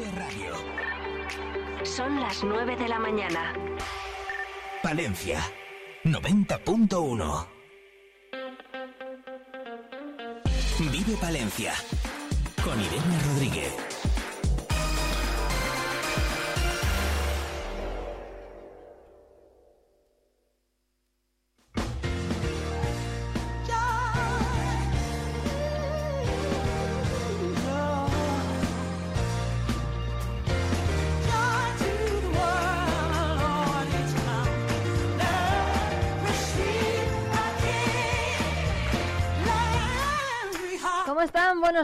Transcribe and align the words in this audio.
Vive 0.00 0.12
Radio. 0.12 0.54
Son 1.84 2.20
las 2.20 2.42
9 2.42 2.74
de 2.74 2.88
la 2.88 2.98
mañana. 2.98 3.52
Palencia 4.82 5.40
90.1. 6.04 7.46
Vive 10.90 11.16
Palencia 11.20 11.74
con 12.64 12.80
Irene 12.80 13.18
Rodríguez. 13.26 13.89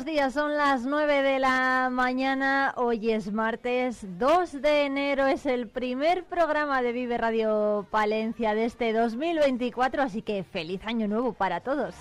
Días. 0.06 0.34
Son 0.34 0.56
las 0.56 0.86
9 0.86 1.22
de 1.22 1.40
la 1.40 1.88
mañana. 1.90 2.72
Hoy 2.76 3.10
es 3.10 3.32
martes 3.32 4.06
2 4.18 4.62
de 4.62 4.84
enero. 4.84 5.26
Es 5.26 5.46
el 5.46 5.68
primer 5.68 6.24
programa 6.24 6.80
de 6.80 6.92
Vive 6.92 7.18
Radio 7.18 7.88
Palencia 7.90 8.54
de 8.54 8.66
este 8.66 8.92
2024. 8.92 10.02
Así 10.02 10.22
que 10.22 10.44
feliz 10.44 10.80
año 10.84 11.08
nuevo 11.08 11.32
para 11.32 11.60
todos. 11.60 11.96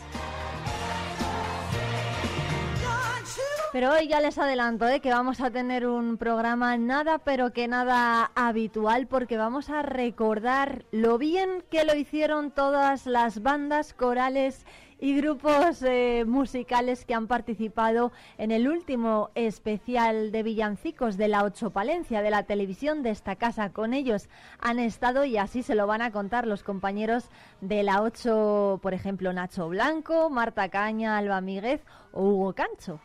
Pero 3.72 3.92
hoy 3.92 4.08
ya 4.08 4.22
les 4.22 4.38
adelanto 4.38 4.88
¿eh? 4.88 5.02
que 5.02 5.10
vamos 5.10 5.42
a 5.42 5.50
tener 5.50 5.88
un 5.88 6.18
programa 6.18 6.78
nada, 6.78 7.18
pero 7.18 7.52
que 7.52 7.68
nada 7.68 8.32
habitual, 8.36 9.08
porque 9.08 9.36
vamos 9.36 9.70
a 9.70 9.82
recordar 9.82 10.86
lo 10.92 11.18
bien 11.18 11.64
que 11.72 11.84
lo 11.84 11.96
hicieron 11.96 12.52
todas 12.52 13.08
las 13.08 13.42
bandas 13.42 13.94
corales 13.94 14.66
y 15.06 15.16
grupos 15.16 15.84
eh, 15.84 16.24
musicales 16.26 17.06
que 17.06 17.14
han 17.14 17.28
participado 17.28 18.12
en 18.40 18.50
el 18.50 18.68
último 18.68 19.30
especial 19.36 20.32
de 20.32 20.42
villancicos 20.42 21.16
de 21.16 21.28
la 21.28 21.44
Ocho 21.44 21.70
Palencia 21.70 22.24
de 22.24 22.32
la 22.32 22.42
televisión 22.42 23.04
de 23.04 23.12
esta 23.12 23.36
casa. 23.36 23.72
Con 23.72 23.94
ellos 23.94 24.30
han 24.60 24.80
estado 24.80 25.24
y 25.24 25.38
así 25.38 25.62
se 25.62 25.76
lo 25.76 25.86
van 25.86 26.02
a 26.02 26.12
contar 26.12 26.48
los 26.48 26.64
compañeros 26.64 27.30
de 27.62 27.84
la 27.84 28.02
Ocho, 28.02 28.80
por 28.82 28.96
ejemplo, 28.96 29.32
Nacho 29.32 29.70
Blanco, 29.70 30.32
Marta 30.32 30.70
Caña, 30.70 31.20
Alba 31.20 31.40
Míguez 31.40 31.82
o 32.12 32.24
Hugo 32.24 32.54
Cancho. 32.54 33.00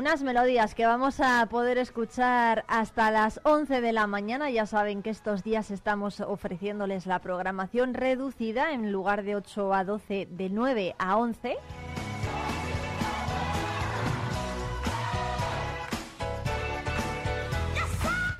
Unas 0.00 0.22
melodías 0.22 0.74
que 0.74 0.86
vamos 0.86 1.20
a 1.20 1.44
poder 1.50 1.76
escuchar 1.76 2.64
hasta 2.68 3.10
las 3.10 3.38
11 3.44 3.82
de 3.82 3.92
la 3.92 4.06
mañana. 4.06 4.48
Ya 4.48 4.64
saben 4.64 5.02
que 5.02 5.10
estos 5.10 5.44
días 5.44 5.70
estamos 5.70 6.22
ofreciéndoles 6.22 7.04
la 7.04 7.18
programación 7.18 7.92
reducida 7.92 8.72
en 8.72 8.92
lugar 8.92 9.24
de 9.24 9.36
8 9.36 9.74
a 9.74 9.84
12, 9.84 10.26
de 10.30 10.48
9 10.48 10.94
a 10.98 11.18
11. 11.18 11.58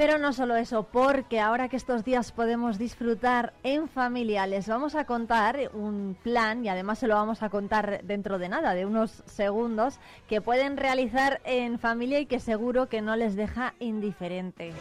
Pero 0.01 0.17
no 0.17 0.33
solo 0.33 0.56
eso, 0.56 0.84
porque 0.84 1.41
ahora 1.41 1.69
que 1.69 1.77
estos 1.77 2.06
días 2.06 2.33
podemos 2.33 2.79
disfrutar 2.79 3.53
en 3.62 3.87
familia, 3.87 4.47
les 4.47 4.67
vamos 4.67 4.95
a 4.95 5.05
contar 5.05 5.70
un 5.75 6.17
plan 6.23 6.65
y 6.65 6.70
además 6.70 7.01
se 7.01 7.06
lo 7.06 7.17
vamos 7.17 7.43
a 7.43 7.51
contar 7.51 8.03
dentro 8.05 8.39
de 8.39 8.48
nada, 8.48 8.73
de 8.73 8.87
unos 8.87 9.23
segundos, 9.27 10.01
que 10.27 10.41
pueden 10.41 10.78
realizar 10.78 11.43
en 11.45 11.78
familia 11.78 12.19
y 12.19 12.25
que 12.25 12.41
seguro 12.41 12.88
que 12.88 13.03
no 13.03 13.15
les 13.15 13.37
deja 13.37 13.75
indiferentes. 13.78 14.75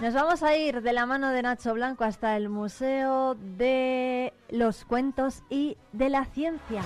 Nos 0.00 0.14
vamos 0.14 0.42
a 0.42 0.56
ir 0.56 0.80
de 0.80 0.92
la 0.94 1.04
mano 1.04 1.32
de 1.32 1.42
Nacho 1.42 1.74
Blanco 1.74 2.04
hasta 2.04 2.34
el 2.38 2.48
Museo 2.48 3.34
de 3.34 4.32
los 4.48 4.86
Cuentos 4.86 5.42
y 5.50 5.76
de 5.92 6.08
la 6.08 6.24
Ciencia. 6.24 6.80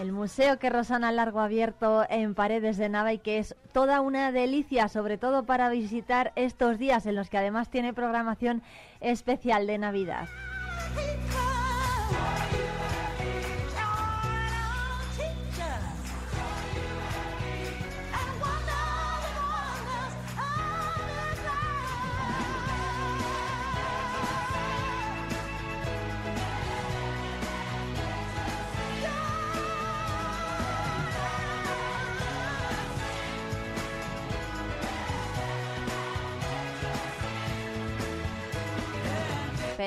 El 0.00 0.12
museo 0.12 0.58
que 0.58 0.70
Rosana 0.70 1.12
Largo 1.12 1.40
ha 1.40 1.44
abierto 1.44 2.06
en 2.08 2.34
Paredes 2.34 2.78
de 2.78 2.88
Nava 2.88 3.12
y 3.12 3.18
que 3.18 3.38
es 3.38 3.54
toda 3.72 4.00
una 4.00 4.32
delicia, 4.32 4.88
sobre 4.88 5.18
todo 5.18 5.44
para 5.44 5.68
visitar 5.68 6.32
estos 6.36 6.78
días 6.78 7.04
en 7.04 7.16
los 7.16 7.28
que 7.28 7.36
además 7.36 7.68
tiene 7.68 7.92
programación 7.92 8.62
especial 9.00 9.66
de 9.66 9.76
Navidad. 9.76 10.26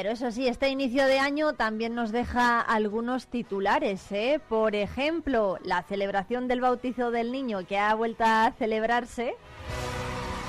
Pero 0.03 0.15
eso 0.15 0.31
sí, 0.31 0.49
este 0.49 0.67
inicio 0.67 1.05
de 1.05 1.17
año 1.17 1.53
también 1.53 1.95
nos 1.95 2.11
deja 2.11 2.59
algunos 2.59 3.27
titulares. 3.27 4.11
¿eh? 4.11 4.41
Por 4.49 4.75
ejemplo, 4.75 5.57
la 5.63 5.81
celebración 5.83 6.49
del 6.49 6.59
bautizo 6.59 7.09
del 7.09 7.31
niño 7.31 7.65
que 7.65 7.77
ha 7.77 7.95
vuelto 7.95 8.25
a 8.25 8.51
celebrarse 8.59 9.33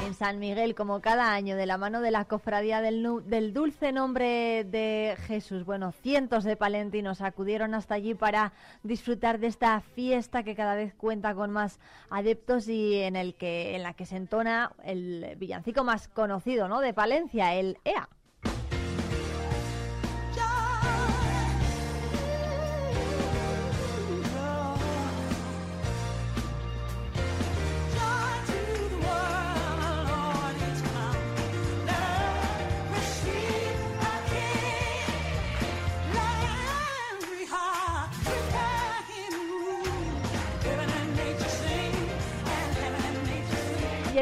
en 0.05 0.15
San 0.15 0.41
Miguel, 0.41 0.75
como 0.75 1.01
cada 1.01 1.33
año, 1.33 1.55
de 1.55 1.67
la 1.67 1.79
mano 1.79 2.01
de 2.01 2.11
la 2.11 2.25
cofradía 2.25 2.81
del, 2.81 3.05
dulce 3.53 3.93
nombre 3.93 4.65
de 4.65 5.15
Jesús. 5.29 5.65
Bueno, 5.65 5.93
cientos 5.93 6.43
de 6.43 6.57
palentinos 6.57 7.21
acudieron 7.21 7.75
hasta 7.75 7.95
allí 7.95 8.15
para 8.15 8.53
disfrutar 8.83 9.39
de 9.39 9.47
esta 9.47 9.81
fiesta 9.83 10.43
que 10.43 10.57
cada 10.57 10.75
vez 10.75 10.95
cuenta 10.95 11.33
con 11.33 11.53
más 11.53 11.79
adeptos 12.11 12.67
y 12.67 12.97
en 12.97 13.15
en 13.15 13.83
la 13.85 13.95
que 13.95 14.05
se 14.05 14.17
entona 14.17 14.73
el 14.83 15.37
villancico 15.39 15.85
más 15.85 16.09
conocido, 16.09 16.67
¿no? 16.67 16.81
De 16.81 16.93
Palencia, 16.93 17.55
el 17.55 17.79
EA. 17.85 18.09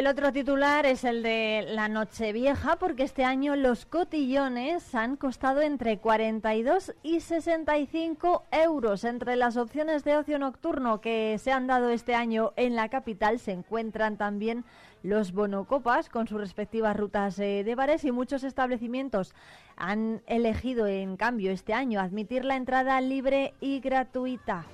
El 0.02 0.08
otro 0.08 0.32
titular 0.32 0.84
es 0.84 1.04
el 1.04 1.22
de 1.22 1.64
la 1.64 1.86
Nochevieja, 1.86 2.74
porque 2.74 3.04
este 3.04 3.22
año 3.22 3.54
los 3.54 3.86
cotillones 3.86 4.96
han 4.96 5.14
costado 5.16 5.60
entre 5.60 5.98
42 5.98 6.92
y 7.04 7.20
65 7.20 8.44
euros. 8.50 9.04
Entre 9.04 9.36
las 9.36 9.56
opciones 9.56 10.02
de 10.02 10.16
ocio 10.16 10.40
nocturno 10.40 11.00
que 11.00 11.38
se 11.38 11.52
han 11.52 11.68
dado 11.68 11.90
este 11.90 12.16
año 12.16 12.52
en 12.56 12.74
la 12.74 12.88
capital 12.88 13.38
se 13.38 13.52
encuentran 13.52 14.16
también 14.16 14.64
los 15.04 15.30
bonocopas 15.30 16.08
con 16.08 16.26
sus 16.26 16.40
respectivas 16.40 16.96
rutas 16.96 17.38
eh, 17.38 17.62
de 17.62 17.74
bares 17.76 18.04
y 18.04 18.10
muchos 18.10 18.42
establecimientos 18.42 19.36
han 19.76 20.20
elegido 20.26 20.88
en 20.88 21.16
cambio 21.16 21.52
este 21.52 21.74
año 21.74 22.00
admitir 22.00 22.44
la 22.44 22.56
entrada 22.56 23.00
libre 23.00 23.54
y 23.60 23.78
gratuita. 23.78 24.64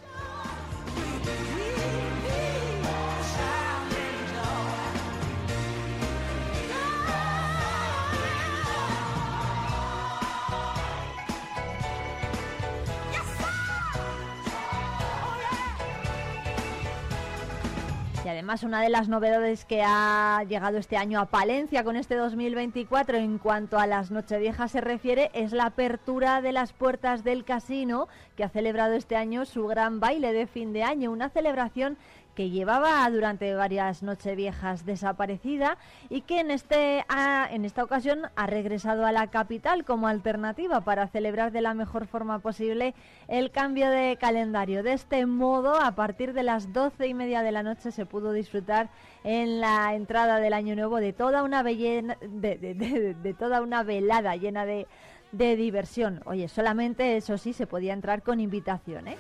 Y 18.29 18.31
además 18.31 18.63
una 18.63 18.83
de 18.83 18.91
las 18.91 19.09
novedades 19.09 19.65
que 19.65 19.83
ha 19.83 20.45
llegado 20.47 20.77
este 20.77 20.99
año 20.99 21.19
a 21.19 21.25
Palencia 21.25 21.83
con 21.83 21.97
este 21.97 22.15
2024 22.15 23.17
en 23.17 23.39
cuanto 23.39 23.79
a 23.79 23.87
las 23.87 24.11
Nocheviejas 24.11 24.71
se 24.73 24.83
refiere 24.83 25.31
es 25.33 25.53
la 25.53 25.65
apertura 25.65 26.43
de 26.43 26.53
las 26.53 26.75
puertas 26.75 27.25
del 27.25 27.47
casino 27.47 28.07
que 28.37 28.45
ha 28.45 28.51
celebrado 28.51 28.93
este 28.93 29.17
año 29.17 29.47
su 29.47 29.67
gran 29.67 29.99
baile 29.99 30.35
de 30.35 30.47
fin 30.47 30.75
de 30.75 30.83
año, 30.83 31.11
una 31.11 31.31
celebración 31.31 31.97
que 32.39 32.51
llevaba 32.51 33.11
durante 33.11 33.53
varias 33.53 34.05
noches 34.05 34.37
viejas 34.37 34.87
desaparecida 34.87 35.77
y 36.09 36.21
que 36.21 36.39
en, 36.39 36.53
este, 36.53 37.05
en 37.51 37.65
esta 37.65 37.83
ocasión 37.83 38.27
ha 38.37 38.47
regresado 38.47 39.05
a 39.07 39.11
la 39.11 39.27
capital 39.27 39.85
como 39.85 40.07
alternativa 40.07 40.83
para 40.83 41.09
celebrar 41.09 41.51
de 41.51 41.63
la 41.63 41.75
mejor 41.75 42.07
forma 42.07 42.39
posible 42.39 42.95
el 43.27 43.51
cambio 43.51 43.91
de 43.91 44.17
calendario. 44.21 44.85
De 44.85 44.93
este 44.93 45.27
modo, 45.27 45.83
a 45.83 45.97
partir 45.97 46.33
de 46.33 46.45
las 46.45 46.73
doce 46.73 47.09
y 47.09 47.15
media 47.15 47.43
de 47.43 47.51
la 47.51 47.65
noche 47.65 47.91
se 47.91 48.07
pudo 48.07 48.31
disfrutar 48.31 48.89
en 49.25 49.61
la 49.61 49.97
entrada 49.97 50.39
del 50.39 50.53
Año 50.53 50.77
Nuevo 50.77 50.99
de 50.99 51.13
toda 51.13 51.43
una, 51.43 51.65
de, 51.65 53.17
de 53.21 53.35
toda 53.35 53.63
una 53.63 53.83
velada 53.83 54.37
llena 54.37 54.65
de 54.65 54.87
de 55.33 55.57
diversión. 55.57 56.23
Oye, 56.25 56.49
solamente 56.49 57.19
eso 57.19 57.37
sí 57.37 57.53
se 57.53 57.67
podía 57.67 57.93
entrar 57.93 58.23
con 58.23 58.41
invitación, 58.41 59.09
¿eh? 59.09 59.19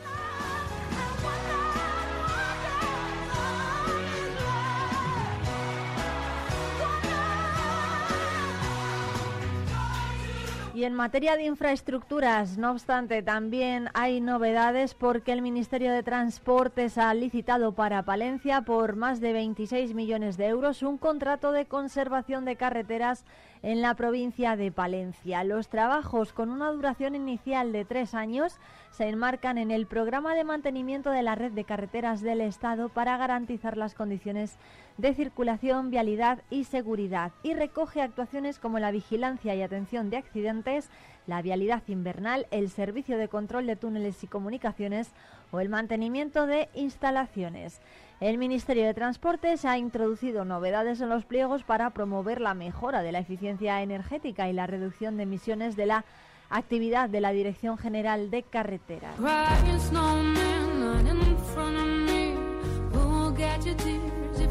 Y 10.79 10.85
en 10.85 10.95
materia 10.95 11.37
de 11.37 11.43
infraestructuras, 11.43 12.57
no 12.57 12.71
obstante, 12.71 13.21
también 13.21 13.89
hay 13.95 14.21
novedades 14.21 14.95
porque 14.95 15.33
el 15.33 15.43
Ministerio 15.43 15.91
de 15.91 16.05
Transportes 16.05 16.99
ha 16.99 17.13
licitado 17.15 17.73
para 17.73 18.05
Palencia 18.05 18.63
por 18.63 18.95
más 18.95 19.21
de 19.21 19.33
26 19.33 19.95
millones 19.95 20.37
de 20.37 20.47
euros 20.47 20.85
un 20.85 20.97
contrato 20.97 21.51
de 21.51 21.67
conservación 21.67 22.45
de 22.45 22.55
carreteras 22.55 23.25
en 23.63 23.83
la 23.83 23.95
provincia 23.95 24.55
de 24.55 24.71
Palencia. 24.71 25.43
Los 25.43 25.69
trabajos 25.69 26.33
con 26.33 26.49
una 26.49 26.71
duración 26.71 27.17
inicial 27.17 27.73
de 27.73 27.85
tres 27.85 28.15
años 28.15 28.61
se 28.93 29.09
enmarcan 29.09 29.59
en 29.59 29.73
el 29.73 29.89
programa 29.89 30.37
de 30.37 30.45
mantenimiento 30.45 31.11
de 31.11 31.25
la 31.25 31.35
red 31.35 31.51
de 31.51 31.65
carreteras 31.65 32.21
del 32.21 32.41
Estado 32.41 32.89
para 32.89 33.17
garantizar 33.17 33.77
las 33.77 33.95
condiciones 33.95 34.57
de 34.99 35.15
circulación, 35.15 35.91
vialidad 35.91 36.41
y 36.51 36.65
seguridad 36.65 37.33
y 37.43 37.55
recoge 37.55 38.03
actuaciones 38.03 38.59
como 38.59 38.81
la 38.81 38.91
vigilancia 38.91 39.55
y 39.55 39.63
atención 39.63 40.11
de 40.11 40.19
accidentes, 40.19 40.91
la 41.27 41.41
vialidad 41.41 41.83
invernal, 41.87 42.47
el 42.51 42.69
servicio 42.69 43.17
de 43.17 43.29
control 43.29 43.67
de 43.67 43.77
túneles 43.77 44.23
y 44.25 44.27
comunicaciones 44.27 45.13
o 45.53 45.61
el 45.61 45.69
mantenimiento 45.69 46.47
de 46.47 46.69
instalaciones. 46.75 47.81
El 48.21 48.39
Ministerio 48.39 48.85
de 48.85 48.95
Transportes 48.95 49.65
ha 49.65 49.79
introducido 49.79 50.45
novedades 50.45 51.01
en 51.01 51.09
los 51.09 51.25
pliegos 51.25 51.63
para 51.63 51.91
promover 51.91 52.41
la 52.41 52.55
mejora 52.55 53.03
de 53.03 53.13
la 53.13 53.21
eficiencia 53.21 53.81
energética 53.81 54.49
y 54.49 54.53
la 54.53 54.67
reducción 54.67 55.17
de 55.17 55.23
emisiones 55.23 55.77
de 55.77 55.87
la 55.87 56.05
actividad 56.51 57.09
de 57.09 57.21
la 57.21 57.31
Dirección 57.31 57.79
General 57.79 58.31
de 58.31 58.43
Carreteras. 58.43 59.15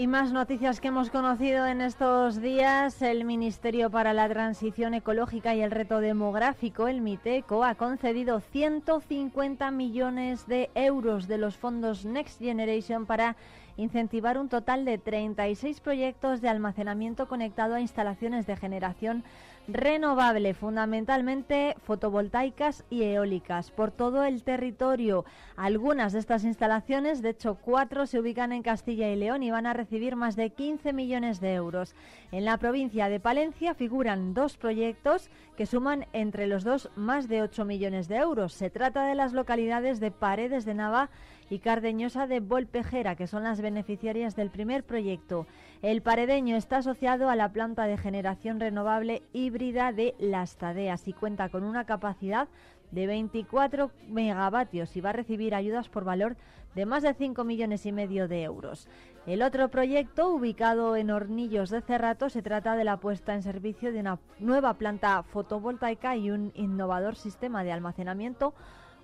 Y 0.00 0.06
más 0.06 0.32
noticias 0.32 0.80
que 0.80 0.88
hemos 0.88 1.10
conocido 1.10 1.66
en 1.66 1.82
estos 1.82 2.40
días. 2.40 3.02
El 3.02 3.26
Ministerio 3.26 3.90
para 3.90 4.14
la 4.14 4.30
Transición 4.30 4.94
Ecológica 4.94 5.54
y 5.54 5.60
el 5.60 5.70
Reto 5.70 6.00
Demográfico, 6.00 6.88
el 6.88 7.02
MITECO, 7.02 7.64
ha 7.64 7.74
concedido 7.74 8.40
150 8.40 9.70
millones 9.70 10.46
de 10.46 10.70
euros 10.74 11.28
de 11.28 11.36
los 11.36 11.58
fondos 11.58 12.06
Next 12.06 12.38
Generation 12.40 13.04
para 13.04 13.36
incentivar 13.76 14.38
un 14.38 14.48
total 14.48 14.86
de 14.86 14.96
36 14.96 15.80
proyectos 15.80 16.40
de 16.40 16.48
almacenamiento 16.48 17.28
conectado 17.28 17.74
a 17.74 17.80
instalaciones 17.82 18.46
de 18.46 18.56
generación 18.56 19.22
renovable, 19.68 20.54
fundamentalmente 20.54 21.76
fotovoltaicas 21.82 22.84
y 22.90 23.02
eólicas, 23.02 23.70
por 23.70 23.90
todo 23.90 24.24
el 24.24 24.42
territorio. 24.42 25.24
Algunas 25.56 26.12
de 26.12 26.18
estas 26.18 26.44
instalaciones, 26.44 27.22
de 27.22 27.30
hecho 27.30 27.56
cuatro, 27.56 28.06
se 28.06 28.18
ubican 28.18 28.52
en 28.52 28.62
Castilla 28.62 29.10
y 29.10 29.16
León 29.16 29.42
y 29.42 29.50
van 29.50 29.66
a 29.66 29.72
recibir 29.72 30.16
más 30.16 30.36
de 30.36 30.50
15 30.50 30.92
millones 30.92 31.40
de 31.40 31.54
euros. 31.54 31.94
En 32.32 32.44
la 32.44 32.56
provincia 32.58 33.08
de 33.08 33.20
Palencia 33.20 33.74
figuran 33.74 34.34
dos 34.34 34.56
proyectos 34.56 35.30
que 35.56 35.66
suman 35.66 36.06
entre 36.12 36.46
los 36.46 36.64
dos 36.64 36.90
más 36.96 37.28
de 37.28 37.42
8 37.42 37.64
millones 37.64 38.08
de 38.08 38.16
euros. 38.16 38.52
Se 38.52 38.70
trata 38.70 39.04
de 39.06 39.14
las 39.14 39.32
localidades 39.32 40.00
de 40.00 40.10
Paredes 40.10 40.64
de 40.64 40.74
Nava 40.74 41.10
y 41.50 41.58
Cardeñosa 41.58 42.26
de 42.26 42.40
Volpejera, 42.40 43.16
que 43.16 43.26
son 43.26 43.42
las 43.42 43.60
beneficiarias 43.60 44.36
del 44.36 44.50
primer 44.50 44.84
proyecto. 44.84 45.46
El 45.82 46.00
paredeño 46.00 46.56
está 46.56 46.78
asociado 46.78 47.28
a 47.28 47.36
la 47.36 47.52
planta 47.52 47.84
de 47.84 47.98
generación 47.98 48.60
renovable 48.60 49.22
híbrida 49.32 49.92
de 49.92 50.14
Las 50.18 50.56
Tadeas 50.56 51.08
y 51.08 51.12
cuenta 51.12 51.48
con 51.48 51.64
una 51.64 51.84
capacidad 51.84 52.48
de 52.92 53.06
24 53.06 53.90
megavatios 54.08 54.96
y 54.96 55.00
va 55.00 55.10
a 55.10 55.14
recibir 55.14 55.54
ayudas 55.54 55.88
por 55.88 56.04
valor 56.04 56.36
de 56.74 56.86
más 56.86 57.02
de 57.02 57.14
5 57.14 57.42
millones 57.44 57.84
y 57.84 57.92
medio 57.92 58.28
de 58.28 58.44
euros. 58.44 58.88
El 59.26 59.42
otro 59.42 59.68
proyecto, 59.68 60.32
ubicado 60.32 60.96
en 60.96 61.10
Hornillos 61.10 61.70
de 61.70 61.82
Cerrato, 61.82 62.30
se 62.30 62.42
trata 62.42 62.76
de 62.76 62.84
la 62.84 62.98
puesta 62.98 63.34
en 63.34 63.42
servicio 63.42 63.92
de 63.92 64.00
una 64.00 64.18
nueva 64.38 64.74
planta 64.74 65.22
fotovoltaica 65.24 66.16
y 66.16 66.30
un 66.30 66.52
innovador 66.54 67.16
sistema 67.16 67.64
de 67.64 67.72
almacenamiento 67.72 68.54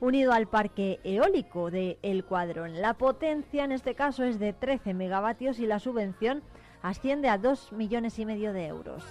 unido 0.01 0.33
al 0.33 0.47
parque 0.47 1.01
eólico 1.05 1.71
de 1.71 1.99
El 2.03 2.25
Cuadrón. 2.25 2.81
La 2.81 2.95
potencia 2.95 3.65
en 3.65 3.73
este 3.73 3.95
caso 3.95 4.25
es 4.25 4.39
de 4.39 4.53
13 4.53 4.95
megavatios 4.95 5.59
y 5.59 5.67
la 5.67 5.79
subvención 5.79 6.43
asciende 6.83 7.29
a 7.29 7.39
2 7.39 7.73
millones 7.73 8.19
y 8.19 8.27
medio 8.27 8.53
de 8.53 8.67
euros. 8.67 9.03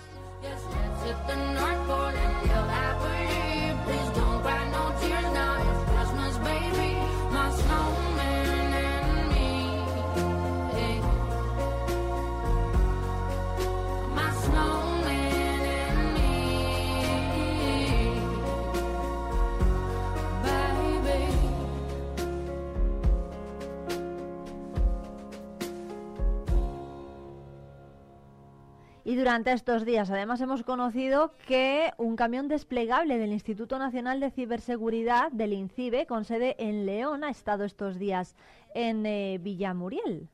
Y 29.08 29.16
durante 29.16 29.54
estos 29.54 29.86
días, 29.86 30.10
además, 30.10 30.42
hemos 30.42 30.64
conocido 30.64 31.32
que 31.48 31.92
un 31.98 32.16
camión 32.16 32.48
desplegable 32.48 33.20
del 33.20 33.34
Instituto 33.34 33.78
Nacional 33.78 34.20
de 34.20 34.32
Ciberseguridad 34.32 35.32
del 35.32 35.54
INCIBE, 35.54 36.08
con 36.08 36.26
sede 36.26 36.56
en 36.58 36.88
León, 36.88 37.24
ha 37.24 37.30
estado 37.30 37.66
estos 37.66 38.00
días 38.00 38.36
en 38.74 39.06
eh, 39.06 39.38
Villamuriel. 39.40 40.28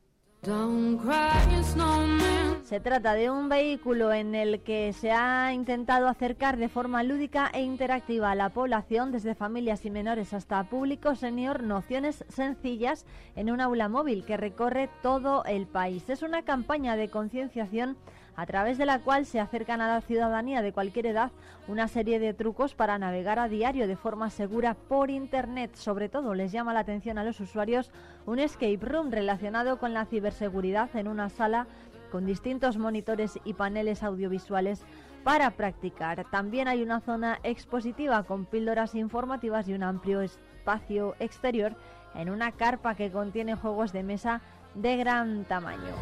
Se 2.64 2.80
trata 2.80 3.12
de 3.12 3.30
un 3.30 3.50
vehículo 3.50 4.10
en 4.10 4.34
el 4.34 4.62
que 4.62 4.94
se 4.94 5.12
ha 5.12 5.52
intentado 5.52 6.08
acercar 6.08 6.56
de 6.56 6.70
forma 6.70 7.02
lúdica 7.02 7.50
e 7.52 7.60
interactiva 7.60 8.30
a 8.30 8.34
la 8.34 8.48
población, 8.48 9.12
desde 9.12 9.34
familias 9.34 9.84
y 9.84 9.90
menores 9.90 10.32
hasta 10.32 10.64
público 10.64 11.14
senior, 11.14 11.62
nociones 11.62 12.24
sencillas 12.30 13.04
en 13.36 13.50
un 13.50 13.60
aula 13.60 13.90
móvil 13.90 14.24
que 14.24 14.38
recorre 14.38 14.88
todo 15.02 15.44
el 15.44 15.66
país. 15.66 16.08
Es 16.08 16.22
una 16.22 16.42
campaña 16.42 16.96
de 16.96 17.10
concienciación 17.10 17.98
a 18.36 18.46
través 18.46 18.78
de 18.78 18.86
la 18.86 19.00
cual 19.00 19.26
se 19.26 19.40
acercan 19.40 19.80
a 19.80 19.88
la 19.88 20.00
ciudadanía 20.00 20.62
de 20.62 20.72
cualquier 20.72 21.06
edad 21.06 21.32
una 21.68 21.88
serie 21.88 22.18
de 22.18 22.34
trucos 22.34 22.74
para 22.74 22.98
navegar 22.98 23.38
a 23.38 23.48
diario 23.48 23.86
de 23.86 23.96
forma 23.96 24.30
segura 24.30 24.74
por 24.74 25.10
Internet. 25.10 25.74
Sobre 25.74 26.08
todo 26.08 26.34
les 26.34 26.52
llama 26.52 26.72
la 26.72 26.80
atención 26.80 27.18
a 27.18 27.24
los 27.24 27.40
usuarios 27.40 27.90
un 28.26 28.38
escape 28.38 28.78
room 28.80 29.10
relacionado 29.10 29.78
con 29.78 29.94
la 29.94 30.06
ciberseguridad 30.06 30.94
en 30.96 31.08
una 31.08 31.28
sala 31.28 31.66
con 32.10 32.26
distintos 32.26 32.76
monitores 32.76 33.38
y 33.44 33.54
paneles 33.54 34.02
audiovisuales 34.02 34.84
para 35.24 35.50
practicar. 35.50 36.26
También 36.30 36.68
hay 36.68 36.82
una 36.82 37.00
zona 37.00 37.38
expositiva 37.42 38.22
con 38.24 38.44
píldoras 38.44 38.94
informativas 38.94 39.68
y 39.68 39.74
un 39.74 39.82
amplio 39.82 40.20
espacio 40.20 41.14
exterior 41.20 41.74
en 42.14 42.28
una 42.28 42.52
carpa 42.52 42.94
que 42.94 43.10
contiene 43.10 43.54
juegos 43.54 43.92
de 43.92 44.02
mesa 44.02 44.40
de 44.74 44.96
gran 44.96 45.44
tamaño. 45.44 45.92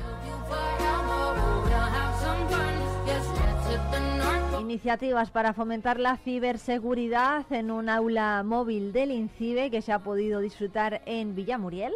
Iniciativas 4.80 5.30
para 5.30 5.52
fomentar 5.52 6.00
la 6.00 6.16
ciberseguridad 6.16 7.44
en 7.52 7.70
un 7.70 7.88
aula 7.88 8.42
móvil 8.44 8.92
del 8.92 9.11
INCIBE 9.11 9.70
que 9.70 9.82
se 9.82 9.92
ha 9.92 9.99
podido 9.99 10.40
disfrutar 10.40 11.02
en 11.06 11.35
Villamuriel. 11.35 11.92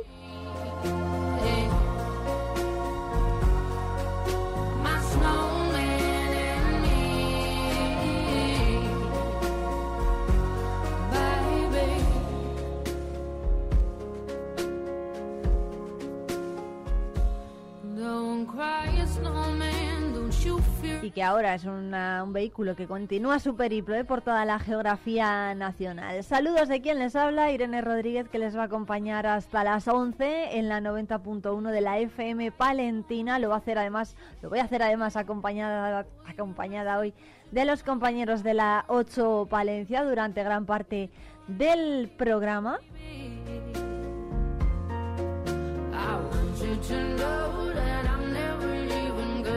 Y 21.04 21.10
que 21.10 21.22
ahora 21.22 21.54
es 21.54 21.64
un 21.66 21.92
vehículo 22.32 22.74
que 22.74 22.86
continúa 22.86 23.38
su 23.38 23.54
periplo 23.56 23.94
¿eh? 23.94 24.04
por 24.04 24.22
toda 24.22 24.46
la 24.46 24.58
geografía 24.58 25.54
nacional. 25.54 26.24
Saludos 26.24 26.68
de 26.68 26.80
quien 26.80 26.98
les 26.98 27.14
habla, 27.14 27.50
Irene 27.50 27.82
Rodríguez, 27.82 28.30
que 28.30 28.38
les 28.38 28.56
va 28.56 28.62
a 28.62 28.64
acompañar 28.64 29.26
hasta 29.26 29.64
las 29.64 29.86
11 29.86 30.56
en 30.58 30.70
la 30.70 30.80
90.1 30.80 31.70
de 31.70 31.80
la 31.82 31.98
FM 31.98 32.52
Palentina. 32.52 33.38
Lo 33.38 33.50
va 33.50 33.56
a 33.56 33.58
hacer 33.58 33.76
además, 33.76 34.16
lo 34.40 34.48
voy 34.48 34.60
a 34.60 34.64
hacer 34.64 34.82
además 34.82 35.16
acompañada, 35.16 36.06
acompañada 36.26 36.98
hoy 36.98 37.12
de 37.50 37.66
los 37.66 37.82
compañeros 37.82 38.42
de 38.42 38.54
la 38.54 38.86
8 38.88 39.48
Palencia 39.50 40.04
durante 40.04 40.42
gran 40.42 40.64
parte 40.64 41.10
del 41.46 42.10
programa 42.16 42.78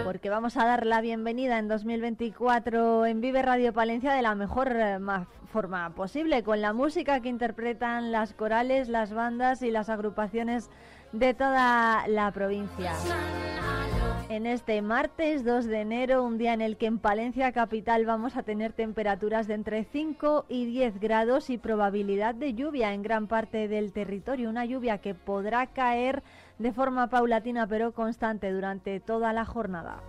porque 0.07 0.29
vamos 0.29 0.55
a 0.55 0.65
dar 0.65 0.85
la 0.85 1.01
bienvenida 1.01 1.59
en 1.59 1.67
2024 1.67 3.05
en 3.07 3.19
Vive 3.19 3.41
Radio 3.41 3.73
Palencia 3.73 4.13
de 4.13 4.21
la 4.21 4.35
mejor 4.35 4.71
eh, 4.73 4.97
forma 5.51 5.89
posible, 5.95 6.43
con 6.43 6.61
la 6.61 6.71
música 6.71 7.19
que 7.19 7.27
interpretan 7.27 8.13
las 8.13 8.31
corales, 8.31 8.87
las 8.87 9.11
bandas 9.11 9.61
y 9.63 9.69
las 9.69 9.89
agrupaciones 9.89 10.69
de 11.11 11.33
toda 11.33 12.07
la 12.07 12.31
provincia. 12.31 12.93
En 14.29 14.45
este 14.45 14.81
martes 14.81 15.45
2 15.45 15.65
de 15.65 15.79
enero, 15.79 16.23
un 16.23 16.37
día 16.37 16.53
en 16.53 16.59
el 16.59 16.75
que 16.75 16.85
en 16.85 16.99
Palencia 16.99 17.53
Capital 17.53 18.05
vamos 18.05 18.35
a 18.35 18.43
tener 18.43 18.73
temperaturas 18.73 19.47
de 19.47 19.53
entre 19.53 19.85
5 19.85 20.45
y 20.49 20.65
10 20.65 20.99
grados 20.99 21.49
y 21.49 21.57
probabilidad 21.57 22.35
de 22.35 22.53
lluvia 22.53 22.93
en 22.93 23.03
gran 23.03 23.27
parte 23.27 23.69
del 23.69 23.93
territorio, 23.93 24.49
una 24.49 24.65
lluvia 24.65 24.97
que 24.97 25.15
podrá 25.15 25.67
caer 25.67 26.23
de 26.59 26.73
forma 26.73 27.07
paulatina 27.07 27.67
pero 27.67 27.93
constante 27.93 28.51
durante 28.51 28.99
toda 28.99 29.31
la 29.31 29.45
jornada. 29.45 30.01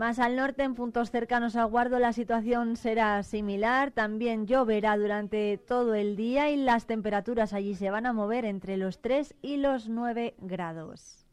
Más 0.00 0.18
al 0.18 0.34
norte, 0.34 0.62
en 0.62 0.74
puntos 0.74 1.10
cercanos 1.10 1.56
a 1.56 1.64
Guardo, 1.64 1.98
la 1.98 2.14
situación 2.14 2.76
será 2.76 3.22
similar. 3.22 3.90
También 3.90 4.46
lloverá 4.46 4.96
durante 4.96 5.58
todo 5.58 5.94
el 5.94 6.16
día 6.16 6.50
y 6.50 6.56
las 6.56 6.86
temperaturas 6.86 7.52
allí 7.52 7.74
se 7.74 7.90
van 7.90 8.06
a 8.06 8.14
mover 8.14 8.46
entre 8.46 8.78
los 8.78 9.02
3 9.02 9.34
y 9.42 9.58
los 9.58 9.90
9 9.90 10.36
grados. 10.38 11.26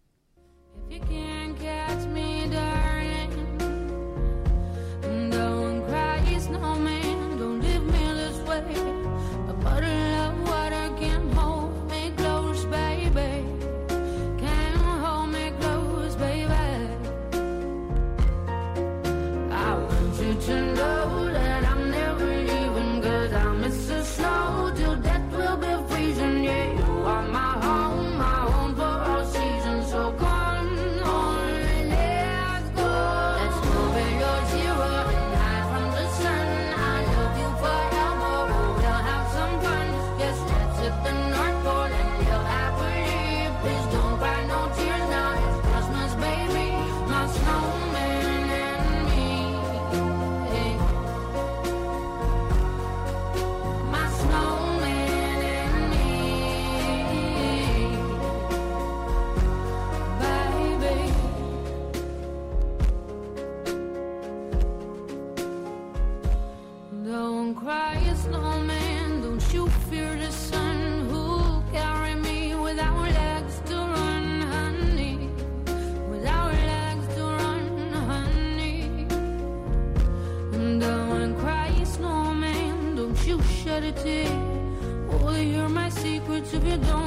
don't 86.86 87.07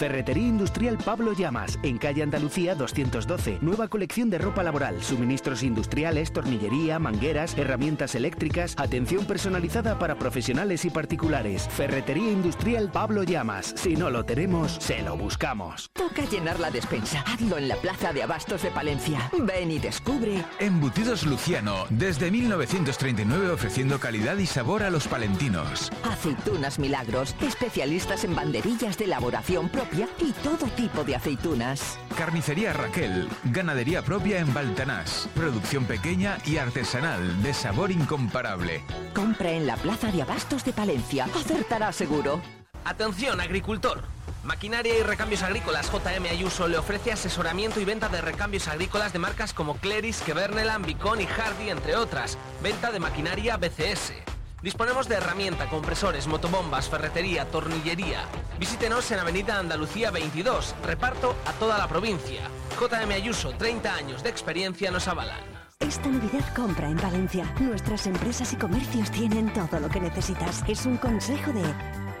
Ferretería 0.00 0.46
Industrial 0.46 0.96
Pablo 0.96 1.34
Llamas, 1.34 1.78
en 1.82 1.98
calle 1.98 2.22
Andalucía 2.22 2.74
212. 2.74 3.58
Nueva 3.60 3.88
colección 3.88 4.30
de 4.30 4.38
ropa 4.38 4.62
laboral, 4.62 5.02
suministros 5.02 5.62
industriales, 5.62 6.32
tornillería, 6.32 6.98
mangueras, 6.98 7.54
herramientas 7.58 8.14
eléctricas, 8.14 8.74
atención 8.78 9.26
personalizada 9.26 9.98
para 9.98 10.18
profesionales 10.18 10.86
y 10.86 10.90
particulares. 10.90 11.68
Ferretería 11.68 12.32
Industrial 12.32 12.90
Pablo 12.90 13.24
Llamas. 13.24 13.74
Si 13.76 13.94
no 13.94 14.08
lo 14.08 14.24
tenemos, 14.24 14.78
se 14.80 15.02
lo 15.02 15.18
buscamos. 15.18 15.90
Toca 15.92 16.24
llenar 16.24 16.58
la 16.60 16.70
despensa. 16.70 17.22
Hazlo 17.26 17.58
en 17.58 17.68
la 17.68 17.76
Plaza 17.76 18.14
de 18.14 18.22
Abastos 18.22 18.62
de 18.62 18.70
Palencia. 18.70 19.30
Ven 19.38 19.70
y 19.70 19.78
descubre 19.80 20.42
Embutidos 20.60 21.26
Luciano, 21.26 21.84
desde 21.90 22.30
1939 22.30 23.50
ofreciendo 23.50 24.00
calidad 24.00 24.38
y 24.38 24.46
sabor 24.46 24.82
a 24.82 24.88
los 24.88 25.06
palentinos. 25.06 25.92
Aceitunas 26.04 26.78
Milagros, 26.78 27.36
especialistas 27.42 28.24
en 28.24 28.34
banderillas 28.34 28.96
de 28.96 29.04
elaboración 29.04 29.68
propia 29.68 29.89
y 29.92 30.32
todo 30.44 30.66
tipo 30.76 31.04
de 31.04 31.16
aceitunas. 31.16 31.98
Carnicería 32.16 32.72
Raquel, 32.72 33.28
ganadería 33.44 34.02
propia 34.02 34.38
en 34.38 34.52
Baltanás, 34.54 35.28
producción 35.34 35.84
pequeña 35.84 36.38
y 36.46 36.58
artesanal 36.58 37.42
de 37.42 37.52
sabor 37.52 37.90
incomparable. 37.90 38.82
Compra 39.14 39.50
en 39.50 39.66
la 39.66 39.76
Plaza 39.76 40.12
de 40.12 40.22
Abastos 40.22 40.64
de 40.64 40.72
Palencia, 40.72 41.24
acertará 41.24 41.92
seguro. 41.92 42.40
Atención, 42.84 43.40
agricultor. 43.40 44.02
Maquinaria 44.44 44.98
y 44.98 45.02
Recambios 45.02 45.42
Agrícolas 45.42 45.90
JM 45.92 46.24
Ayuso 46.30 46.66
le 46.66 46.78
ofrece 46.78 47.12
asesoramiento 47.12 47.78
y 47.78 47.84
venta 47.84 48.08
de 48.08 48.22
recambios 48.22 48.68
agrícolas 48.68 49.12
de 49.12 49.18
marcas 49.18 49.52
como 49.52 49.76
Cleris, 49.76 50.22
Keverneland, 50.22 50.86
Bicon 50.86 51.20
y 51.20 51.26
Hardy, 51.26 51.68
entre 51.68 51.96
otras. 51.96 52.38
Venta 52.62 52.90
de 52.90 53.00
maquinaria 53.00 53.58
BCS. 53.58 54.12
Disponemos 54.62 55.08
de 55.08 55.14
herramienta, 55.14 55.70
compresores, 55.70 56.26
motobombas, 56.26 56.90
ferretería, 56.90 57.46
tornillería. 57.46 58.24
Visítenos 58.58 59.10
en 59.10 59.18
Avenida 59.18 59.58
Andalucía 59.58 60.10
22. 60.10 60.74
Reparto 60.84 61.34
a 61.46 61.52
toda 61.52 61.78
la 61.78 61.88
provincia. 61.88 62.42
JM 62.78 63.10
Ayuso, 63.12 63.52
30 63.56 63.94
años 63.94 64.22
de 64.22 64.28
experiencia 64.28 64.90
nos 64.90 65.08
avalan. 65.08 65.40
Esta 65.78 66.10
Navidad 66.10 66.44
compra 66.54 66.90
en 66.90 66.96
Valencia. 66.96 67.50
Nuestras 67.58 68.06
empresas 68.06 68.52
y 68.52 68.56
comercios 68.56 69.10
tienen 69.10 69.50
todo 69.54 69.80
lo 69.80 69.88
que 69.88 70.00
necesitas. 70.00 70.62
Es 70.68 70.84
un 70.84 70.98
consejo 70.98 71.52
de 71.52 71.62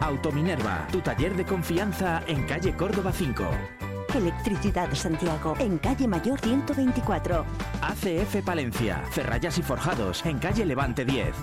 Autominerva, 0.00 0.86
tu 0.90 1.02
taller 1.02 1.36
de 1.36 1.44
confianza 1.44 2.22
en 2.26 2.46
calle 2.46 2.74
Córdoba 2.74 3.12
5. 3.12 3.44
Electricidad 4.18 4.92
Santiago, 4.94 5.54
en 5.58 5.78
calle 5.78 6.06
Mayor 6.06 6.40
124. 6.40 7.44
ACF 7.82 8.44
Palencia, 8.44 9.02
Ferrayas 9.10 9.58
y 9.58 9.62
Forjados, 9.62 10.24
en 10.26 10.38
calle 10.38 10.64
Levante 10.66 11.04
10. 11.04 11.34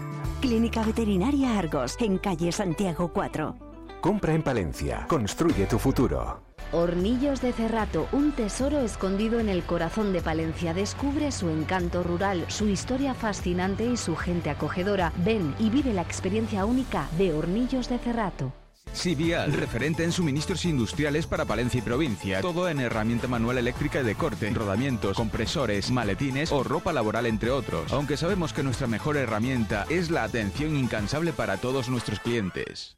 Clínica 0.41 0.83
Veterinaria 0.83 1.57
Argos, 1.57 1.97
en 1.99 2.17
calle 2.17 2.51
Santiago 2.51 3.11
4. 3.13 3.55
Compra 4.01 4.33
en 4.33 4.43
Palencia, 4.43 5.05
construye 5.07 5.65
tu 5.65 5.79
futuro. 5.79 6.41
Hornillos 6.73 7.41
de 7.41 7.53
Cerrato, 7.53 8.07
un 8.11 8.33
tesoro 8.33 8.79
escondido 8.79 9.39
en 9.39 9.47
el 9.47 9.63
corazón 9.63 10.11
de 10.11 10.21
Palencia. 10.21 10.73
Descubre 10.73 11.31
su 11.31 11.49
encanto 11.49 12.03
rural, 12.03 12.43
su 12.49 12.67
historia 12.67 13.13
fascinante 13.13 13.85
y 13.85 13.95
su 13.95 14.17
gente 14.17 14.49
acogedora. 14.49 15.13
Ven 15.17 15.55
y 15.59 15.69
vive 15.69 15.93
la 15.93 16.01
experiencia 16.01 16.65
única 16.65 17.07
de 17.17 17.33
Hornillos 17.33 17.87
de 17.87 17.99
Cerrato. 17.99 18.51
Sivial, 18.93 19.53
referente 19.53 20.03
en 20.03 20.11
suministros 20.11 20.65
industriales 20.65 21.27
para 21.27 21.45
Palencia 21.45 21.79
y 21.79 21.81
provincia. 21.81 22.41
Todo 22.41 22.69
en 22.69 22.79
herramienta 22.79 23.27
manual 23.27 23.57
eléctrica 23.57 24.01
y 24.01 24.03
de 24.03 24.15
corte, 24.15 24.49
rodamientos, 24.51 25.15
compresores, 25.15 25.91
maletines 25.91 26.51
o 26.51 26.63
ropa 26.63 26.93
laboral, 26.93 27.25
entre 27.25 27.51
otros. 27.51 27.91
Aunque 27.91 28.17
sabemos 28.17 28.53
que 28.53 28.63
nuestra 28.63 28.87
mejor 28.87 29.17
herramienta 29.17 29.85
es 29.89 30.09
la 30.09 30.23
atención 30.23 30.75
incansable 30.75 31.33
para 31.33 31.57
todos 31.57 31.89
nuestros 31.89 32.19
clientes. 32.19 32.97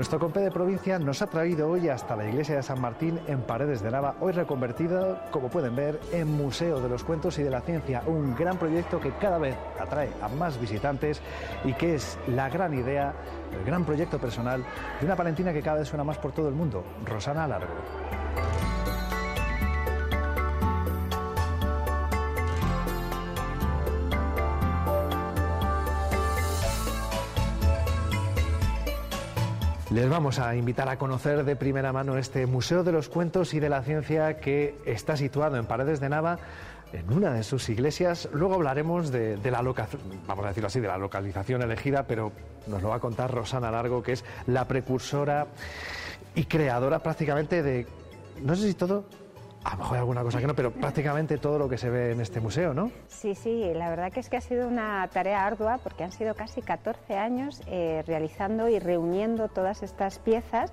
Nuestro 0.00 0.18
compe 0.18 0.40
de 0.40 0.50
provincia 0.50 0.98
nos 0.98 1.20
ha 1.20 1.26
traído 1.26 1.68
hoy 1.68 1.90
hasta 1.90 2.16
la 2.16 2.26
iglesia 2.26 2.56
de 2.56 2.62
San 2.62 2.80
Martín 2.80 3.20
en 3.26 3.42
Paredes 3.42 3.82
de 3.82 3.90
Nava, 3.90 4.14
hoy 4.20 4.32
reconvertido, 4.32 5.20
como 5.30 5.50
pueden 5.50 5.76
ver, 5.76 6.00
en 6.10 6.26
Museo 6.26 6.80
de 6.80 6.88
los 6.88 7.04
Cuentos 7.04 7.38
y 7.38 7.42
de 7.42 7.50
la 7.50 7.60
Ciencia, 7.60 8.02
un 8.06 8.34
gran 8.34 8.56
proyecto 8.56 8.98
que 8.98 9.12
cada 9.20 9.36
vez 9.36 9.58
atrae 9.78 10.08
a 10.22 10.28
más 10.28 10.58
visitantes 10.58 11.20
y 11.66 11.74
que 11.74 11.96
es 11.96 12.18
la 12.28 12.48
gran 12.48 12.72
idea, 12.72 13.12
el 13.52 13.62
gran 13.62 13.84
proyecto 13.84 14.18
personal 14.18 14.64
de 15.00 15.04
una 15.04 15.16
palentina 15.16 15.52
que 15.52 15.60
cada 15.60 15.80
vez 15.80 15.88
suena 15.88 16.02
más 16.02 16.16
por 16.16 16.32
todo 16.32 16.48
el 16.48 16.54
mundo, 16.54 16.82
Rosana 17.04 17.46
Largo. 17.46 18.79
Les 29.90 30.08
vamos 30.08 30.38
a 30.38 30.54
invitar 30.54 30.88
a 30.88 30.98
conocer 30.98 31.42
de 31.42 31.56
primera 31.56 31.92
mano 31.92 32.16
este 32.16 32.46
Museo 32.46 32.84
de 32.84 32.92
los 32.92 33.08
Cuentos 33.08 33.54
y 33.54 33.58
de 33.58 33.68
la 33.68 33.82
Ciencia 33.82 34.38
que 34.38 34.78
está 34.84 35.16
situado 35.16 35.56
en 35.56 35.66
Paredes 35.66 35.98
de 35.98 36.08
Nava, 36.08 36.38
en 36.92 37.12
una 37.12 37.32
de 37.32 37.42
sus 37.42 37.68
iglesias. 37.68 38.28
Luego 38.32 38.54
hablaremos 38.54 39.10
de, 39.10 39.36
la 39.50 39.62
vamos 39.62 40.44
a 40.44 40.48
decirlo 40.48 40.68
así, 40.68 40.78
de 40.78 40.86
la 40.86 40.96
localización 40.96 41.62
elegida, 41.62 42.04
pero 42.04 42.30
nos 42.68 42.80
lo 42.82 42.90
va 42.90 42.96
a 42.96 43.00
contar 43.00 43.34
Rosana 43.34 43.72
Largo, 43.72 44.00
que 44.00 44.12
es 44.12 44.24
la 44.46 44.68
precursora 44.68 45.48
y 46.36 46.44
creadora 46.44 47.00
prácticamente 47.00 47.60
de, 47.60 47.88
no 48.42 48.54
sé 48.54 48.68
si 48.68 48.74
todo, 48.74 49.06
a 49.64 49.72
lo 49.72 49.78
mejor 49.78 49.94
hay 49.94 50.00
alguna 50.00 50.22
cosa 50.22 50.40
que 50.40 50.46
no, 50.46 50.54
pero 50.54 50.70
prácticamente 50.70 51.38
todo 51.38 51.58
lo 51.58 51.68
que 51.68 51.76
se 51.76 51.90
ve 51.90 52.12
en 52.12 52.20
este 52.20 52.40
museo, 52.40 52.72
¿no? 52.72 52.90
Sí, 53.08 53.34
sí, 53.34 53.72
la 53.74 53.90
verdad 53.90 54.10
que 54.10 54.20
es 54.20 54.28
que 54.30 54.36
ha 54.38 54.40
sido 54.40 54.66
una 54.66 55.06
tarea 55.08 55.46
ardua 55.46 55.78
porque 55.82 56.04
han 56.04 56.12
sido 56.12 56.34
casi 56.34 56.62
14 56.62 57.16
años 57.16 57.60
eh, 57.66 58.02
realizando 58.06 58.68
y 58.68 58.78
reuniendo 58.78 59.48
todas 59.48 59.82
estas 59.82 60.18
piezas 60.18 60.72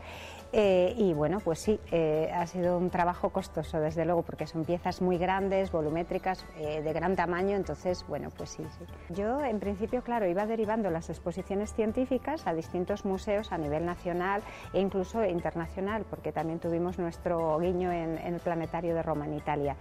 eh, 0.53 0.93
y 0.97 1.13
bueno, 1.13 1.39
pues 1.39 1.59
sí, 1.59 1.79
eh, 1.91 2.31
ha 2.33 2.47
sido 2.47 2.77
un 2.77 2.89
trabajo 2.89 3.29
costoso, 3.29 3.79
desde 3.79 4.05
luego, 4.05 4.23
porque 4.23 4.47
son 4.47 4.65
piezas 4.65 5.01
muy 5.01 5.17
grandes, 5.17 5.71
volumétricas, 5.71 6.45
eh, 6.57 6.81
de 6.81 6.93
gran 6.93 7.15
tamaño, 7.15 7.55
entonces, 7.55 8.05
bueno, 8.07 8.29
pues 8.35 8.51
sí, 8.51 8.63
sí. 8.77 9.13
Yo, 9.13 9.43
en 9.43 9.59
principio, 9.59 10.01
claro, 10.03 10.27
iba 10.27 10.45
derivando 10.45 10.89
las 10.89 11.09
exposiciones 11.09 11.73
científicas 11.73 12.47
a 12.47 12.53
distintos 12.53 13.05
museos 13.05 13.51
a 13.51 13.57
nivel 13.57 13.85
nacional 13.85 14.41
e 14.73 14.79
incluso 14.79 15.23
internacional, 15.25 16.05
porque 16.09 16.31
también 16.31 16.59
tuvimos 16.59 16.97
nuestro 16.97 17.59
guiño 17.59 17.91
en, 17.91 18.17
en 18.17 18.33
el 18.35 18.39
Planetario 18.39 18.95
de 18.95 19.03
Roma, 19.03 19.25
en 19.25 19.33
Italia. 19.33 19.75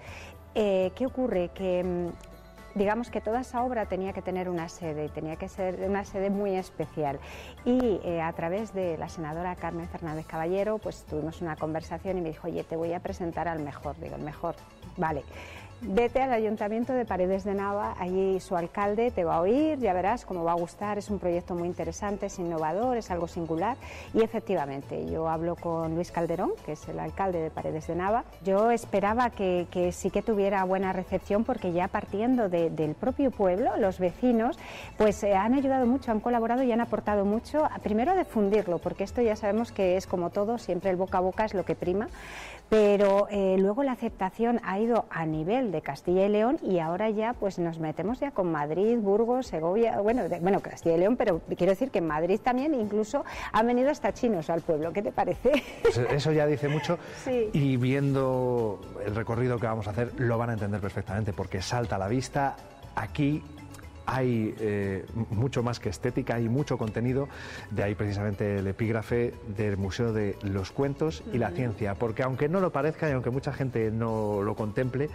¿Qué 0.55 1.05
ocurre? 1.07 1.51
Que 1.51 1.85
mm, 1.85 2.36
digamos 2.77 3.11
que 3.11 3.21
toda 3.21 3.41
esa 3.41 3.63
obra 3.63 3.87
tenía 3.87 4.13
que 4.13 4.23
tener 4.23 4.49
una 4.49 4.69
sede, 4.69 5.09
tenía 5.09 5.37
que 5.37 5.49
ser 5.49 5.81
una 5.89 6.05
sede 6.05 6.31
muy 6.31 6.55
especial. 6.55 7.19
Y 7.65 8.01
eh, 8.05 8.21
a 8.21 8.33
través 8.35 8.75
de 8.75 8.99
la 8.99 9.09
senadora 9.09 9.57
Carmen 9.57 9.89
Fernández 9.89 10.27
Caballero, 10.27 10.79
pues 10.79 11.05
tuvimos 11.05 11.41
una 11.41 11.57
conversación 11.57 12.19
y 12.19 12.21
me 12.21 12.29
dijo, 12.29 12.47
oye, 12.47 12.65
te 12.65 12.77
voy 12.77 12.93
a 12.93 13.01
presentar 13.01 13.49
al 13.49 13.61
mejor, 13.61 13.99
digo, 13.99 14.17
el 14.17 14.23
mejor, 14.23 14.55
vale. 14.97 15.25
Vete 15.83 16.23
al 16.23 16.33
Ayuntamiento 16.33 16.95
de 16.95 17.05
Paredes 17.05 17.45
de 17.45 17.53
Nava, 17.53 17.95
allí 17.99 18.41
su 18.41 18.57
alcalde 18.57 19.11
te 19.11 19.25
va 19.25 19.37
a 19.37 19.41
oír, 19.43 19.79
ya 19.79 19.93
verás 19.93 20.25
cómo 20.25 20.43
va 20.43 20.53
a 20.53 20.57
gustar, 20.57 20.97
es 20.97 21.11
un 21.11 21.19
proyecto 21.19 21.55
muy 21.55 21.69
interesante, 21.69 22.27
es 22.27 22.39
innovador, 22.39 22.97
es 22.97 23.11
algo 23.11 23.29
singular 23.29 23.77
y 24.15 24.23
efectivamente 24.23 25.05
yo 25.05 25.29
hablo 25.29 25.55
con 25.55 25.95
Luis 25.95 26.11
Calderón, 26.11 26.53
que 26.65 26.73
es 26.73 26.89
el 26.89 26.99
alcalde 26.99 27.41
de 27.41 27.51
Paredes 27.51 27.89
de 27.89 27.95
Nava. 27.95 28.25
Yo 28.43 28.71
esperaba 28.71 29.29
que, 29.29 29.67
sí 29.93 30.09
que 30.09 30.23
tuviera 30.23 30.65
buena 30.65 30.95
recepción 30.95 31.45
porque 31.45 31.73
ya 31.73 31.89
partiendo 31.89 32.49
del 32.49 32.95
propio 32.95 33.31
pueblo, 33.31 33.77
los 33.77 33.99
vecinos, 33.99 34.59
pues 34.97 35.23
eh, 35.25 35.35
han 35.35 35.53
ayudado 35.53 35.85
mucho, 35.85 36.11
han 36.11 36.21
colaborado 36.21 36.63
y 36.63 36.73
han 36.73 36.81
aportado 36.81 37.27
mucho, 37.27 37.69
primero 37.83 38.13
a 38.13 38.17
difundirlo, 38.17 38.79
porque 38.79 39.05
esto 39.05 39.21
ya 39.21 39.37
sabemos 39.37 39.73
que 39.73 39.99
es 39.99 40.07
como 40.07 40.31
todo, 40.31 40.57
siempre 40.57 40.89
el 40.89 40.97
boca 40.97 41.19
a 41.19 41.21
boca 41.21 41.45
es 41.45 41.53
lo 41.53 41.67
que 41.67 41.75
prima 41.75 42.09
pero 42.69 43.29
eh, 43.31 43.57
luego 43.59 43.83
la 43.83 43.93
aceptación 43.93 44.61
ha 44.65 44.79
ido 44.79 45.07
a 45.11 45.25
nivel 45.25 45.71
de 45.71 45.83
Castilla 45.83 46.27
y 46.27 46.29
León 46.29 46.59
y 46.63 46.79
ahora 46.81 47.11
ya 47.11 47.33
pues 47.35 47.59
nos 47.59 47.79
metemos 47.79 48.19
ya 48.19 48.33
con 48.33 48.51
Madrid, 48.51 48.99
Burgos, 48.99 49.47
Segovia, 49.47 50.01
bueno, 50.01 50.23
bueno 50.41 50.61
Castilla 50.61 50.97
y 50.97 50.99
León, 50.99 51.17
pero 51.17 51.41
quiero 51.57 51.73
decir 51.73 51.91
que 51.91 51.99
en 51.99 52.09
Madrid 52.09 52.41
también 52.43 52.75
incluso 52.75 53.25
han 53.53 53.67
venido 53.67 53.91
hasta 53.91 54.13
chinos 54.13 54.51
al 54.51 54.63
pueblo, 54.63 54.93
¿qué 54.93 55.03
te 55.03 55.13
parece? 55.13 55.63
Pues 55.83 55.99
eso 55.99 56.33
ya 56.33 56.47
dice 56.47 56.69
mucho 56.69 56.99
y 57.53 57.77
viendo 57.77 58.81
el 59.05 59.15
recorrido 59.15 59.59
que 59.59 59.67
vamos 59.67 59.87
a 59.87 59.91
hacer 59.91 60.19
lo 60.19 60.37
van 60.39 60.51
a 60.51 60.53
entender 60.55 60.81
perfectamente 60.81 61.33
porque 61.33 61.63
salta 61.63 61.97
a 61.97 61.99
la 61.99 62.09
vista 62.09 62.57
aquí 62.97 63.43
hay 64.07 64.55
eh, 64.61 65.05
mucho 65.31 65.63
más 65.63 65.81
que 65.81 65.89
estética, 65.89 66.37
hay 66.37 66.49
mucho 66.49 66.79
contenido, 66.79 67.29
de 67.71 67.83
ahí 67.83 67.95
precisamente 67.95 68.59
el 68.59 68.67
epígrafe 68.67 69.35
del 69.57 69.77
Museo 69.77 70.13
de 70.13 70.37
los 70.43 70.71
Cuentos 70.71 71.23
y 71.33 71.39
la 71.39 71.51
Ciencia, 71.51 71.95
porque 71.95 72.23
aunque 72.23 72.49
no 72.49 72.61
lo 72.61 72.71
parezca 72.73 73.09
y 73.09 73.13
aunque 73.13 73.31
mucha 73.31 73.53
gente 73.53 73.91
no 73.91 74.43
lo 74.43 74.55
contemple, 74.55 75.11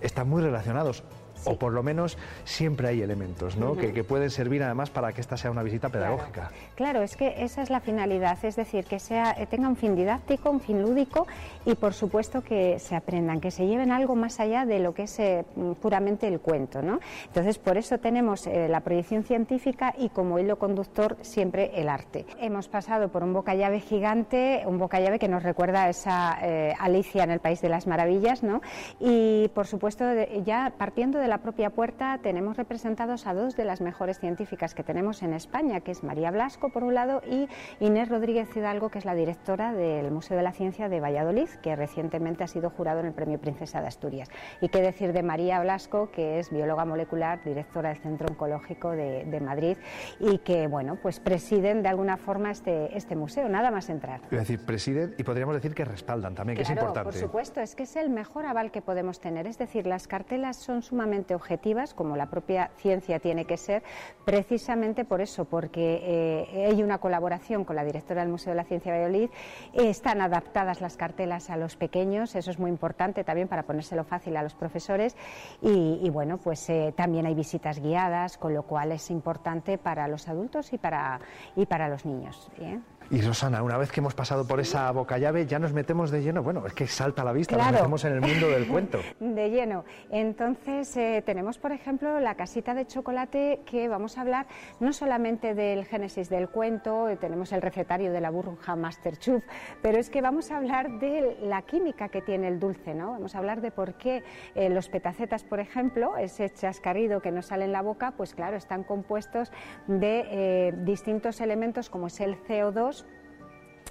están 0.00 0.28
muy 0.28 0.42
relacionados. 0.42 1.04
O 1.46 1.56
por 1.56 1.72
lo 1.72 1.82
menos 1.82 2.18
siempre 2.44 2.88
hay 2.88 3.02
elementos 3.02 3.56
¿no? 3.56 3.76
que, 3.76 4.04
pueden 4.04 4.30
servir 4.30 4.62
además 4.62 4.90
para 4.90 5.12
que 5.12 5.20
esta 5.20 5.36
sea 5.36 5.50
una 5.50 5.62
visita 5.62 5.88
pedagógica. 5.88 6.50
Claro, 6.74 7.02
es 7.02 7.16
que 7.16 7.42
esa 7.42 7.62
es 7.62 7.70
la 7.70 7.80
finalidad, 7.80 8.38
es 8.44 8.56
decir, 8.56 8.84
que 8.84 8.98
sea, 8.98 9.34
eh, 9.38 9.46
tenga 9.46 9.68
un 9.68 9.76
fin 9.76 9.96
didáctico, 9.96 10.50
un 10.50 10.60
fin 10.60 10.82
lúdico 10.82 11.26
y 11.64 11.74
por 11.74 11.94
supuesto 11.94 12.42
que 12.42 12.78
se 12.78 12.96
aprendan, 12.96 13.40
que 13.40 13.50
se 13.50 13.66
lleven 13.66 13.92
algo 13.92 14.14
más 14.14 14.40
allá 14.40 14.66
de 14.66 14.78
lo 14.80 14.92
que 14.92 15.04
es 15.04 15.18
eh, 15.18 15.44
puramente 15.80 16.28
el 16.28 16.40
cuento. 16.40 16.82
¿no? 16.82 17.00
Entonces, 17.26 17.58
por 17.58 17.78
eso 17.78 17.98
tenemos 17.98 18.46
eh, 18.46 18.68
la 18.68 18.80
proyección 18.80 19.24
científica 19.24 19.94
y 19.96 20.10
como 20.10 20.38
hilo 20.38 20.58
conductor 20.58 21.16
siempre 21.22 21.70
el 21.74 21.88
arte. 21.88 22.26
Hemos 22.40 22.68
pasado 22.68 23.08
por 23.08 23.22
un 23.22 23.32
boca 23.32 23.54
llave 23.54 23.80
gigante, 23.80 24.62
un 24.66 24.78
boca 24.78 25.00
llave 25.00 25.18
que 25.18 25.28
nos 25.28 25.42
recuerda 25.42 25.84
a 25.84 25.88
esa 25.88 26.32
Alicia 26.78 27.24
en 27.24 27.30
el 27.30 27.40
País 27.40 27.60
de 27.60 27.68
las 27.68 27.86
Maravillas, 27.86 28.42
¿no? 28.42 28.60
y 29.00 29.48
por 29.48 29.66
supuesto 29.66 30.04
ya 30.44 30.72
partiendo 30.76 31.18
de 31.18 31.28
la 31.28 31.33
propia 31.38 31.70
puerta 31.70 32.18
tenemos 32.22 32.56
representados 32.56 33.26
a 33.26 33.34
dos 33.34 33.56
de 33.56 33.64
las 33.64 33.80
mejores 33.80 34.18
científicas 34.18 34.74
que 34.74 34.82
tenemos 34.82 35.22
en 35.22 35.34
España, 35.34 35.80
que 35.80 35.90
es 35.90 36.02
María 36.02 36.30
Blasco 36.30 36.70
por 36.70 36.84
un 36.84 36.94
lado 36.94 37.22
y 37.26 37.48
Inés 37.80 38.08
Rodríguez 38.08 38.54
Hidalgo, 38.56 38.90
que 38.90 38.98
es 38.98 39.04
la 39.04 39.14
directora 39.14 39.72
del 39.72 40.10
Museo 40.10 40.36
de 40.36 40.42
la 40.42 40.52
Ciencia 40.52 40.88
de 40.88 41.00
Valladolid, 41.00 41.48
que 41.62 41.76
recientemente 41.76 42.44
ha 42.44 42.48
sido 42.48 42.70
jurado 42.70 43.00
en 43.00 43.06
el 43.06 43.12
Premio 43.12 43.38
Princesa 43.38 43.80
de 43.80 43.88
Asturias. 43.88 44.28
Y 44.60 44.68
qué 44.68 44.80
decir 44.80 45.12
de 45.12 45.22
María 45.22 45.60
Blasco, 45.60 46.10
que 46.10 46.38
es 46.38 46.50
bióloga 46.50 46.84
molecular, 46.84 47.42
directora 47.44 47.90
del 47.90 47.98
Centro 47.98 48.28
Oncológico 48.28 48.90
de, 48.90 49.40
Madrid 49.44 49.76
y 50.20 50.38
que, 50.38 50.68
bueno, 50.68 50.96
pues 51.02 51.20
presiden 51.20 51.82
de 51.82 51.88
alguna 51.88 52.16
forma 52.16 52.50
este, 52.50 52.96
este 52.96 53.16
museo, 53.16 53.48
nada 53.48 53.70
más 53.70 53.90
entrar. 53.90 54.20
Es 54.30 54.38
decir, 54.38 54.64
presiden 54.64 55.14
y 55.18 55.24
podríamos 55.24 55.54
decir 55.54 55.74
que 55.74 55.84
respaldan 55.84 56.34
también, 56.34 56.56
que 56.56 56.62
es 56.62 56.70
importante. 56.70 57.02
por 57.02 57.14
supuesto, 57.14 57.60
es 57.60 57.74
que 57.74 57.82
es 57.82 57.96
el 57.96 58.10
mejor 58.10 58.46
aval 58.46 58.70
que 58.70 58.80
podemos 58.80 59.20
tener. 59.20 59.46
Es 59.46 59.58
decir, 59.58 59.86
las 59.86 60.06
cartelas 60.06 60.56
son 60.56 60.82
sumamente 60.82 61.23
objetivas, 61.32 61.94
como 61.94 62.16
la 62.16 62.26
propia 62.26 62.72
ciencia 62.78 63.20
tiene 63.20 63.44
que 63.44 63.56
ser, 63.56 63.84
precisamente 64.24 65.04
por 65.04 65.20
eso, 65.20 65.44
porque 65.44 66.00
eh, 66.02 66.66
hay 66.66 66.82
una 66.82 66.98
colaboración 66.98 67.64
con 67.64 67.76
la 67.76 67.84
directora 67.84 68.22
del 68.22 68.30
Museo 68.30 68.50
de 68.50 68.56
la 68.56 68.64
Ciencia 68.64 68.92
de 68.92 68.98
Valladolid, 68.98 69.30
están 69.72 70.20
adaptadas 70.20 70.80
las 70.80 70.96
cartelas 70.96 71.50
a 71.50 71.56
los 71.56 71.76
pequeños, 71.76 72.34
eso 72.34 72.50
es 72.50 72.58
muy 72.58 72.70
importante 72.70 73.22
también 73.22 73.46
para 73.46 73.62
ponérselo 73.62 74.02
fácil 74.02 74.36
a 74.36 74.42
los 74.42 74.54
profesores 74.54 75.16
y, 75.62 76.08
bueno, 76.10 76.38
pues 76.38 76.68
eh, 76.70 76.92
también 76.96 77.26
hay 77.26 77.34
visitas 77.34 77.80
guiadas, 77.80 78.38
con 78.38 78.54
lo 78.54 78.64
cual 78.64 78.92
es 78.92 79.10
importante 79.10 79.78
para 79.78 80.08
los 80.08 80.28
adultos 80.28 80.72
y 80.72 80.78
para, 80.78 81.20
y 81.54 81.66
para 81.66 81.88
los 81.88 82.04
niños. 82.04 82.50
¿eh? 82.58 82.80
Y 83.10 83.20
Rosana, 83.20 83.62
una 83.62 83.76
vez 83.76 83.92
que 83.92 84.00
hemos 84.00 84.14
pasado 84.14 84.46
por 84.46 84.60
esa 84.60 84.90
boca 84.90 85.18
llave, 85.18 85.46
ya 85.46 85.58
nos 85.58 85.72
metemos 85.74 86.10
de 86.10 86.22
lleno. 86.22 86.42
Bueno, 86.42 86.66
es 86.66 86.72
que 86.72 86.86
salta 86.86 87.20
a 87.20 87.24
la 87.24 87.32
vista, 87.32 87.56
nos 87.56 87.72
metemos 87.72 88.04
en 88.06 88.12
el 88.14 88.20
mundo 88.22 88.48
del 88.48 88.66
cuento. 88.66 89.00
De 89.20 89.50
lleno. 89.50 89.84
Entonces, 90.10 90.96
eh, 90.96 91.22
tenemos, 91.24 91.58
por 91.58 91.72
ejemplo, 91.72 92.18
la 92.20 92.34
casita 92.34 92.72
de 92.72 92.86
chocolate 92.86 93.60
que 93.66 93.88
vamos 93.88 94.16
a 94.16 94.22
hablar 94.22 94.46
no 94.80 94.92
solamente 94.92 95.54
del 95.54 95.84
génesis 95.84 96.28
del 96.30 96.48
cuento, 96.48 97.08
eh, 97.08 97.16
tenemos 97.16 97.52
el 97.52 97.60
recetario 97.60 98.10
de 98.12 98.20
la 98.20 98.30
burbuja 98.30 98.74
Master 98.74 99.18
Chuf, 99.18 99.44
pero 99.82 99.98
es 99.98 100.08
que 100.08 100.22
vamos 100.22 100.50
a 100.50 100.56
hablar 100.56 100.98
de 100.98 101.36
la 101.42 101.62
química 101.62 102.08
que 102.08 102.22
tiene 102.22 102.48
el 102.48 102.58
dulce, 102.58 102.94
¿no? 102.94 103.12
Vamos 103.12 103.34
a 103.34 103.38
hablar 103.38 103.60
de 103.60 103.70
por 103.70 103.94
qué 103.94 104.22
eh, 104.54 104.70
los 104.70 104.88
petacetas, 104.88 105.44
por 105.44 105.60
ejemplo, 105.60 106.16
ese 106.16 106.48
chascarrido 106.50 107.20
que 107.20 107.30
nos 107.30 107.46
sale 107.46 107.66
en 107.66 107.72
la 107.72 107.82
boca, 107.82 108.14
pues 108.16 108.34
claro, 108.34 108.56
están 108.56 108.82
compuestos 108.82 109.52
de 109.86 110.72
distintos 110.84 111.40
elementos 111.40 111.90
como 111.90 112.06
es 112.06 112.20
el 112.20 112.36
CO2, 112.44 112.93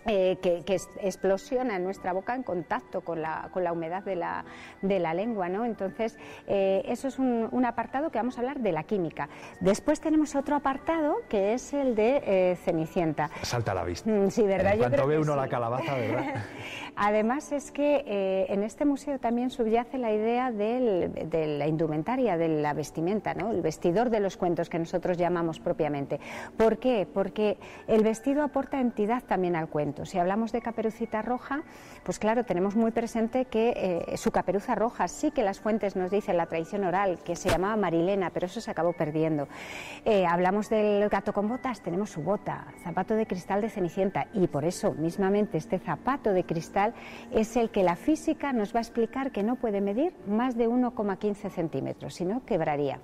eh, 0.06 0.38
que, 0.42 0.63
explosiona 1.02 1.78
en 1.78 1.84
nuestra 1.84 2.12
boca 2.13 2.36
en 2.36 2.44
contacto 2.44 3.02
con 3.02 3.22
la, 3.22 3.50
con 3.52 3.63
la 3.63 3.72
humedad 3.72 4.04
de 4.04 4.16
la, 4.16 4.44
de 4.82 5.00
la, 5.00 5.13
lengua. 5.13 5.50
¿no? 5.50 5.66
Entonces, 5.66 6.18
eh, 6.48 6.84
eso 6.88 7.08
es 7.08 7.20
un, 7.20 7.63
apartado 7.66 8.10
que 8.10 8.18
vamos 8.18 8.38
a 8.38 8.42
hablar 8.42 8.60
de 8.60 8.74
la 8.74 8.84
química. 8.84 9.30
Después 9.62 10.02
tenemos 10.02 10.36
otro 10.36 10.58
apartado 10.58 11.16
que 11.30 11.54
es 11.54 11.74
el 11.74 11.96
de 11.96 12.22
eh, 12.26 12.56
Cenicienta. 12.58 13.30
Salta 13.42 13.72
a 13.72 13.76
la 13.76 13.84
vista. 13.86 14.10
Mm, 14.10 14.30
sí, 14.30 14.44
¿verdad? 14.44 14.74
En 14.74 14.80
cuanto 14.80 15.08
ve 15.08 15.18
uno 15.18 15.36
la 15.36 15.48
calabaza, 15.48 15.96
¿verdad? 15.96 16.44
Además 16.96 17.52
es 17.52 17.72
que 17.72 18.46
en 18.50 18.62
este 18.62 18.86
museo 18.86 19.18
también 19.20 19.50
subyace 19.50 19.98
la 19.98 20.12
idea 20.12 20.52
de 20.52 21.58
la 21.58 21.66
indumentaria, 21.66 22.38
de 22.38 22.50
la 22.50 22.74
vestimenta, 22.74 23.34
¿no? 23.34 23.52
el 23.52 23.62
vestidor 23.62 24.12
de 24.12 24.20
los 24.20 24.38
cuentos 24.38 24.70
que 24.70 24.78
nosotros 24.78 25.18
llamamos 25.18 25.60
propiamente. 25.60 26.20
¿Por 26.56 26.78
qué? 26.78 27.08
Porque 27.12 27.58
el 27.88 28.04
vestido 28.04 28.44
aporta 28.44 28.80
entidad 28.80 29.24
también 29.24 29.56
al 29.56 29.70
cuento. 29.70 29.92
Si 30.06 30.17
hablamos 30.17 30.51
de 30.51 30.62
caperucita 30.62 31.21
roja, 31.21 31.62
pues 32.03 32.19
claro, 32.19 32.43
tenemos 32.43 32.75
muy 32.75 32.91
presente 32.91 33.45
que 33.45 33.73
eh, 34.12 34.17
su 34.17 34.32
caperuza 34.32 34.75
roja 34.75 35.08
sí 35.08 35.32
que 35.32 35.43
las 35.43 35.60
fuentes 35.60 35.95
nos 35.95 36.12
dicen 36.12 36.38
la 36.38 36.47
tradición 36.47 36.84
oral, 36.84 37.19
que 37.23 37.36
se 37.36 37.49
llamaba 37.49 37.75
Marilena, 37.77 38.32
pero 38.32 38.47
eso 38.47 38.60
se 38.60 38.71
acabó 38.71 38.93
perdiendo. 38.93 39.47
Eh, 40.03 40.25
hablamos 40.25 40.69
del 40.69 41.08
gato 41.10 41.32
con 41.34 41.47
botas, 41.47 41.82
tenemos 41.82 42.10
su 42.10 42.21
bota, 42.21 42.67
zapato 42.84 43.13
de 43.13 43.27
cristal 43.27 43.62
de 43.62 43.69
Cenicienta, 43.69 44.27
y 44.34 44.47
por 44.47 44.65
eso 44.65 44.93
mismamente 44.93 45.58
este 45.58 45.79
zapato 45.79 46.34
de 46.34 46.43
cristal 46.43 46.93
es 47.32 47.56
el 47.56 47.69
que 47.69 47.84
la 47.84 47.95
física 47.95 48.51
nos 48.51 48.73
va 48.73 48.79
a 48.79 48.82
explicar 48.82 49.32
que 49.32 49.43
no 49.43 49.56
puede 49.56 49.82
medir 49.82 50.13
más 50.27 50.58
de 50.58 50.67
1,15 50.67 51.49
centímetros, 51.49 52.15
sino 52.15 52.43
quebraría. 52.45 52.99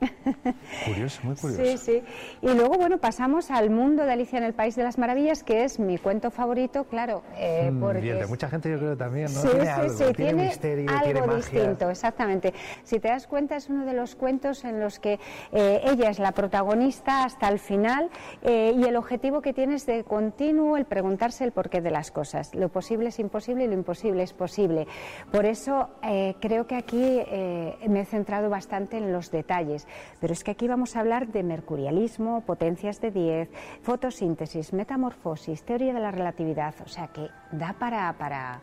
Curioso, 0.86 1.20
muy 1.24 1.36
curioso. 1.36 1.64
Sí, 1.64 1.78
sí. 1.78 2.02
Y 2.42 2.54
luego, 2.54 2.76
bueno, 2.76 2.98
pasamos 2.98 3.50
al 3.50 3.70
mundo 3.70 4.04
de 4.04 4.12
Alicia 4.12 4.38
en 4.38 4.44
el 4.44 4.54
País 4.54 4.76
de 4.76 4.82
las 4.82 4.98
Maravillas, 4.98 5.42
que 5.42 5.64
es 5.64 5.78
mi 5.78 5.98
cuento 5.98 6.30
favorito, 6.30 6.84
claro. 6.84 7.22
Eh, 7.36 7.70
mm, 7.70 7.80
porque... 7.80 8.14
de 8.14 8.26
mucha 8.26 8.48
gente 8.48 8.70
yo 8.70 8.78
creo 8.78 8.96
también, 8.96 9.32
¿no? 9.32 9.40
Sí, 9.40 9.48
tiene 9.48 9.64
sí, 9.64 9.70
algo, 9.70 9.94
sí, 9.94 10.04
tiene, 10.14 10.44
misterio, 10.44 10.90
algo 10.90 11.36
distinto, 11.36 11.90
exactamente. 11.90 12.54
Si 12.84 12.98
te 12.98 13.08
das 13.08 13.26
cuenta, 13.26 13.56
es 13.56 13.68
uno 13.68 13.84
de 13.84 13.92
los 13.92 14.14
cuentos 14.14 14.64
en 14.64 14.80
los 14.80 14.98
que 14.98 15.18
eh, 15.52 15.80
ella 15.84 16.10
es 16.10 16.18
la 16.18 16.32
protagonista 16.32 17.24
hasta 17.24 17.48
el 17.48 17.58
final 17.58 18.08
eh, 18.42 18.74
y 18.76 18.84
el 18.84 18.96
objetivo 18.96 19.42
que 19.42 19.52
tiene 19.52 19.74
es 19.74 19.86
de 19.86 20.04
continuo 20.04 20.76
el 20.76 20.86
preguntarse 20.86 21.44
el 21.44 21.52
porqué 21.52 21.80
de 21.80 21.90
las 21.90 22.10
cosas. 22.10 22.54
Lo 22.54 22.68
posible 22.68 23.08
es 23.08 23.18
imposible 23.18 23.64
y 23.64 23.68
lo 23.68 23.74
imposible 23.74 24.22
es 24.22 24.32
posible. 24.32 24.86
Por 25.30 25.44
eso 25.44 25.90
eh, 26.02 26.34
creo 26.40 26.66
que 26.66 26.76
aquí 26.76 27.20
me 27.88 28.00
he 28.00 28.04
centrado 28.04 28.48
bastante 28.50 28.96
en 28.96 29.12
los 29.12 29.30
detalles. 29.30 29.86
Pero 30.20 30.32
es 30.32 30.44
que 30.44 30.50
aquí 30.50 30.68
vamos 30.68 30.96
a 30.96 31.00
hablar 31.00 31.28
de 31.28 31.42
mercurialismo, 31.42 32.42
potencias 32.42 33.00
de 33.00 33.10
10, 33.10 33.50
fotosíntesis, 33.82 34.72
metamorfosis, 34.72 35.62
teoría 35.62 35.94
de 35.94 36.00
la 36.00 36.10
relatividad, 36.10 36.74
o 36.84 36.88
sea 36.88 37.08
que 37.08 37.28
da 37.52 37.74
para, 37.74 38.12
para 38.14 38.60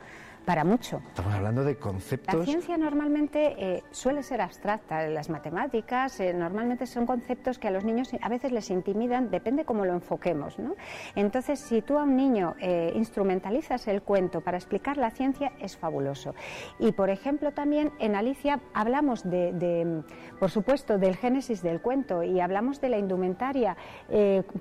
para 0.48 0.64
mucho. 0.64 1.02
Estamos 1.10 1.34
hablando 1.34 1.66
de 1.66 1.76
conceptos. 1.76 2.34
La 2.34 2.46
ciencia 2.46 2.78
normalmente 2.78 3.56
eh, 3.58 3.84
suele 3.92 4.24
ser 4.24 4.40
abstracta, 4.40 5.06
las 5.08 5.30
matemáticas 5.30 6.22
eh, 6.22 6.34
normalmente 6.34 6.86
son 6.86 7.06
conceptos 7.06 7.60
que 7.60 7.68
a 7.68 7.72
los 7.72 7.84
niños 7.84 8.12
a 8.22 8.30
veces 8.30 8.54
les 8.54 8.70
intimidan, 8.70 9.30
depende 9.30 9.66
cómo 9.66 9.84
lo 9.84 9.92
enfoquemos. 9.92 10.58
¿no? 10.58 10.76
Entonces, 11.16 11.60
si 11.60 11.82
tú 11.82 11.98
a 11.98 12.04
un 12.04 12.16
niño 12.16 12.56
eh, 12.62 12.94
instrumentalizas 12.96 13.90
el 13.90 14.02
cuento 14.02 14.40
para 14.40 14.56
explicar 14.56 14.96
la 14.96 15.12
ciencia, 15.12 15.52
es 15.60 15.76
fabuloso. 15.76 16.34
Y, 16.80 16.94
por 16.94 17.10
ejemplo, 17.10 17.52
también 17.52 17.92
en 18.00 18.16
Alicia 18.16 18.62
hablamos 18.74 19.30
de, 19.30 20.02
por 20.40 20.50
supuesto, 20.50 20.98
del 20.98 21.18
génesis 21.18 21.62
del 21.62 21.82
cuento 21.82 22.24
y 22.24 22.40
hablamos 22.40 22.80
de 22.80 22.88
la 22.88 22.98
indumentaria, 22.98 23.76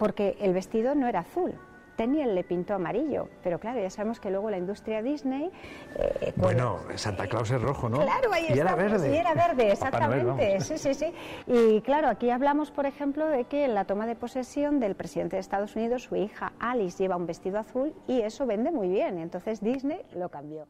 porque 0.00 0.36
el 0.40 0.52
vestido 0.52 0.96
no 0.96 1.06
era 1.06 1.20
azul, 1.20 1.54
Tenía 1.96 2.26
le 2.26 2.44
pintó 2.44 2.74
amarillo, 2.74 3.28
pero 3.42 3.58
claro, 3.58 3.80
ya 3.80 3.90
sabemos 3.90 4.20
que 4.20 4.30
luego 4.30 4.50
la 4.50 4.58
industria 4.58 5.02
Disney... 5.02 5.50
Eh, 5.96 6.32
bueno, 6.36 6.80
Santa 6.96 7.26
Claus 7.26 7.50
es 7.50 7.60
rojo, 7.60 7.88
¿no? 7.88 7.98
Claro, 7.98 8.32
ahí 8.32 8.46
y 8.50 8.58
era 8.58 8.74
verde. 8.74 9.14
Y 9.14 9.16
era 9.16 9.34
verde, 9.34 9.72
exactamente. 9.72 10.60
sí, 10.60 10.76
sí, 10.78 10.94
sí. 10.94 11.12
Y 11.46 11.80
claro, 11.80 12.08
aquí 12.08 12.30
hablamos, 12.30 12.70
por 12.70 12.86
ejemplo, 12.86 13.26
de 13.26 13.44
que 13.44 13.64
en 13.64 13.74
la 13.74 13.84
toma 13.86 14.06
de 14.06 14.14
posesión 14.14 14.78
del 14.78 14.94
presidente 14.94 15.36
de 15.36 15.40
Estados 15.40 15.74
Unidos, 15.76 16.02
su 16.02 16.16
hija 16.16 16.52
Alice 16.58 16.98
lleva 16.98 17.16
un 17.16 17.26
vestido 17.26 17.58
azul 17.58 17.94
y 18.06 18.20
eso 18.20 18.46
vende 18.46 18.70
muy 18.70 18.88
bien. 18.88 19.18
Entonces 19.18 19.60
Disney 19.60 20.02
lo 20.14 20.28
cambió. 20.28 20.66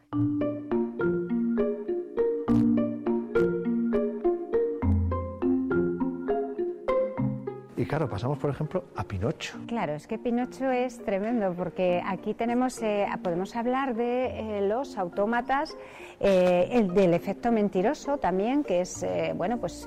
Y 7.76 7.84
claro, 7.84 8.08
pasamos, 8.08 8.38
por 8.38 8.50
ejemplo, 8.50 8.84
a 8.96 9.04
Pinocho. 9.04 9.58
Claro, 9.66 9.92
es 9.92 10.06
que 10.06 10.18
Pinocho 10.18 10.70
es 10.70 11.04
tremendo, 11.04 11.52
porque 11.52 12.02
aquí 12.06 12.32
tenemos, 12.32 12.80
eh, 12.82 13.06
podemos 13.22 13.54
hablar 13.54 13.94
de 13.94 14.58
eh, 14.58 14.66
los 14.66 14.96
autómatas, 14.96 15.76
eh, 16.18 16.68
el 16.72 16.94
del 16.94 17.12
efecto 17.12 17.52
mentiroso 17.52 18.16
también, 18.16 18.64
que 18.64 18.80
es, 18.80 19.04
bueno, 19.34 19.58
pues 19.58 19.86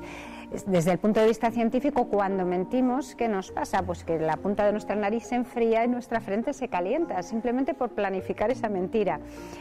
desde 0.65 0.91
el 0.91 0.97
punto 0.97 1.19
de 1.19 1.27
vista 1.27 1.51
científico, 1.51 2.05
cuando 2.05 2.45
mentimos, 2.45 3.15
¿qué 3.15 3.27
nos 3.27 3.51
pasa? 3.51 3.83
Pues 3.83 4.03
que 4.03 4.17
la 4.19 4.37
punta 4.37 4.65
de 4.65 4.71
nuestra 4.71 4.95
nariz 4.95 5.25
se 5.25 5.35
enfría 5.35 5.85
y 5.85 5.87
nuestra 5.87 6.21
frente 6.21 6.53
se 6.53 6.67
calienta, 6.67 7.21
simplemente 7.21 7.73
por 7.73 7.89
planificar 7.89 8.49
esa 8.49 8.67
mentira. 8.67 9.19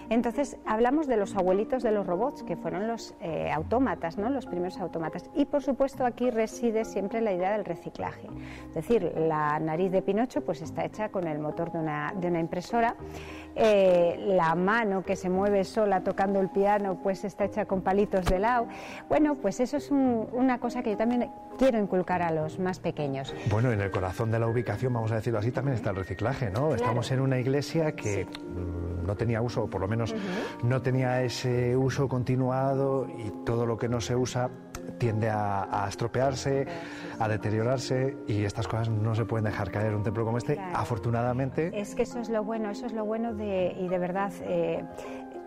Entonces, 0.08 0.56
hablamos 0.64 1.06
de 1.06 1.16
los 1.16 1.36
abuelitos 1.36 1.82
de 1.82 1.92
los 1.92 2.06
robots, 2.06 2.42
que 2.42 2.56
fueron 2.56 2.88
los 2.88 3.14
eh, 3.20 3.50
autómatas, 3.52 4.16
¿no? 4.16 4.30
los 4.30 4.46
primeros 4.46 4.78
autómatas. 4.78 5.30
Y 5.34 5.44
por 5.44 5.62
supuesto, 5.62 6.06
aquí 6.06 6.30
reside 6.30 6.84
siempre 6.84 7.20
la 7.20 7.32
idea 7.32 7.52
del 7.52 7.64
reciclaje. 7.64 8.28
Es 8.68 8.74
decir, 8.74 9.12
la 9.16 9.58
nariz 9.60 9.92
de 9.92 10.00
Pinocho 10.00 10.40
pues, 10.40 10.62
está 10.62 10.84
hecha 10.84 11.10
con 11.10 11.26
el 11.26 11.38
motor 11.38 11.70
de 11.70 11.78
una, 11.80 12.14
de 12.16 12.28
una 12.28 12.40
impresora. 12.40 12.96
Eh, 13.60 14.14
la 14.18 14.54
mano 14.54 15.02
que 15.02 15.16
se 15.16 15.28
mueve 15.28 15.64
sola 15.64 16.02
tocando 16.02 16.38
el 16.38 16.48
piano 16.48 17.00
pues 17.02 17.24
está 17.24 17.44
hecha 17.44 17.64
con 17.64 17.82
palitos 17.82 18.24
de 18.26 18.38
lado. 18.38 18.68
Bueno, 19.08 19.34
pues 19.34 19.58
eso 19.58 19.76
es 19.76 19.90
una 19.90 20.58
cosa 20.60 20.77
que 20.82 20.90
yo 20.90 20.96
también 20.96 21.30
quiero 21.58 21.78
inculcar 21.78 22.22
a 22.22 22.30
los 22.30 22.58
más 22.58 22.78
pequeños. 22.78 23.34
Bueno, 23.50 23.72
en 23.72 23.80
el 23.80 23.90
corazón 23.90 24.30
de 24.30 24.38
la 24.38 24.46
ubicación, 24.46 24.92
vamos 24.92 25.12
a 25.12 25.16
decirlo 25.16 25.38
así, 25.38 25.50
también 25.50 25.76
está 25.76 25.90
el 25.90 25.96
reciclaje, 25.96 26.50
¿no? 26.50 26.74
Estamos 26.74 27.10
en 27.10 27.20
una 27.20 27.38
iglesia 27.38 27.92
que 27.92 28.24
mm, 28.24 29.06
no 29.06 29.16
tenía 29.16 29.42
uso, 29.42 29.64
o 29.64 29.70
por 29.70 29.80
lo 29.80 29.88
menos 29.88 30.14
no 30.62 30.82
tenía 30.82 31.22
ese 31.22 31.76
uso 31.76 32.08
continuado 32.08 33.06
y 33.18 33.44
todo 33.44 33.66
lo 33.66 33.76
que 33.76 33.88
no 33.88 34.00
se 34.00 34.14
usa 34.14 34.50
tiende 34.98 35.30
a, 35.30 35.86
estropearse, 35.88 36.66
a 37.18 37.28
deteriorarse 37.28 38.16
y 38.26 38.44
estas 38.44 38.66
cosas 38.66 38.88
no 38.88 39.14
se 39.14 39.24
pueden 39.24 39.44
dejar 39.44 39.70
caer. 39.70 39.94
Un 39.94 40.02
templo 40.02 40.24
como 40.24 40.38
este, 40.38 40.58
afortunadamente... 40.58 41.70
Es 41.78 41.94
que 41.94 42.02
eso 42.02 42.20
es 42.20 42.28
lo 42.28 42.42
bueno, 42.42 42.70
eso 42.70 42.86
es 42.86 42.92
lo 42.92 43.04
bueno 43.04 43.34
de, 43.34 43.74
y 43.78 43.88
de 43.88 43.98
verdad... 43.98 44.32
Eh, 44.42 44.84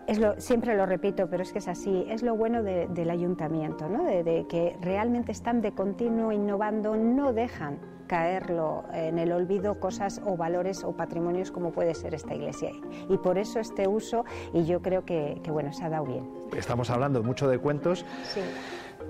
es 0.06 0.18
lo, 0.18 0.40
siempre 0.40 0.76
lo 0.76 0.86
repito, 0.86 1.28
pero 1.28 1.42
es 1.42 1.52
que 1.52 1.58
es 1.58 1.68
así, 1.68 2.04
es 2.08 2.22
lo 2.22 2.36
bueno 2.36 2.62
del 2.62 3.10
ayuntamiento, 3.10 3.88
¿no? 3.88 4.04
de, 4.04 4.46
que 4.48 4.76
realmente 4.80 5.32
están 5.32 5.60
de 5.60 5.72
continuo 5.72 6.32
innovando, 6.32 6.96
no 6.96 7.32
dejan 7.32 7.78
caerlo 8.06 8.84
en 8.92 9.18
el 9.18 9.32
olvido 9.32 9.80
cosas 9.80 10.20
o 10.24 10.36
valores 10.36 10.84
o 10.84 10.92
patrimonios 10.92 11.50
como 11.50 11.72
puede 11.72 11.94
ser 11.94 12.14
esta 12.14 12.34
iglesia. 12.34 12.70
Y 13.08 13.16
por 13.16 13.38
eso 13.38 13.58
este 13.58 13.88
uso, 13.88 14.24
y 14.52 14.64
yo 14.66 14.82
creo 14.82 15.04
que, 15.04 15.40
que 15.42 15.50
bueno, 15.50 15.72
se 15.72 15.84
ha 15.84 15.88
dado 15.88 16.04
bien. 16.04 16.28
Estamos 16.54 16.90
hablando 16.90 17.22
mucho 17.22 17.48
de 17.48 17.58
cuentos. 17.58 18.04
Sí 18.24 18.40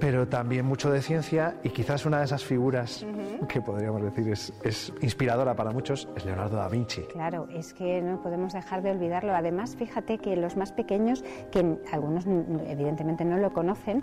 pero 0.01 0.27
también 0.29 0.65
mucho 0.65 0.91
de 0.91 1.03
ciencia 1.03 1.57
y 1.63 1.71
quizás 1.71 2.07
una 2.07 2.19
de 2.19 2.25
esas 2.25 2.45
figuras 2.45 3.05
que 3.49 3.61
podríamos 3.61 4.03
decir 4.03 4.29
es, 4.31 4.93
inspiradora 5.01 5.55
para 5.55 5.73
muchos 5.73 6.09
es 6.17 6.25
Leonardo 6.25 6.57
da 6.57 6.69
Vinci. 6.69 7.03
Claro, 7.03 7.49
es 7.53 7.73
que 7.75 8.01
no 8.03 8.21
podemos 8.23 8.53
dejar 8.53 8.83
de 8.83 8.91
olvidarlo. 8.91 9.35
Además, 9.35 9.77
fíjate 9.77 10.19
que 10.19 10.37
los 10.37 10.57
más 10.57 10.73
pequeños, 10.73 11.25
que 11.51 11.79
algunos 11.93 12.27
evidentemente 12.67 13.25
no 13.25 13.39
lo 13.39 13.53
conocen, 13.53 14.03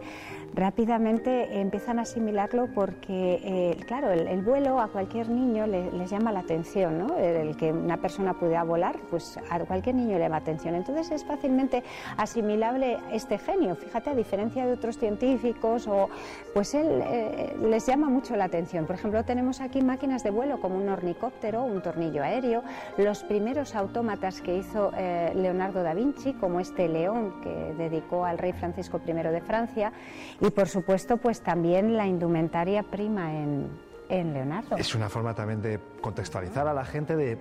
rápidamente 0.53 1.59
empiezan 1.59 1.99
a 1.99 2.03
asimilarlo 2.03 2.67
porque, 2.73 3.39
eh, 3.43 3.77
claro, 3.87 4.11
el, 4.11 4.41
vuelo 4.41 4.79
a 4.79 4.87
cualquier 4.87 5.29
niño 5.29 5.67
les 5.67 6.09
llama 6.09 6.31
la 6.31 6.39
atención, 6.39 6.97
¿no? 6.97 7.17
El, 7.17 7.55
que 7.57 7.71
una 7.71 7.97
persona 7.97 8.33
pueda 8.33 8.63
volar, 8.63 8.97
pues 9.09 9.37
a 9.49 9.59
cualquier 9.59 9.95
niño 9.95 10.17
le 10.17 10.23
llama 10.23 10.37
atención. 10.37 10.75
Entonces 10.75 11.11
es 11.11 11.25
fácilmente 11.25 11.83
asimilable 12.17 12.97
este 13.11 13.37
genio. 13.37 13.75
Fíjate, 13.75 14.09
a 14.09 14.15
diferencia 14.15 14.65
de 14.65 14.73
otros 14.73 14.97
científicos, 14.97 15.78
o 15.87 16.09
pues 16.53 16.73
él 16.73 17.01
eh, 17.03 17.55
les 17.61 17.85
llama 17.85 18.09
mucho 18.09 18.35
la 18.35 18.45
atención. 18.45 18.85
Por 18.85 18.95
ejemplo, 18.95 19.23
tenemos 19.23 19.61
aquí 19.61 19.81
máquinas 19.81 20.23
de 20.23 20.31
vuelo 20.31 20.59
como 20.59 20.77
un 20.77 20.89
ornicóptero, 20.89 21.63
un 21.63 21.81
tornillo 21.81 22.23
aéreo, 22.23 22.63
los 22.97 23.23
primeros 23.23 23.75
autómatas 23.75 24.41
que 24.41 24.57
hizo 24.57 24.91
eh, 24.97 25.31
Leonardo 25.35 25.83
da 25.83 25.93
Vinci, 25.93 26.33
como 26.33 26.59
este 26.59 26.87
león 26.87 27.33
que 27.43 27.73
dedicó 27.77 28.25
al 28.25 28.37
rey 28.37 28.53
Francisco 28.53 29.01
I 29.05 29.13
de 29.13 29.41
Francia, 29.41 29.91
y 30.41 30.49
por 30.49 30.67
supuesto, 30.67 31.17
pues 31.17 31.41
también 31.41 31.95
la 31.97 32.07
indumentaria 32.07 32.83
prima 32.83 33.33
en, 33.33 33.69
en 34.09 34.33
Leonardo. 34.33 34.75
Es 34.75 34.95
una 34.95 35.07
forma 35.07 35.33
también 35.33 35.61
de 35.61 35.79
contextualizar 36.01 36.67
a 36.67 36.73
la 36.73 36.83
gente, 36.83 37.15
de 37.15 37.33
eh, 37.33 37.37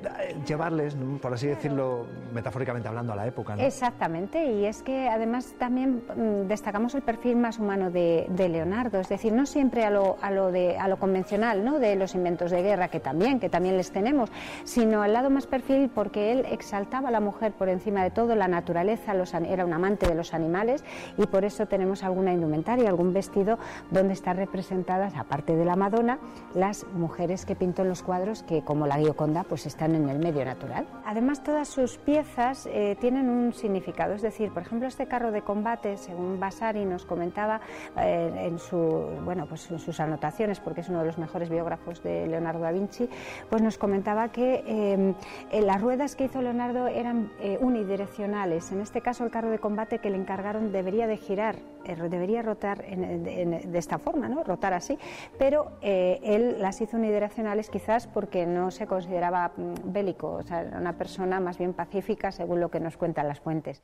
llevarles, 0.46 0.96
por 1.20 1.32
así 1.32 1.46
decirlo, 1.46 2.06
metafóricamente 2.32 2.88
hablando, 2.88 3.12
a 3.12 3.16
la 3.16 3.26
época. 3.26 3.54
Exactamente, 3.54 4.52
y 4.52 4.66
es 4.66 4.82
que 4.82 5.08
además 5.08 5.54
también 5.58 6.02
mm, 6.14 6.46
destacamos 6.46 6.94
el 6.94 7.02
perfil 7.02 7.36
más 7.36 7.58
humano 7.58 7.90
de, 7.90 8.26
Leonardo, 8.48 9.00
es 9.00 9.08
decir, 9.08 9.32
no 9.32 9.46
siempre 9.46 9.84
a 9.84 9.90
lo, 9.90 10.16
a 10.22 10.30
lo, 10.30 10.50
de, 10.50 10.78
a 10.78 10.88
lo 10.88 10.98
convencional, 10.98 11.64
¿no? 11.64 11.78
de 11.78 11.96
los 11.96 12.14
inventos 12.14 12.50
de 12.50 12.62
guerra, 12.62 12.88
que 12.88 13.00
también, 13.00 13.40
que 13.40 13.48
también 13.48 13.76
les 13.76 13.90
tenemos, 13.90 14.30
sino 14.64 15.02
al 15.02 15.12
lado 15.12 15.30
más 15.30 15.46
perfil 15.46 15.90
porque 15.94 16.32
él 16.32 16.46
exaltaba 16.50 17.08
a 17.08 17.12
la 17.12 17.20
mujer 17.20 17.52
por 17.52 17.68
encima 17.68 18.02
de 18.02 18.10
todo, 18.10 18.34
la 18.34 18.48
naturaleza, 18.48 19.14
los, 19.14 19.34
era 19.34 19.64
un 19.64 19.72
amante 19.72 20.06
de 20.06 20.14
los 20.14 20.34
animales 20.34 20.84
y 21.16 21.26
por 21.26 21.44
eso 21.44 21.66
tenemos 21.66 22.02
alguna 22.02 22.32
indumentaria, 22.32 22.88
algún 22.88 23.12
vestido 23.12 23.58
donde 23.90 24.14
están 24.14 24.36
representadas, 24.36 25.14
aparte 25.16 25.56
de 25.56 25.64
la 25.64 25.76
Madonna, 25.76 26.18
las 26.58 26.86
mujeres 26.92 27.46
que 27.46 27.54
pintó 27.54 27.82
en 27.82 27.88
los 27.88 28.02
cuadros 28.02 28.42
que 28.42 28.62
como 28.62 28.86
la 28.86 28.98
Gioconda 28.98 29.44
pues 29.44 29.66
están 29.66 29.94
en 29.94 30.08
el 30.08 30.18
medio 30.18 30.44
natural. 30.44 30.86
Además 31.04 31.42
todas 31.42 31.68
sus 31.68 31.98
piezas 31.98 32.68
eh, 32.72 32.96
tienen 33.00 33.28
un 33.28 33.52
significado, 33.52 34.14
es 34.14 34.22
decir, 34.22 34.52
por 34.52 34.62
ejemplo 34.62 34.88
este 34.88 35.06
carro 35.06 35.30
de 35.30 35.42
combate, 35.42 35.96
según 35.96 36.40
Vasari 36.40 36.84
nos 36.84 37.04
comentaba 37.04 37.60
eh, 37.96 38.48
en, 38.50 38.58
su, 38.58 38.76
bueno, 39.24 39.46
pues 39.46 39.70
en 39.70 39.78
sus 39.78 40.00
anotaciones, 40.00 40.60
porque 40.60 40.80
es 40.80 40.88
uno 40.88 41.00
de 41.00 41.06
los 41.06 41.18
mejores 41.18 41.48
biógrafos 41.48 42.02
de 42.02 42.26
Leonardo 42.26 42.60
da 42.60 42.72
Vinci, 42.72 43.08
pues 43.48 43.62
nos 43.62 43.78
comentaba 43.78 44.28
que 44.30 44.64
eh, 44.66 45.60
las 45.62 45.80
ruedas 45.80 46.16
que 46.16 46.24
hizo 46.24 46.42
Leonardo 46.42 46.88
eran 46.88 47.30
unidireccionales. 47.60 48.72
En 48.72 48.80
este 48.80 49.00
caso 49.00 49.24
el 49.24 49.30
carro 49.30 49.50
de 49.50 49.58
combate 49.58 49.98
que 49.98 50.10
le 50.10 50.16
encargaron 50.16 50.72
debería 50.72 51.06
de 51.06 51.16
girar, 51.16 51.56
debería 51.96 52.42
rotar 52.42 52.84
de 52.84 53.78
esta 53.78 53.98
forma, 53.98 54.28
¿no? 54.28 54.44
rotar 54.44 54.74
así, 54.74 54.98
pero 55.38 55.72
él 55.82 56.56
las 56.60 56.80
hizo 56.80 56.96
unidireccionales 56.96 57.70
quizás 57.70 58.06
porque 58.06 58.46
no 58.46 58.70
se 58.70 58.86
consideraba 58.86 59.52
mm, 59.56 59.92
bélico, 59.92 60.32
o 60.32 60.42
sea, 60.42 60.62
era 60.62 60.78
una 60.78 60.94
persona 60.94 61.40
más 61.40 61.58
bien 61.58 61.72
pacífica 61.72 62.32
según 62.32 62.60
lo 62.60 62.70
que 62.70 62.80
nos 62.80 62.96
cuentan 62.96 63.28
las 63.28 63.40
fuentes. 63.40 63.82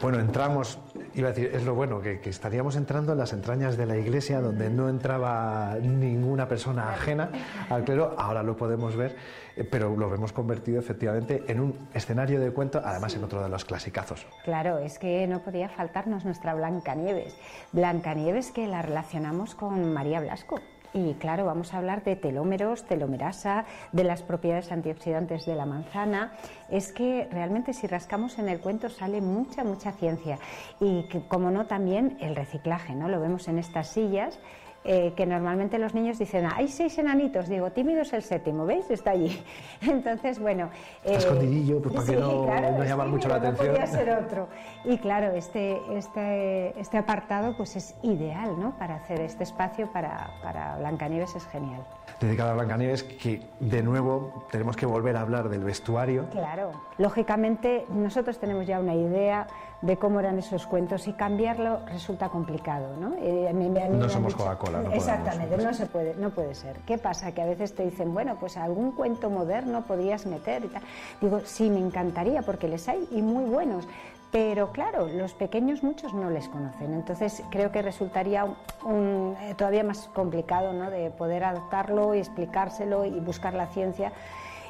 Bueno, 0.00 0.20
entramos, 0.20 0.78
iba 1.14 1.28
a 1.28 1.32
decir, 1.32 1.50
es 1.54 1.64
lo 1.64 1.74
bueno, 1.74 2.02
que, 2.02 2.20
estaríamos 2.24 2.76
entrando 2.76 3.12
en 3.12 3.18
las 3.18 3.32
entrañas 3.32 3.78
de 3.78 3.86
la 3.86 3.96
iglesia 3.96 4.42
donde 4.42 4.68
no 4.68 4.90
entraba 4.90 5.76
ninguna 5.80 6.46
persona 6.46 6.90
ajena 6.90 7.30
al 7.70 7.84
clero, 7.84 8.14
ahora 8.18 8.42
lo 8.42 8.56
podemos 8.56 8.94
ver, 8.94 9.16
eh, 9.56 9.64
pero 9.64 9.96
lo 9.96 10.14
hemos 10.14 10.34
convertido 10.34 10.78
efectivamente 10.78 11.44
en 11.48 11.60
un 11.60 11.88
escenario 11.94 12.40
de 12.40 12.52
cuento, 12.52 12.82
además 12.84 13.14
en 13.14 13.24
otro 13.24 13.42
de 13.42 13.48
los 13.48 13.64
clasicazos. 13.64 14.26
Claro, 14.44 14.78
es 14.78 14.98
que 14.98 15.26
no 15.26 15.42
podía 15.42 15.70
faltarnos 15.70 16.26
nuestra 16.26 16.54
Blancanieves. 16.54 17.34
Blancanieves 17.72 18.52
que 18.52 18.66
la 18.66 18.82
relacionamos 18.82 19.54
con 19.54 19.94
María 19.94 20.20
Blasco. 20.20 20.60
Y 20.96 21.12
claro, 21.14 21.44
vamos 21.44 21.74
a 21.74 21.78
hablar 21.78 22.02
de 22.04 22.16
telómeros, 22.16 22.84
telomerasa, 22.84 23.66
de 23.92 24.02
las 24.02 24.22
propiedades 24.22 24.72
antioxidantes 24.72 25.44
de 25.44 25.54
la 25.54 25.66
manzana. 25.66 26.32
Es 26.70 26.90
que 26.90 27.28
realmente 27.30 27.74
si 27.74 27.86
rascamos 27.86 28.38
en 28.38 28.48
el 28.48 28.60
cuento 28.60 28.88
sale 28.88 29.20
mucha, 29.20 29.62
mucha 29.62 29.92
ciencia. 29.92 30.38
Y 30.80 31.06
como 31.28 31.50
no, 31.50 31.66
también 31.66 32.16
el 32.22 32.34
reciclaje, 32.34 32.94
¿no? 32.94 33.08
Lo 33.10 33.20
vemos 33.20 33.46
en 33.48 33.58
estas 33.58 33.88
sillas 33.88 34.38
eh, 34.88 35.12
que 35.16 35.26
normalmente 35.26 35.78
los 35.78 35.94
niños 35.94 36.16
dicen, 36.16 36.46
hay 36.46 36.68
seis 36.68 36.96
enanitos, 36.98 37.48
digo, 37.48 37.72
tímido 37.72 38.02
es 38.02 38.12
el 38.12 38.22
séptimo, 38.22 38.64
¿veis? 38.64 38.88
Está 38.88 39.10
allí. 39.10 39.42
Entonces, 39.80 40.38
bueno... 40.38 40.70
Eh, 41.04 41.16
escondidillo, 41.16 41.82
pues 41.82 41.94
para 41.94 42.06
que 42.06 42.16
no, 42.16 42.46
no 42.96 43.06
mucho 43.06 43.28
la 43.28 43.34
atención. 43.36 43.66
podría 43.66 43.86
ser 43.86 44.10
otro. 44.10 44.48
Y 44.84 44.98
claro, 44.98 45.32
este, 45.32 45.76
este, 45.92 46.78
este 46.78 46.98
apartado 46.98 47.56
pues 47.56 47.74
es 47.74 47.96
ideal, 48.02 48.60
¿no? 48.60 48.78
Para 48.78 48.94
hacer 48.94 49.20
este 49.20 49.42
espacio 49.42 49.90
para, 49.92 50.30
para 50.40 50.76
Blancanieves 50.76 51.34
es 51.34 51.44
genial. 51.46 51.84
Dedicado 52.20 52.50
a 52.50 52.54
Blancanieves, 52.54 53.02
que 53.02 53.42
de 53.58 53.82
nuevo 53.82 54.46
tenemos 54.52 54.76
que 54.76 54.86
volver 54.86 55.16
a 55.16 55.22
hablar 55.22 55.48
del 55.48 55.64
vestuario. 55.64 56.26
Claro, 56.30 56.70
lógicamente 56.96 57.84
nosotros 57.90 58.38
tenemos 58.38 58.66
ya 58.66 58.78
una 58.78 58.94
idea 58.94 59.48
de 59.82 59.96
cómo 59.98 60.20
eran 60.20 60.38
esos 60.38 60.66
cuentos 60.66 61.06
y 61.06 61.12
cambiarlo 61.12 61.80
resulta 61.86 62.28
complicado, 62.28 62.96
¿no? 62.98 63.14
Eh, 63.18 63.52
no 63.52 64.08
somos 64.08 64.34
Coca-Cola, 64.34 64.80
no 64.80 64.92
Exactamente, 64.92 65.56
no 65.58 65.74
se 65.74 65.86
puede, 65.86 66.14
no 66.14 66.30
puede 66.30 66.54
ser. 66.54 66.76
¿Qué 66.86 66.98
pasa? 66.98 67.32
Que 67.32 67.42
a 67.42 67.46
veces 67.46 67.74
te 67.74 67.84
dicen, 67.84 68.14
bueno, 68.14 68.36
pues 68.40 68.56
algún 68.56 68.92
cuento 68.92 69.30
moderno 69.30 69.82
podrías 69.82 70.26
meter 70.26 70.64
y 70.64 70.68
tal. 70.68 70.82
Digo, 71.20 71.40
sí, 71.44 71.68
me 71.70 71.78
encantaría 71.78 72.42
porque 72.42 72.68
les 72.68 72.88
hay 72.88 73.06
y 73.10 73.22
muy 73.22 73.44
buenos. 73.44 73.86
Pero 74.32 74.72
claro, 74.72 75.06
los 75.06 75.34
pequeños 75.34 75.82
muchos 75.82 76.12
no 76.12 76.30
les 76.30 76.48
conocen, 76.48 76.92
entonces 76.92 77.42
creo 77.50 77.70
que 77.70 77.80
resultaría 77.80 78.44
un, 78.84 79.36
eh, 79.40 79.54
todavía 79.56 79.84
más 79.84 80.08
complicado 80.12 80.72
¿no? 80.72 80.90
de 80.90 81.10
poder 81.10 81.44
adaptarlo 81.44 82.14
y 82.14 82.18
explicárselo 82.18 83.04
y 83.04 83.20
buscar 83.20 83.54
la 83.54 83.68
ciencia 83.68 84.12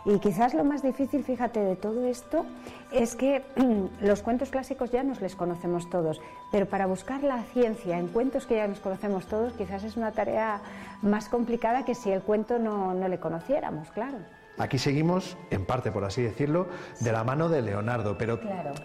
y 0.07 0.21
quizás 0.21 0.55
lo 0.55 0.63
más 0.63 0.83
difícil, 0.83 1.25
fíjate, 1.25 1.61
de 1.61 1.75
todo 1.75 2.07
esto 2.07 2.47
es 2.93 3.17
que 3.17 3.45
los 4.01 4.23
cuentos 4.23 4.51
clásicos 4.51 4.93
ya 4.93 5.03
nos 5.03 5.21
les 5.21 5.35
conocemos 5.35 5.91
todos, 5.91 6.21
pero 6.53 6.67
para 6.67 6.87
buscar 6.87 7.25
la 7.25 7.43
ciencia 7.53 7.99
en 7.99 8.07
cuentos 8.09 8.47
que 8.47 8.57
ya 8.57 8.69
nos 8.69 8.79
conocemos 8.79 9.27
todos, 9.27 9.53
quizás 9.55 9.83
es 9.83 9.97
una 9.97 10.13
tarea 10.13 10.61
más 11.03 11.29
complicada 11.29 11.85
que 11.85 11.97
si 11.97 12.13
el 12.13 12.23
cuento 12.23 12.59
no, 12.61 12.95
no 12.95 13.09
le 13.09 13.19
conociéramos, 13.19 13.91
claro. 13.91 14.19
Aquí 14.59 14.79
seguimos, 14.79 15.37
en 15.51 15.67
parte 15.67 15.91
por 15.91 16.05
así 16.05 16.23
decirlo, 16.23 16.69
de 17.01 17.13
la 17.13 17.25
mano 17.25 17.49
de 17.49 17.61
Leonardo, 17.61 18.17
pero 18.17 18.41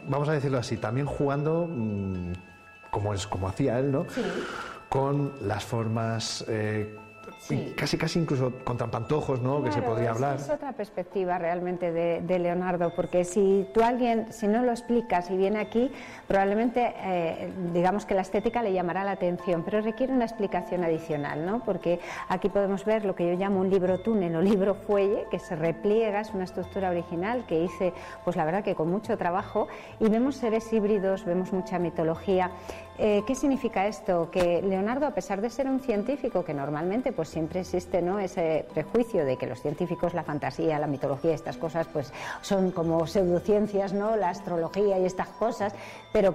vamos 0.07 0.27
a 0.27 0.33
decirlo 0.33 0.57
así, 0.57 0.75
también 0.77 1.05
jugando 1.05 1.67
mm, 1.69 2.33
como, 2.89 3.13
es, 3.13 3.27
como 3.27 3.47
hacía 3.47 3.79
él, 3.79 3.91
¿no? 3.91 4.05
Con 4.89 5.33
las 5.41 5.63
formas, 5.63 6.43
eh, 6.49 6.97
Casi, 7.75 7.97
casi 7.97 8.19
incluso 8.19 8.53
con 8.63 8.77
trampantojos, 8.77 9.41
¿no? 9.41 9.63
que 9.63 9.71
se 9.71 9.81
podría 9.81 10.11
hablar. 10.11 10.37
Es 10.37 10.49
otra 10.49 10.73
perspectiva 10.73 11.37
realmente 11.37 11.91
de, 11.91 12.39
Leonardo, 12.39 12.93
porque 12.95 13.25
si 13.25 13.67
tú 13.73 13.81
alguien, 13.83 14.31
si 14.31 14.47
no 14.47 14.63
lo 14.63 14.71
explicas 14.71 15.29
y 15.29 15.37
viene 15.37 15.59
aquí, 15.59 15.91
probablemente, 16.31 16.93
eh, 16.97 17.51
digamos 17.73 18.05
que 18.05 18.13
la 18.13 18.21
estética 18.21 18.63
le 18.63 18.71
llamará 18.71 19.03
la 19.03 19.11
atención, 19.11 19.63
pero 19.63 19.81
requiere 19.81 20.13
una 20.13 20.23
explicación 20.23 20.81
adicional, 20.81 21.45
¿no? 21.45 21.59
Porque 21.65 21.99
aquí 22.29 22.47
podemos 22.47 22.85
ver 22.85 23.03
lo 23.03 23.15
que 23.15 23.27
yo 23.27 23.33
llamo 23.33 23.59
un 23.59 23.69
libro 23.69 23.99
túnel 23.99 24.37
o 24.37 24.41
libro 24.41 24.75
fuelle, 24.75 25.25
que 25.29 25.39
se 25.39 25.57
repliega, 25.57 26.21
es 26.21 26.33
una 26.33 26.45
estructura 26.45 26.89
original 26.89 27.45
que 27.45 27.61
hice, 27.65 27.91
pues 28.23 28.37
la 28.37 28.45
verdad 28.45 28.63
que 28.63 28.75
con 28.75 28.89
mucho 28.89 29.17
trabajo, 29.17 29.67
y 29.99 30.07
vemos 30.07 30.37
seres 30.37 30.71
híbridos, 30.71 31.25
vemos 31.25 31.51
mucha 31.51 31.79
mitología. 31.79 32.49
Eh, 32.97 33.23
¿Qué 33.25 33.33
significa 33.33 33.87
esto? 33.87 34.29
Que 34.29 34.61
Leonardo, 34.61 35.07
a 35.07 35.11
pesar 35.15 35.41
de 35.41 35.49
ser 35.49 35.67
un 35.67 35.79
científico, 35.79 36.45
que 36.45 36.53
normalmente 36.53 37.11
pues 37.11 37.29
siempre 37.29 37.61
existe 37.61 37.99
¿no? 37.99 38.19
ese 38.19 38.67
prejuicio 38.73 39.25
de 39.25 39.37
que 39.37 39.47
los 39.47 39.59
científicos, 39.59 40.13
la 40.13 40.23
fantasía, 40.23 40.77
la 40.77 40.85
mitología, 40.85 41.33
estas 41.33 41.57
cosas, 41.57 41.87
pues 41.87 42.13
son 42.41 42.69
como 42.69 43.07
pseudociencias, 43.07 43.93
¿no? 43.93 44.15
la 44.17 44.29
astrología 44.29 44.99
y 44.99 45.05
estas 45.05 45.29
cosas, 45.29 45.73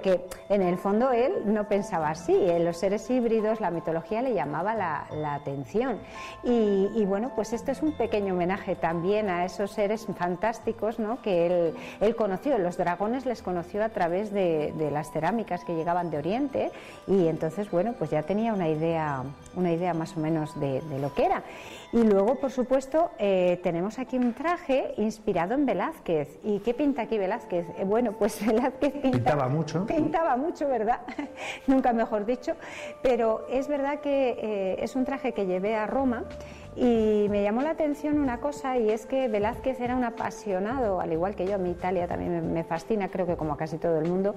que 0.01 0.25
en 0.49 0.63
el 0.63 0.79
fondo 0.79 1.13
él 1.13 1.33
no 1.45 1.69
pensaba 1.69 2.11
así. 2.11 2.35
En 2.35 2.65
los 2.65 2.79
seres 2.79 3.09
híbridos, 3.11 3.61
la 3.61 3.71
mitología 3.71 4.23
le 4.23 4.35
llamaba 4.35 4.75
la, 4.75 5.35
atención. 5.35 5.99
Y, 6.43 7.05
bueno, 7.05 7.33
pues 7.35 7.53
este 7.53 7.73
es 7.73 7.83
un 7.83 7.93
pequeño 7.97 8.35
homenaje 8.35 8.75
también 8.75 9.29
a 9.29 9.45
esos 9.45 9.71
seres 9.71 10.07
fantásticos 10.17 10.99
¿no? 10.99 11.21
que 11.23 11.47
él, 11.47 11.75
él 12.01 12.17
conoció. 12.17 12.59
Los 12.59 12.77
dragones 12.77 13.27
les 13.27 13.43
conoció 13.43 13.85
a 13.85 13.91
través 13.91 14.33
de 14.33 14.91
las 14.91 15.11
cerámicas 15.13 15.65
que 15.65 15.75
llegaban 15.75 16.11
de 16.11 16.19
Oriente 16.19 16.71
y 17.07 17.29
entonces, 17.29 17.71
bueno, 17.71 17.95
pues 17.99 18.11
ya 18.11 18.23
tenía 18.23 18.53
una 18.53 18.69
idea, 18.69 19.23
una 19.55 19.73
idea 19.73 19.95
más 19.95 20.17
o 20.17 20.21
menos 20.21 20.59
de, 20.59 20.83
lo 21.01 21.13
que 21.15 21.27
era. 21.27 21.43
Y 21.93 22.03
luego, 22.03 22.35
por 22.37 22.51
supuesto, 22.51 23.11
eh, 23.19 23.61
tenemos 23.63 23.99
aquí 23.99 24.17
un 24.17 24.35
traje 24.35 24.95
inspirado 24.97 25.55
en 25.55 25.67
Velázquez. 25.67 26.39
¿Y 26.43 26.59
qué 26.59 26.75
pinta 26.75 27.03
aquí 27.03 27.17
Velázquez? 27.17 27.67
Eh, 27.79 27.85
bueno, 27.85 28.13
pues 28.13 28.45
Velázquez 28.47 28.93
pintaba 28.95 29.49
mucho. 29.49 29.87
Pintaba 29.87 30.37
mucho, 30.37 30.69
¿verdad? 30.69 31.01
Nunca 31.67 31.93
mejor 31.93 32.27
dicho. 32.27 32.55
Pero 33.03 33.47
es 33.51 33.69
verdad 33.69 34.01
que 34.01 34.31
eh, 34.31 34.77
es 34.83 34.97
un 34.97 35.05
traje 35.05 35.33
que 35.33 35.47
llevé 35.47 35.77
a 35.77 35.87
Roma 35.87 36.25
y 36.77 37.29
me 37.31 37.43
llamó 37.43 37.63
la 37.63 37.71
atención 37.71 38.19
una 38.19 38.39
cosa 38.39 38.77
y 38.77 38.91
es 38.91 39.07
que 39.07 39.29
Velázquez 39.29 39.81
era 39.81 39.97
un 39.97 40.05
apasionado, 40.05 41.01
al 41.01 41.11
igual 41.11 41.35
que 41.35 41.47
yo, 41.47 41.55
a 41.55 41.59
mí 41.59 41.71
Italia 41.71 42.07
también 42.07 42.53
me, 42.53 42.65
fascina, 42.65 43.09
creo 43.09 43.27
que 43.27 43.35
como 43.35 43.55
a 43.55 43.57
casi 43.57 43.79
todo 43.79 43.99
el 43.99 44.07
mundo, 44.07 44.35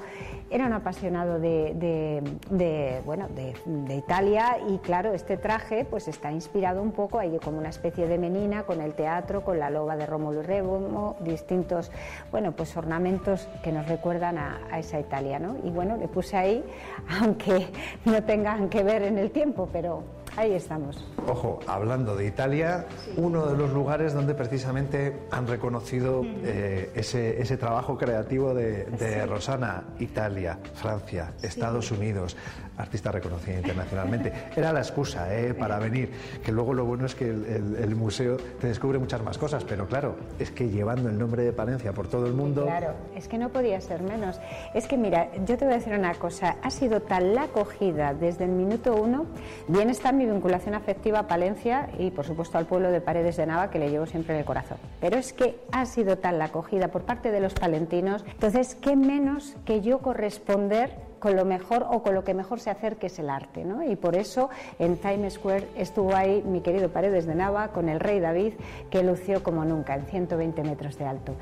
era 0.50 0.66
un 0.66 0.72
apasionado 0.72 1.38
de, 1.38 3.02
bueno, 3.06 3.28
de, 3.28 3.96
Italia 3.96 4.58
y 4.70 4.78
claro, 4.78 5.14
este 5.14 5.36
traje 5.36 5.84
pues 5.84 6.08
está 6.08 6.32
inspirado 6.32 6.82
un 6.82 6.94
poco 6.94 7.20
ahí 7.20 7.38
como 7.44 7.58
una 7.58 7.70
especie 7.70 8.08
de 8.08 8.18
menina 8.18 8.64
con 8.64 8.80
el 8.80 8.94
teatro, 8.94 9.44
con 9.44 9.60
la 9.60 9.70
loba 9.70 9.98
de 9.98 10.06
Rómulo 10.06 10.40
y 10.40 10.44
Remo, 10.44 11.18
distintos, 11.20 11.92
bueno, 12.32 12.54
pues 12.54 12.78
ornamentos 12.78 13.50
que 13.64 13.74
nos 13.74 13.86
recuerdan 13.90 14.38
a, 14.38 14.62
a 14.72 14.80
esa 14.80 14.98
Italia, 14.98 15.40
¿no? 15.40 15.58
Y 15.66 15.72
bueno, 15.72 15.98
le 15.98 16.08
puse 16.08 16.38
ahí, 16.38 16.64
aunque 17.22 17.68
no 18.06 18.24
tengan 18.24 18.70
que 18.70 18.84
ver 18.84 19.04
en 19.04 19.18
el 19.18 19.32
tiempo, 19.32 19.68
pero 19.74 20.04
Ahí 20.40 20.54
estamos. 20.54 20.96
Ojo, 21.28 21.60
hablando 21.68 22.16
de 22.16 22.26
Italia, 22.26 22.86
uno 23.18 23.46
de 23.48 23.58
los 23.58 23.74
lugares 23.74 24.14
donde 24.14 24.34
precisamente 24.34 25.14
han 25.32 25.46
reconocido 25.48 26.22
eh, 26.24 26.92
ese, 26.96 27.58
trabajo 27.58 27.98
creativo 27.98 28.54
de, 28.54 29.26
Rosana, 29.26 29.84
Italia, 30.00 30.58
Francia, 30.76 31.34
Estados 31.42 31.92
Unidos 31.92 32.38
artista 32.80 33.12
reconocida 33.12 33.58
internacionalmente. 33.58 34.32
Era 34.56 34.74
la 34.74 34.80
excusa 34.80 35.34
¿eh? 35.36 35.54
para 35.54 35.78
venir, 35.80 36.12
que 36.44 36.52
luego 36.52 36.74
lo 36.74 36.86
bueno 36.86 37.06
es 37.06 37.16
que 37.16 37.30
el, 37.30 37.96
museo 37.96 38.38
te 38.38 38.68
descubre 38.68 38.98
muchas 38.98 39.22
más 39.22 39.38
cosas, 39.38 39.64
pero 39.66 39.88
claro, 39.88 40.16
es 40.40 40.52
que 40.52 40.70
llevando 40.70 41.10
el 41.10 41.18
nombre 41.18 41.44
de 41.44 41.52
Palencia 41.52 41.92
por 41.92 42.08
todo 42.08 42.26
el 42.28 42.34
mundo... 42.34 42.66
Claro, 42.66 42.94
es 43.16 43.28
que 43.28 43.38
no 43.38 43.50
podía 43.50 43.82
ser 43.82 44.02
menos. 44.02 44.40
Es 44.74 44.88
que 44.88 44.98
mira, 44.98 45.30
yo 45.46 45.58
te 45.58 45.66
voy 45.66 45.74
a 45.74 45.78
decir 45.78 45.94
una 45.94 46.14
cosa, 46.16 46.56
ha 46.62 46.70
sido 46.70 47.02
tal 47.02 47.36
la 47.36 47.44
acogida 47.44 48.14
desde 48.14 48.46
el 48.46 48.52
minuto 48.52 48.96
uno, 48.96 49.26
bien 49.68 49.90
está 49.90 50.12
mi 50.12 50.26
vinculación 50.26 50.76
afectiva 50.76 51.20
a 51.20 51.28
Palencia 51.28 51.90
y 51.98 52.12
por 52.12 52.26
supuesto 52.26 52.58
al 52.58 52.66
pueblo 52.66 52.92
de 52.92 53.02
Paredes 53.02 53.36
de 53.36 53.46
Nava 53.46 53.70
que 53.70 53.80
le 53.80 53.90
llevo 53.90 54.06
siempre 54.06 54.34
en 54.34 54.40
el 54.40 54.46
corazón, 54.46 54.78
pero 55.02 55.18
es 55.18 55.34
que 55.34 55.60
ha 55.72 55.86
sido 55.86 56.18
tal 56.18 56.40
la 56.40 56.46
acogida 56.46 56.88
por 56.88 57.02
parte 57.02 57.32
de 57.32 57.42
los 57.42 57.54
palentinos, 57.54 58.24
entonces, 58.26 58.76
¿qué 58.76 58.96
menos 58.96 59.56
que 59.66 59.82
yo 59.82 60.00
corresponder 60.00 61.09
con 61.20 61.36
lo 61.36 61.46
mejor 61.46 61.86
o 61.90 62.02
con 62.02 62.16
lo 62.16 62.24
que 62.24 62.34
mejor 62.34 62.60
se 62.60 62.70
acerque 62.70 63.08
es 63.08 63.20
el 63.20 63.30
arte. 63.30 63.66
¿no? 63.66 63.84
Y 63.84 63.96
por 63.96 64.16
eso 64.16 64.50
en 64.80 64.98
Times 64.98 65.34
Square 65.34 65.68
estuvo 65.76 66.16
ahí 66.16 66.44
mi 66.46 66.62
querido 66.62 66.90
Paredes 66.90 67.26
de 67.26 67.36
Nava 67.36 67.70
con 67.70 67.90
el 67.90 68.00
rey 68.00 68.20
David, 68.20 68.54
que 68.90 69.04
lució 69.04 69.44
como 69.44 69.66
nunca, 69.66 69.96
en 69.96 70.06
120 70.06 70.64
metros 70.64 70.98
de 70.98 71.06
alto. 71.06 71.36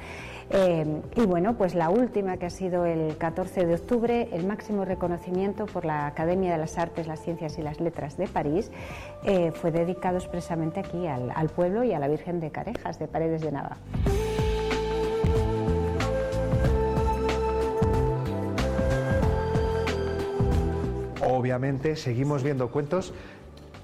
Eh, 0.49 1.01
y 1.15 1.25
bueno, 1.25 1.57
pues 1.57 1.75
la 1.75 1.89
última, 1.89 2.37
que 2.37 2.45
ha 2.45 2.49
sido 2.49 2.85
el 2.85 3.17
14 3.17 3.65
de 3.65 3.75
octubre, 3.75 4.29
el 4.31 4.45
máximo 4.45 4.85
reconocimiento 4.85 5.65
por 5.65 5.83
la 5.83 6.07
Academia 6.07 6.53
de 6.53 6.57
las 6.57 6.77
Artes, 6.77 7.07
las 7.07 7.21
Ciencias 7.21 7.57
y 7.57 7.61
las 7.61 7.79
Letras 7.79 8.17
de 8.17 8.27
París, 8.27 8.71
eh, 9.23 9.51
fue 9.51 9.71
dedicado 9.71 10.17
expresamente 10.17 10.79
aquí 10.79 11.07
al, 11.07 11.31
al 11.35 11.49
pueblo 11.49 11.83
y 11.83 11.93
a 11.93 11.99
la 11.99 12.07
Virgen 12.07 12.39
de 12.39 12.51
Carejas, 12.51 12.97
de 12.99 13.07
Paredes 13.07 13.41
de 13.41 13.51
Nava. 13.51 13.77
Obviamente 21.27 21.95
seguimos 21.95 22.43
viendo 22.43 22.69
cuentos. 22.69 23.13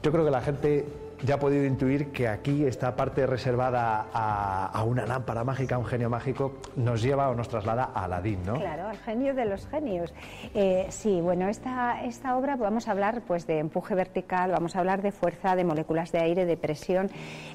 Yo 0.02 0.12
creo 0.12 0.26
que 0.26 0.32
la 0.32 0.42
gente 0.42 0.86
ya 1.26 1.36
ha 1.36 1.40
podido 1.40 1.66
intuir 1.66 2.12
que 2.12 2.28
aquí 2.28 2.66
esta 2.66 2.96
parte 2.96 3.26
reservada 3.26 4.08
a, 4.14 4.84
una 4.84 5.06
lámpara 5.06 5.44
mágica, 5.44 5.76
a 5.76 5.78
un 5.78 5.86
genio 5.86 6.10
mágico, 6.10 6.56
nos 6.76 7.02
lleva 7.02 7.30
o 7.30 7.36
nos 7.36 7.48
traslada 7.48 7.92
a 7.94 8.04
Aladín, 8.04 8.44
¿no? 8.46 8.56
Claro, 8.56 8.88
al 8.90 8.98
genio 8.98 9.34
de 9.34 9.46
los 9.46 9.66
genios. 9.68 10.14
Eh, 10.54 10.88
sí, 10.90 11.22
bueno, 11.22 11.48
esta, 11.48 12.04
esta 12.04 12.36
obra 12.38 12.58
vamos 12.58 12.88
a 12.88 12.92
hablar 12.92 13.22
pues 13.22 13.48
de 13.48 13.60
empuje 13.60 13.96
vertical, 13.96 14.52
vamos 14.52 14.76
a 14.76 14.80
hablar 14.80 15.02
de 15.02 15.12
fuerza, 15.12 15.56
de 15.56 15.64
moléculas 15.64 16.12
de 16.12 16.20
aire, 16.20 16.46
de 16.46 16.58
presión. 16.58 17.10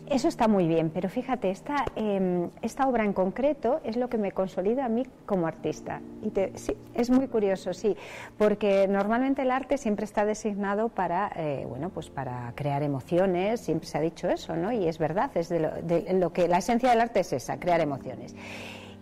Eso 0.08 0.28
está 0.28 0.48
muy 0.48 0.66
bien, 0.66 0.90
pero 0.90 1.10
fíjate, 1.10 1.50
esta, 1.50 1.84
em, 1.96 2.48
esta 2.62 2.88
obra 2.88 3.04
en 3.04 3.12
concreto 3.12 3.80
es 3.84 3.96
lo 3.96 4.08
que 4.08 4.16
me 4.16 4.32
consolida 4.32 4.86
a 4.86 4.88
mí 4.88 5.06
como 5.26 5.46
artista. 5.46 6.00
Y 6.22 6.32
sí, 6.58 6.74
es 6.94 7.10
muy 7.10 7.28
curioso, 7.28 7.74
sí, 7.74 7.96
porque 8.38 8.88
normalmente 8.88 9.42
el 9.42 9.50
arte 9.50 9.76
siempre 9.76 10.06
está 10.06 10.24
designado 10.24 10.88
para, 10.88 11.30
eh, 11.36 11.66
bueno, 11.68 11.90
pues 11.90 12.08
para 12.08 12.52
crear 12.54 12.82
emociones, 12.82 13.57
siempre 13.58 13.88
se 13.88 13.98
ha 13.98 14.00
dicho 14.00 14.28
eso, 14.28 14.56
¿no? 14.56 14.72
Y 14.72 14.88
es 14.88 14.98
verdad, 14.98 15.30
es 15.34 15.48
de 15.48 15.60
lo, 15.60 16.32
que 16.32 16.48
la 16.48 16.58
esencia 16.58 16.90
del 16.90 17.00
arte 17.00 17.20
es 17.20 17.32
esa, 17.32 17.58
crear 17.58 17.80
emociones. 17.80 18.34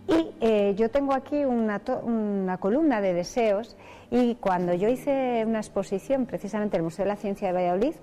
Y 0.07 0.31
eh, 0.39 0.73
yo 0.77 0.89
tengo 0.89 1.13
aquí 1.13 1.43
una, 1.43 1.81
una, 2.03 2.57
columna 2.57 3.01
de 3.01 3.13
deseos 3.13 3.75
y 4.09 4.35
cuando 4.35 4.73
yo 4.73 4.87
hice 4.87 5.43
una 5.45 5.59
exposición 5.59 6.25
precisamente 6.25 6.77
en 6.77 6.81
el 6.81 6.83
Museo 6.83 7.03
de 7.03 7.09
la 7.09 7.17
Ciencia 7.17 7.47
de 7.47 7.53
Valladolid, 7.53 7.95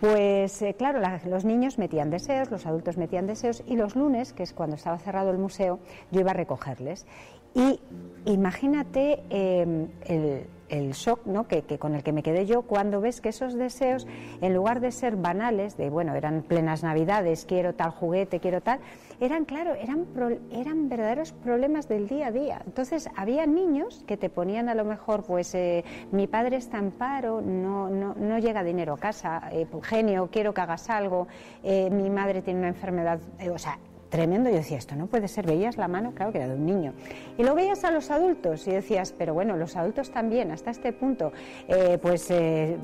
pues 0.00 0.62
eh, 0.62 0.74
claro, 0.74 1.00
los 1.26 1.44
niños 1.44 1.78
metían 1.78 2.10
deseos, 2.10 2.50
los 2.50 2.64
adultos 2.66 2.96
metían 2.96 3.26
deseos 3.26 3.62
y 3.66 3.76
los 3.76 3.96
lunes, 3.96 4.32
que 4.32 4.42
es 4.42 4.54
cuando 4.54 4.76
estaba 4.76 4.98
cerrado 4.98 5.30
el 5.30 5.38
museo, 5.38 5.78
yo 6.10 6.20
iba 6.20 6.30
a 6.30 6.34
recogerles. 6.34 7.06
Y 7.54 7.80
imagínate 8.24 9.22
eh, 9.28 9.88
el 10.06 10.46
el 10.70 10.92
shock 10.92 11.26
¿no? 11.26 11.46
que, 11.46 11.62
con 11.78 11.94
el 11.94 12.02
que 12.02 12.12
me 12.12 12.22
quedé 12.22 12.46
yo 12.46 12.62
cuando 12.62 13.00
ves 13.00 13.20
que 13.20 13.28
esos 13.28 13.54
deseos, 13.54 14.06
en 14.40 14.54
lugar 14.54 14.80
de 14.80 14.92
ser 14.92 15.16
banales, 15.16 15.76
de 15.76 15.90
bueno, 15.90 16.14
eran 16.14 16.42
plenas 16.42 16.82
navidades, 16.82 17.44
quiero 17.44 17.74
tal 17.74 17.90
juguete, 17.90 18.40
quiero 18.40 18.60
tal, 18.60 18.80
eran, 19.20 19.44
claro, 19.44 19.74
eran, 19.74 20.06
eran 20.50 20.88
verdaderos 20.88 21.32
problemas 21.32 21.88
del 21.88 22.08
día 22.08 22.28
a 22.28 22.32
día. 22.32 22.62
Entonces, 22.64 23.08
había 23.16 23.46
niños 23.46 24.04
que 24.06 24.16
te 24.16 24.30
ponían 24.30 24.68
a 24.68 24.74
lo 24.74 24.84
mejor, 24.84 25.24
pues, 25.24 25.54
eh, 25.54 25.84
mi 26.10 26.26
padre 26.26 26.56
está 26.56 26.78
en 26.78 26.90
paro, 26.90 27.42
no, 27.42 27.90
no, 27.90 28.14
no 28.14 28.38
llega 28.38 28.64
dinero 28.64 28.94
a 28.94 28.98
casa, 28.98 29.50
eh, 29.52 29.66
genio, 29.82 30.28
quiero 30.32 30.54
que 30.54 30.60
hagas 30.60 30.88
algo, 30.88 31.28
eh, 31.62 31.90
mi 31.90 32.08
madre 32.08 32.42
tiene 32.42 32.60
una 32.60 32.68
enfermedad, 32.68 33.20
o 33.52 33.58
sea, 33.58 33.78
tremendo. 34.10 34.50
Yo 34.50 34.56
decía, 34.56 34.76
esto 34.76 34.94
no 34.96 35.06
puede 35.06 35.28
ser. 35.28 35.46
Veías 35.46 35.78
la 35.78 35.88
mano, 35.88 36.12
claro 36.12 36.32
que 36.32 36.38
era 36.38 36.48
de 36.48 36.54
un 36.54 36.66
niño. 36.66 36.92
Y 37.38 37.44
lo 37.44 37.54
veías 37.54 37.84
a 37.84 37.90
los 37.90 38.10
adultos 38.10 38.66
y 38.66 38.72
decías, 38.72 39.14
pero 39.16 39.32
bueno, 39.32 39.56
los 39.56 39.76
adultos 39.76 40.10
también, 40.10 40.50
hasta 40.50 40.70
este 40.70 40.92
punto, 40.92 41.32
eh, 41.68 41.98
pues 42.02 42.30
eh, 42.30 42.76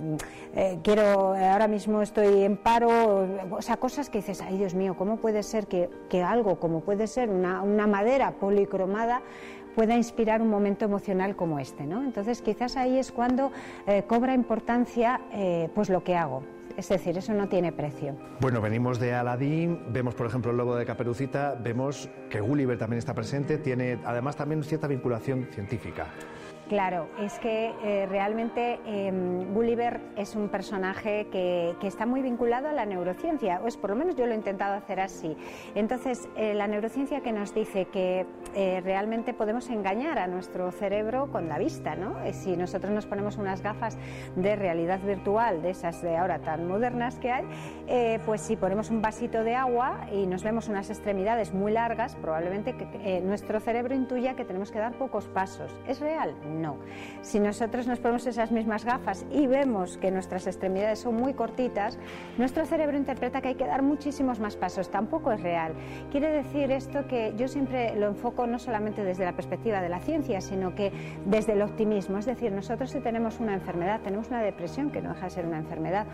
eh, 0.54 0.78
quiero, 0.82 1.34
ahora 1.34 1.68
mismo 1.68 2.00
estoy 2.00 2.42
en 2.42 2.56
paro, 2.56 3.26
o 3.50 3.62
sea, 3.62 3.76
cosas 3.76 4.08
que 4.08 4.18
dices, 4.18 4.40
ay 4.40 4.56
Dios 4.56 4.74
mío, 4.74 4.94
¿cómo 4.96 5.18
puede 5.18 5.42
ser 5.42 5.66
que, 5.66 5.90
que 6.08 6.22
algo 6.22 6.58
como 6.58 6.80
puede 6.80 7.06
ser 7.06 7.28
una, 7.28 7.62
una 7.62 7.86
madera 7.86 8.30
policromada 8.32 9.22
pueda 9.74 9.94
inspirar 9.94 10.40
un 10.40 10.48
momento 10.48 10.86
emocional 10.86 11.36
como 11.36 11.58
este, 11.58 11.84
¿no? 11.84 12.02
Entonces 12.02 12.40
quizás 12.40 12.78
ahí 12.78 12.98
es 12.98 13.12
cuando 13.12 13.52
cobra 14.06 14.32
importancia 14.32 15.20
pues 15.74 15.90
lo 15.90 16.02
que 16.02 16.16
hago 16.16 16.42
Es 16.76 16.90
decir, 16.90 17.16
eso 17.16 17.32
no 17.32 17.48
tiene 17.48 17.72
precio. 17.72 18.14
Bueno, 18.38 18.60
venimos 18.60 19.00
de 19.00 19.14
Aladdin, 19.14 19.80
vemos 19.92 20.14
por 20.14 20.26
ejemplo 20.26 20.50
el 20.50 20.58
lobo 20.58 20.76
de 20.76 20.84
Caperucita, 20.84 21.54
vemos 21.54 22.10
que 22.28 22.40
Gulliver 22.40 22.76
también 22.76 22.98
está 22.98 23.14
presente, 23.14 23.56
tiene 23.56 23.98
además 24.04 24.36
también 24.36 24.62
cierta 24.62 24.86
vinculación 24.86 25.48
científica. 25.52 26.08
Claro, 26.68 27.08
es 27.20 27.38
que 27.38 27.72
eh, 27.84 28.06
realmente 28.06 28.80
em, 28.86 29.54
Gulliver 29.54 30.00
es 30.16 30.34
un 30.34 30.48
personaje 30.48 31.28
que, 31.30 31.76
está 31.86 32.04
muy 32.04 32.20
vinculado 32.20 32.66
a 32.66 32.72
la 32.72 32.84
neurociencia, 32.84 33.60
o 33.62 33.68
es 33.68 33.76
por 33.76 33.90
lo 33.90 33.96
menos 33.96 34.16
yo 34.16 34.26
lo 34.26 34.32
he 34.32 34.34
intentado 34.34 34.74
hacer 34.74 34.98
así. 34.98 35.36
Entonces, 35.76 36.28
eh, 36.36 36.52
la 36.54 36.66
neurociencia 36.66 37.20
que 37.20 37.30
nos 37.30 37.54
dice 37.54 37.84
que 37.84 38.26
eh, 38.56 38.80
realmente 38.82 39.32
podemos 39.32 39.70
engañar 39.70 40.18
a 40.18 40.26
nuestro 40.26 40.72
cerebro 40.72 41.30
con 41.30 41.48
la 41.48 41.58
vista, 41.58 41.94
¿no? 41.94 42.16
Si 42.32 42.56
nosotros 42.56 42.92
nos 42.92 43.06
ponemos 43.06 43.36
unas 43.36 43.62
gafas 43.62 43.96
de 44.34 44.56
realidad 44.56 44.98
virtual, 44.98 45.62
de 45.62 45.70
esas 45.70 46.02
de 46.02 46.16
ahora 46.16 46.40
tan 46.40 46.66
modernas 46.66 47.20
que 47.20 47.30
hay, 47.30 47.44
pues 48.26 48.40
si 48.40 48.56
ponemos 48.56 48.90
un 48.90 49.00
vasito 49.00 49.44
de 49.44 49.54
agua 49.54 50.08
y 50.12 50.26
nos 50.26 50.42
vemos 50.42 50.68
unas 50.68 50.90
extremidades 50.90 51.54
muy 51.54 51.70
largas, 51.70 52.16
probablemente 52.16 52.74
que, 52.76 53.20
nuestro 53.20 53.60
cerebro 53.60 53.94
intuya 53.94 54.34
que 54.34 54.44
tenemos 54.44 54.72
que 54.72 54.80
dar 54.80 54.94
pocos 54.94 55.28
pasos. 55.28 55.72
¿Es 55.86 56.00
real? 56.00 56.34
No. 56.60 56.76
Si 57.22 57.40
nosotros 57.40 57.86
nos 57.86 57.98
ponemos 57.98 58.26
esas 58.26 58.52
mismas 58.52 58.84
gafas 58.84 59.26
y 59.30 59.46
vemos 59.46 59.98
que 59.98 60.10
nuestras 60.10 60.46
extremidades 60.46 61.00
son 61.00 61.14
muy 61.14 61.34
cortitas, 61.34 61.98
nuestro 62.38 62.66
cerebro 62.66 62.96
interpreta 62.96 63.40
que 63.40 63.48
hay 63.48 63.54
que 63.54 63.66
dar 63.66 63.82
muchísimos 63.82 64.40
más 64.40 64.56
pasos. 64.56 64.90
Tampoco 64.90 65.32
es 65.32 65.40
real. 65.42 65.74
Quiere 66.10 66.30
decir 66.30 66.70
esto 66.70 67.06
que 67.06 67.34
yo 67.36 67.48
siempre 67.48 67.94
lo 67.96 68.08
enfoco 68.08 68.46
no 68.46 68.58
solamente 68.58 69.04
desde 69.04 69.24
la 69.24 69.32
perspectiva 69.32 69.80
de 69.80 69.88
la 69.88 70.00
ciencia, 70.00 70.40
sino 70.40 70.74
que 70.74 70.92
desde 71.26 71.52
el 71.52 71.62
optimismo. 71.62 72.18
Es 72.18 72.26
decir, 72.26 72.52
nosotros 72.52 72.90
si 72.90 73.00
tenemos 73.00 73.40
una 73.40 73.54
enfermedad, 73.54 74.00
tenemos 74.00 74.28
una 74.28 74.42
depresión 74.42 74.90
que 74.90 75.02
no 75.02 75.10
deja 75.10 75.26
de 75.26 75.30
ser 75.30 75.46
una 75.46 75.58
enfermedad, 75.58 76.06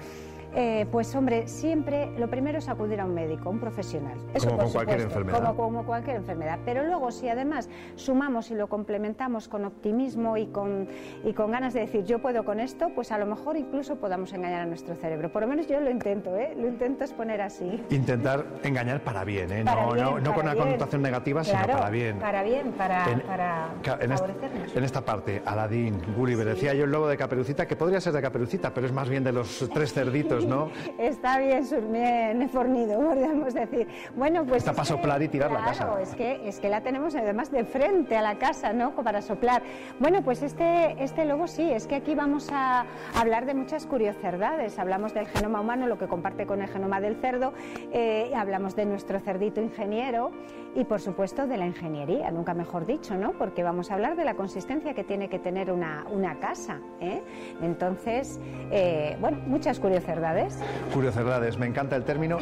eh, 0.54 0.86
pues 0.92 1.14
hombre, 1.14 1.48
siempre 1.48 2.10
lo 2.18 2.28
primero 2.28 2.58
es 2.58 2.68
acudir 2.68 3.00
a 3.00 3.06
un 3.06 3.14
médico, 3.14 3.48
un 3.48 3.58
profesional. 3.58 4.18
Eso 4.34 4.48
como 4.48 4.64
con 4.64 4.72
cualquier 4.72 5.00
enfermedad. 5.00 5.54
Como, 5.56 5.84
cualquier 5.84 6.16
enfermedad. 6.16 6.58
Pero 6.64 6.84
luego, 6.84 7.10
si 7.10 7.28
además 7.28 7.70
sumamos 7.94 8.50
y 8.50 8.54
lo 8.54 8.68
complementamos 8.68 9.48
con 9.48 9.64
optimismo 9.64 10.36
y 10.36 10.46
con, 10.46 10.88
y 11.24 11.32
con 11.32 11.50
ganas 11.50 11.72
de 11.72 11.80
decir 11.80 12.04
yo 12.04 12.20
puedo 12.20 12.44
con 12.44 12.60
esto, 12.60 12.90
pues 12.94 13.12
a 13.12 13.18
lo 13.18 13.26
mejor 13.26 13.56
incluso 13.56 13.96
podamos 13.96 14.32
engañar 14.32 14.62
a 14.62 14.66
nuestro 14.66 14.94
cerebro. 14.94 15.32
Por 15.32 15.42
lo 15.42 15.48
menos 15.48 15.66
yo 15.68 15.80
lo 15.80 15.90
intento, 15.90 16.36
¿eh? 16.36 16.54
Lo 16.56 16.68
intento 16.68 17.04
exponer 17.04 17.40
así. 17.40 17.82
Intentar 17.90 18.44
engañar 18.62 19.00
para 19.02 19.24
bien, 19.24 19.50
¿eh? 19.52 19.64
no, 19.64 19.94
no, 19.94 20.20
no 20.20 20.34
con 20.34 20.44
una 20.44 20.54
connotación 20.54 21.02
negativa, 21.02 21.44
sino 21.44 21.62
para 21.62 21.90
bien. 21.90 22.18
Para 22.18 22.42
bien, 22.42 22.72
para, 22.72 23.10
en, 23.10 23.20
para 23.20 23.68
favorecernos. 23.82 24.76
en 24.76 24.84
esta 24.84 25.00
parte, 25.00 25.42
Aladín, 25.46 26.00
Gulliver, 26.16 26.46
decía 26.46 26.74
yo 26.74 26.84
el 26.84 26.90
lobo 26.90 27.08
de 27.08 27.16
Caperucita, 27.16 27.66
que 27.66 27.76
podría 27.76 28.00
ser 28.00 28.12
de 28.12 28.20
Caperucita, 28.20 28.74
pero 28.74 28.86
es 28.86 28.92
más 28.92 29.08
bien 29.08 29.24
de 29.24 29.32
los 29.32 29.68
tres 29.72 29.92
cerditos 29.92 30.41
Está 30.98 31.38
bien, 31.38 31.64
bien 31.92 32.48
fornido, 32.48 33.00
podríamos 33.08 33.54
decir. 33.54 33.88
Bueno, 34.16 34.44
pues... 34.44 34.58
Está 34.58 34.72
para 34.72 34.84
soplar 34.84 35.22
y 35.22 35.28
tirar 35.28 35.50
la 35.50 35.64
casa. 35.64 36.00
Es 36.00 36.14
que, 36.14 36.48
es 36.48 36.58
que 36.60 36.68
la 36.68 36.80
tenemos 36.82 37.14
además 37.14 37.50
de 37.50 37.64
frente 37.64 38.16
a 38.16 38.22
la 38.22 38.38
casa, 38.38 38.72
¿no? 38.72 38.94
Para 38.94 39.22
soplar. 39.22 39.62
Bueno, 39.98 40.22
pues 40.22 40.42
este, 40.42 41.02
este 41.02 41.24
lobo 41.24 41.46
sí, 41.46 41.70
es 41.70 41.86
que 41.86 41.96
aquí 41.96 42.14
vamos 42.14 42.48
a 42.52 42.86
hablar 43.14 43.46
de 43.46 43.54
muchas 43.54 43.86
curiosidades. 43.86 44.78
Hablamos 44.78 45.14
del 45.14 45.26
genoma 45.26 45.60
humano, 45.60 45.86
lo 45.86 45.98
que 45.98 46.06
comparte 46.06 46.46
con 46.46 46.62
el 46.62 46.68
genoma 46.68 47.00
del 47.00 47.16
cerdo, 47.16 47.52
eh, 47.92 48.32
hablamos 48.34 48.76
de 48.76 48.86
nuestro 48.86 49.18
cerdito 49.20 49.60
ingeniero 49.60 50.32
y 50.74 50.84
por 50.84 51.00
supuesto 51.00 51.46
de 51.46 51.56
la 51.56 51.66
ingeniería, 51.66 52.30
nunca 52.30 52.54
mejor 52.54 52.86
dicho, 52.86 53.16
¿no? 53.16 53.32
Porque 53.32 53.62
vamos 53.62 53.90
a 53.90 53.94
hablar 53.94 54.16
de 54.16 54.24
la 54.24 54.34
consistencia 54.34 54.94
que 54.94 55.04
tiene 55.04 55.28
que 55.28 55.38
tener 55.38 55.70
una, 55.70 56.04
una 56.10 56.38
casa. 56.38 56.80
¿eh? 57.00 57.22
Entonces, 57.60 58.40
eh, 58.70 59.16
bueno, 59.20 59.38
muchas 59.46 59.78
curiosidades. 59.78 60.58
Curiosidades, 60.92 61.58
me 61.58 61.66
encanta 61.66 61.96
el 61.96 62.04
término. 62.04 62.38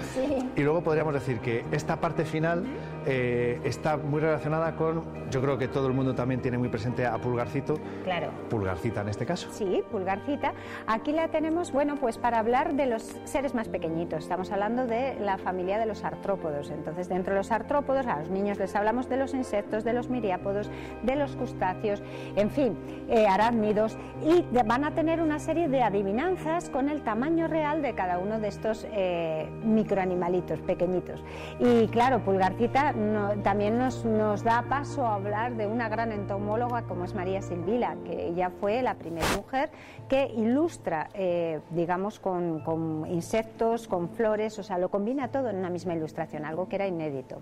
Y 0.56 0.62
luego 0.62 0.82
podríamos 0.82 1.14
decir 1.14 1.40
que 1.40 1.64
esta 1.72 2.00
parte 2.00 2.24
final 2.24 2.64
eh, 3.06 3.60
está 3.64 3.96
muy 3.96 4.20
relacionada 4.20 4.76
con, 4.76 5.02
yo 5.30 5.40
creo 5.40 5.58
que 5.58 5.68
todo 5.68 5.88
el 5.88 5.94
mundo 5.94 6.14
también 6.14 6.40
tiene 6.40 6.58
muy 6.58 6.68
presente 6.68 7.06
a 7.06 7.18
Pulgarcito. 7.18 7.74
Claro. 8.04 8.30
Pulgarcita 8.48 9.00
en 9.00 9.08
este 9.08 9.26
caso. 9.26 9.48
Sí, 9.50 9.82
Pulgarcita. 9.90 10.52
Aquí 10.86 11.12
la 11.12 11.28
tenemos, 11.28 11.72
bueno, 11.72 11.96
pues 11.96 12.18
para 12.18 12.38
hablar 12.38 12.74
de 12.74 12.86
los 12.86 13.02
seres 13.24 13.54
más 13.54 13.68
pequeñitos. 13.68 14.22
Estamos 14.22 14.52
hablando 14.52 14.86
de 14.86 15.18
la 15.20 15.38
familia 15.38 15.78
de 15.78 15.86
los 15.86 16.04
artrópodos. 16.04 16.70
Entonces, 16.70 17.08
dentro 17.08 17.34
de 17.34 17.40
los 17.40 17.50
artrópodos, 17.50 18.06
los 18.20 18.30
niños 18.30 18.58
les 18.58 18.76
hablamos 18.76 19.08
de 19.08 19.16
los 19.16 19.32
insectos, 19.34 19.82
de 19.82 19.94
los 19.94 20.10
miriápodos, 20.10 20.70
de 21.02 21.16
los 21.16 21.34
crustáceos, 21.36 22.02
en 22.36 22.50
fin, 22.50 22.76
eh, 23.08 23.26
arácnidos, 23.26 23.96
y 24.22 24.44
van 24.64 24.84
a 24.84 24.94
tener 24.94 25.22
una 25.22 25.38
serie 25.38 25.68
de 25.68 25.82
adivinanzas 25.82 26.68
con 26.68 26.90
el 26.90 27.02
tamaño 27.02 27.48
real 27.48 27.80
de 27.80 27.94
cada 27.94 28.18
uno 28.18 28.38
de 28.38 28.48
estos 28.48 28.86
eh, 28.92 29.48
microanimalitos 29.64 30.60
pequeñitos. 30.60 31.24
Y 31.58 31.88
claro, 31.88 32.20
Pulgarcita 32.20 32.94
también 33.42 33.78
nos, 33.78 34.04
da 34.44 34.64
paso 34.68 35.06
a 35.06 35.14
hablar 35.14 35.56
de 35.56 35.66
una 35.66 35.88
gran 35.88 36.12
entomóloga 36.12 36.82
como 36.82 37.04
es 37.04 37.14
María 37.14 37.40
Silvila, 37.40 37.96
que 38.04 38.28
ella 38.28 38.50
fue 38.60 38.82
la 38.82 38.94
primera 38.94 39.26
mujer 39.36 39.70
que 40.08 40.26
ilustra, 40.26 41.08
eh, 41.14 41.60
digamos, 41.70 42.20
con, 42.20 42.60
con 42.60 43.06
insectos, 43.06 43.88
con 43.88 44.10
flores, 44.10 44.58
o 44.58 44.62
sea, 44.62 44.76
lo 44.76 44.90
combina 44.90 45.28
todo 45.28 45.48
en 45.48 45.56
una 45.56 45.70
misma 45.70 45.94
ilustración, 45.94 46.44
algo 46.44 46.68
que 46.68 46.76
era 46.76 46.86
inédito. 46.86 47.40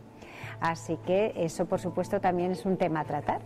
Así 0.61 0.99
que 1.07 1.33
eso, 1.37 1.67
por 1.67 1.81
supuesto, 1.81 2.21
también 2.21 2.53
es 2.53 2.65
un 2.65 2.77
tema 2.77 3.01
a 3.01 3.05
tratar. 3.05 3.41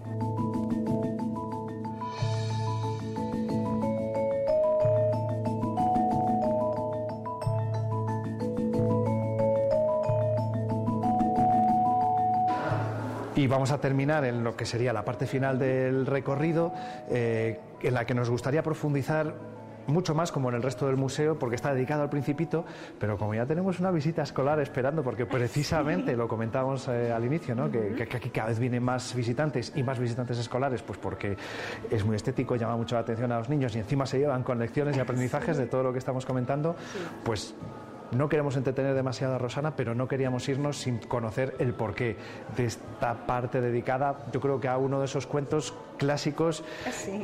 Y 13.34 13.46
vamos 13.46 13.72
a 13.72 13.78
terminar 13.78 14.24
en 14.24 14.44
lo 14.44 14.56
que 14.56 14.64
sería 14.64 14.92
la 14.92 15.04
parte 15.04 15.26
final 15.26 15.58
del 15.58 16.06
recorrido, 16.06 16.72
eh, 17.08 17.58
en 17.82 17.94
la 17.94 18.04
que 18.04 18.14
nos 18.14 18.30
gustaría 18.30 18.62
profundizar 18.62 19.34
mucho 19.86 20.14
más 20.14 20.32
como 20.32 20.48
en 20.48 20.56
el 20.56 20.62
resto 20.62 20.86
del 20.86 20.96
museo 20.96 21.38
porque 21.38 21.56
está 21.56 21.74
dedicado 21.74 22.02
al 22.02 22.10
principito, 22.10 22.64
pero 22.98 23.16
como 23.16 23.34
ya 23.34 23.46
tenemos 23.46 23.80
una 23.80 23.90
visita 23.90 24.22
escolar 24.22 24.60
esperando, 24.60 25.02
porque 25.02 25.26
precisamente 25.26 26.16
lo 26.16 26.28
comentábamos 26.28 26.88
eh, 26.88 27.12
al 27.12 27.24
inicio, 27.24 27.54
¿no? 27.54 27.70
que, 27.70 28.02
aquí 28.02 28.30
cada 28.30 28.48
vez 28.48 28.58
vienen 28.58 28.82
más 28.82 29.14
visitantes 29.14 29.72
y 29.74 29.82
más 29.82 29.98
visitantes 29.98 30.38
escolares, 30.38 30.82
pues 30.82 30.98
porque 30.98 31.36
es 31.90 32.04
muy 32.04 32.16
estético, 32.16 32.56
llama 32.56 32.76
mucho 32.76 32.94
la 32.94 33.02
atención 33.02 33.32
a 33.32 33.38
los 33.38 33.48
niños 33.48 33.74
y 33.76 33.78
encima 33.78 34.06
se 34.06 34.18
llevan 34.18 34.42
con 34.42 34.58
lecciones 34.58 34.96
y 34.96 35.00
aprendizajes 35.00 35.56
de 35.56 35.66
todo 35.66 35.82
lo 35.82 35.92
que 35.92 35.98
estamos 35.98 36.26
comentando, 36.26 36.76
pues 37.24 37.54
no 38.12 38.28
queremos 38.28 38.56
entretener 38.56 38.94
demasiado 38.94 39.34
a 39.34 39.38
Rosana, 39.38 39.74
pero 39.76 39.94
no 39.94 40.08
queríamos 40.08 40.48
irnos 40.48 40.78
sin 40.78 40.98
conocer 40.98 41.56
el 41.58 41.74
porqué 41.74 42.16
de 42.56 42.66
esta 42.66 43.26
parte 43.26 43.60
dedicada, 43.60 44.18
yo 44.32 44.40
creo 44.40 44.60
que 44.60 44.68
a 44.68 44.76
uno 44.78 44.98
de 44.98 45.06
esos 45.06 45.26
cuentos 45.26 45.74
clásicos 45.98 46.64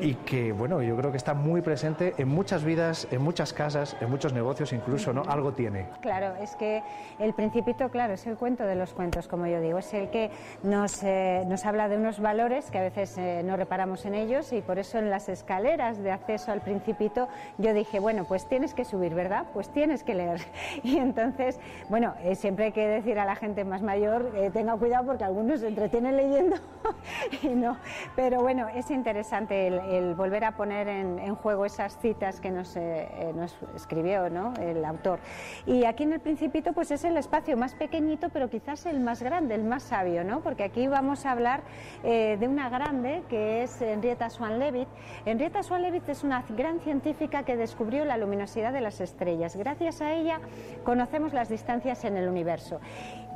y 0.01 0.15
que, 0.15 0.53
bueno, 0.53 0.83
yo 0.83 0.97
creo 0.97 1.11
que 1.11 1.17
está 1.17 1.35
muy 1.35 1.63
presente 1.63 2.15
en 2.17 2.29
muchas 2.29 2.65
vidas, 2.65 3.09
en 3.11 3.21
muchas 3.23 3.53
casas, 3.53 3.97
en 4.01 4.09
muchos 4.09 4.33
negocios 4.33 4.73
incluso, 4.73 5.13
¿no? 5.13 5.23
Algo 5.27 5.53
tiene. 5.53 5.89
Claro, 6.01 6.37
es 6.41 6.55
que 6.57 6.83
el 7.19 7.35
Principito, 7.35 7.89
claro, 7.89 8.15
es 8.15 8.27
el 8.27 8.37
cuento 8.37 8.65
de 8.65 8.77
los 8.77 8.93
cuentos, 8.93 9.29
como 9.29 9.47
yo 9.47 9.61
digo, 9.61 9.79
es 9.79 9.93
el 9.95 10.11
que 10.11 10.31
nos, 10.63 11.03
eh, 11.03 11.45
nos 11.47 11.65
habla 11.67 11.89
de 11.89 11.97
unos 11.97 12.21
valores 12.21 12.71
que 12.71 12.79
a 12.79 12.83
veces 12.83 13.17
eh, 13.19 13.43
no 13.45 13.57
reparamos 13.57 14.05
en 14.07 14.15
ellos 14.15 14.53
y 14.53 14.61
por 14.61 14.79
eso 14.79 14.99
en 14.99 15.11
las 15.11 15.29
escaleras 15.29 16.03
de 16.03 16.13
acceso 16.13 16.53
al 16.53 16.61
Principito 16.61 17.29
yo 17.59 17.75
dije, 17.75 17.99
bueno, 18.01 18.25
pues 18.25 18.49
tienes 18.49 18.75
que 18.75 18.85
subir, 18.85 19.15
¿verdad? 19.15 19.47
Pues 19.53 19.71
tienes 19.71 20.03
que 20.03 20.15
leer. 20.15 20.41
Y 20.89 20.99
entonces, 20.99 21.59
bueno, 21.89 22.15
eh, 22.23 22.35
siempre 22.35 22.67
hay 22.67 22.73
que 22.73 22.87
decir 22.87 23.19
a 23.19 23.25
la 23.25 23.37
gente 23.37 23.65
más 23.65 23.83
mayor, 23.83 24.33
tenga 24.53 24.77
cuidado 24.77 25.07
porque 25.07 25.25
algunos 25.25 25.61
se 25.61 25.69
entretienen 25.69 26.17
leyendo 26.17 26.57
y 27.43 27.49
no, 27.49 27.77
pero 28.17 28.41
bueno, 28.41 28.69
es 28.69 28.91
interesante 28.91 29.67
el, 29.67 30.15
volver 30.15 30.45
a 30.45 30.53
poner 30.53 30.89
en, 30.89 31.35
juego 31.35 31.65
esas 31.65 31.99
citas 31.99 32.41
que 32.41 32.51
nos, 32.51 32.77
eh, 32.77 33.09
eh, 33.13 33.33
nos 33.35 33.57
escribió 33.77 34.29
¿no? 34.31 34.55
el 34.61 34.85
autor. 34.85 35.21
Y 35.67 35.85
aquí 35.85 36.05
en 36.05 36.15
el 36.15 36.21
Principito 36.21 36.73
pues 36.73 36.91
es 36.91 37.05
el 37.05 37.17
espacio 37.17 37.57
más 37.57 37.75
pequeñito, 37.75 38.29
pero 38.31 38.49
quizás 38.49 38.87
el 38.87 39.01
más 39.01 39.23
grande, 39.23 39.55
el 39.55 39.65
más 39.65 39.83
sabio, 39.83 40.25
¿no? 40.25 40.41
porque 40.41 40.65
aquí 40.65 40.89
vamos 40.89 41.27
a 41.27 41.33
hablar 41.33 41.63
eh, 42.03 42.37
de 42.39 42.49
una 42.49 42.69
grande 42.69 43.23
que 43.29 43.63
es 43.63 43.81
Henrietta 43.81 44.31
Swan-Leavitt. 44.31 44.89
Henrietta 45.25 45.63
Swan-Leavitt 45.63 46.09
es 46.09 46.25
una 46.25 46.45
gran 46.57 46.81
científica 46.81 47.45
que 47.45 47.57
descubrió 47.57 48.05
la 48.05 48.17
luminosidad 48.17 48.73
de 48.73 48.81
las 48.81 49.01
estrellas. 49.01 49.57
Gracias 49.57 50.01
a 50.01 50.13
ella 50.13 50.41
conocemos 50.85 51.33
las 51.33 51.49
distancias 51.49 52.05
en 52.05 52.17
el 52.17 52.29
universo. 52.29 52.81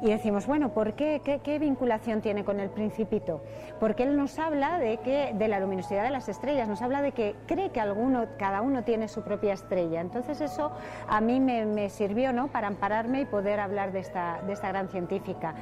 Y 0.03 0.11
decimos, 0.11 0.49
bueno, 0.49 0.71
¿por 0.71 0.95
qué? 0.95 1.21
¿Qué, 1.45 1.59
vinculación 1.61 2.21
tiene 2.23 2.45
con 2.45 2.59
el 2.59 2.71
Principito? 2.71 3.41
Porque 3.79 4.03
él 4.03 4.17
nos 4.17 4.37
habla 4.41 4.81
de, 4.81 4.97
que, 4.97 5.33
de 5.33 5.47
la 5.47 5.61
luminosidad 5.61 6.03
de 6.03 6.11
las 6.11 6.29
estrellas, 6.29 6.67
nos 6.67 6.83
habla 6.83 7.03
de 7.03 7.13
que 7.13 7.37
cree 7.47 7.71
que 7.71 7.81
alguno, 7.81 8.27
cada 8.37 8.63
uno 8.63 8.83
tiene 8.83 9.07
su 9.07 9.23
propia 9.23 9.53
estrella. 9.53 10.01
Entonces 10.01 10.41
eso 10.41 10.73
a 11.07 11.21
mí 11.21 11.39
me, 11.39 11.89
sirvió 11.89 12.33
¿no? 12.33 12.49
para 12.49 12.67
ampararme 12.67 13.21
y 13.21 13.27
poder 13.27 13.61
hablar 13.61 13.93
de 13.93 14.01
esta, 14.01 14.41
de 14.45 14.55
esta 14.55 14.69
gran 14.69 14.89
científica. 14.89 15.55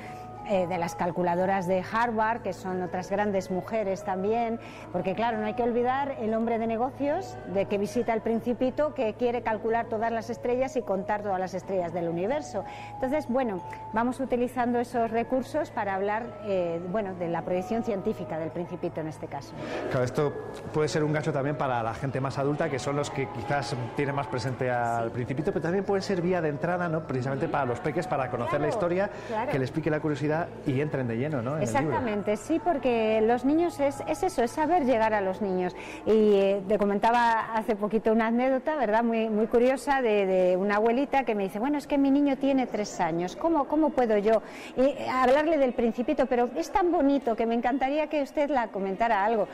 Eh, 0.48 0.66
de 0.66 0.78
las 0.78 0.94
calculadoras 0.94 1.66
de 1.66 1.84
Harvard, 1.92 2.42
que 2.42 2.52
son 2.52 2.82
otras 2.82 3.10
grandes 3.10 3.50
mujeres 3.50 4.04
también, 4.04 4.58
porque 4.92 5.14
claro, 5.14 5.38
no 5.38 5.46
hay 5.46 5.54
que 5.54 5.62
olvidar 5.62 6.16
el 6.20 6.34
hombre 6.34 6.58
de 6.58 6.66
negocios 6.66 7.36
de 7.52 7.66
que 7.66 7.78
visita 7.78 8.12
el 8.14 8.20
principito, 8.20 8.94
que 8.94 9.14
quiere 9.14 9.42
calcular 9.42 9.86
todas 9.86 10.10
las 10.10 10.30
estrellas 10.30 10.76
y 10.76 10.82
contar 10.82 11.22
todas 11.22 11.38
las 11.38 11.54
estrellas 11.54 11.92
del 11.92 12.08
universo. 12.08 12.64
Entonces, 12.94 13.28
bueno, 13.28 13.62
vamos 13.92 14.18
utilizando 14.20 14.80
esos 14.80 15.10
recursos 15.10 15.70
para 15.70 15.94
hablar, 15.94 16.40
eh, 16.44 16.80
bueno, 16.90 17.14
de 17.14 17.28
la 17.28 17.42
proyección 17.42 17.84
científica 17.84 18.38
del 18.38 18.50
principito 18.50 19.00
en 19.00 19.08
este 19.08 19.26
caso. 19.26 19.52
Claro, 19.90 20.04
esto 20.04 20.32
puede 20.72 20.88
ser 20.88 21.04
un 21.04 21.12
gancho 21.12 21.32
también 21.32 21.56
para 21.56 21.82
la 21.82 21.94
gente 21.94 22.20
más 22.20 22.38
adulta, 22.38 22.68
que 22.68 22.78
son 22.78 22.96
los 22.96 23.10
que 23.10 23.28
quizás 23.28 23.76
tienen 23.94 24.14
más 24.14 24.26
presente 24.26 24.70
al 24.70 25.10
principito, 25.10 25.52
pero 25.52 25.62
también 25.62 25.84
puede 25.84 26.02
ser 26.02 26.22
vía 26.22 26.40
de 26.40 26.48
entrada, 26.48 26.88
¿no? 26.88 27.06
Precisamente 27.06 27.48
para 27.48 27.66
los 27.66 27.80
peques, 27.80 28.06
para 28.06 28.30
conocer 28.30 28.60
la 28.60 28.68
historia, 28.68 29.10
que 29.50 29.58
les 29.58 29.70
pique 29.70 29.90
la 29.90 30.00
curiosidad 30.00 30.29
y 30.66 30.80
entren 30.80 31.08
de 31.08 31.16
lleno, 31.16 31.42
¿no? 31.42 31.58
Exactamente, 31.58 32.36
sí, 32.36 32.60
porque 32.62 33.20
los 33.22 33.44
niños 33.44 33.78
es, 33.80 34.02
es, 34.06 34.22
eso, 34.22 34.42
es 34.42 34.50
saber 34.50 34.84
llegar 34.84 35.14
a 35.14 35.20
los 35.20 35.40
niños. 35.40 35.74
Y 36.06 36.34
eh, 36.34 36.62
te 36.68 36.78
comentaba 36.78 37.54
hace 37.54 37.76
poquito 37.76 38.12
una 38.12 38.28
anécdota, 38.28 38.76
¿verdad? 38.76 39.02
Muy, 39.02 39.28
muy 39.28 39.46
curiosa 39.46 40.02
de, 40.02 40.56
una 40.58 40.76
abuelita 40.76 41.24
que 41.24 41.34
me 41.34 41.44
dice, 41.44 41.58
bueno, 41.58 41.78
es 41.78 41.86
que 41.86 41.98
mi 41.98 42.10
niño 42.10 42.36
tiene 42.36 42.66
tres 42.66 43.00
años, 43.00 43.36
¿cómo, 43.36 43.66
cómo 43.66 43.90
puedo 43.90 44.18
yo 44.18 44.42
eh, 44.76 45.06
hablarle 45.10 45.58
del 45.58 45.72
principito? 45.72 46.26
Pero 46.26 46.50
es 46.56 46.70
tan 46.70 46.92
bonito 46.92 47.36
que 47.36 47.46
me 47.46 47.54
encantaría 47.54 48.06
que 48.08 48.22
usted 48.22 48.50
la 48.50 48.68
comentara 48.68 49.24
algo. 49.24 49.48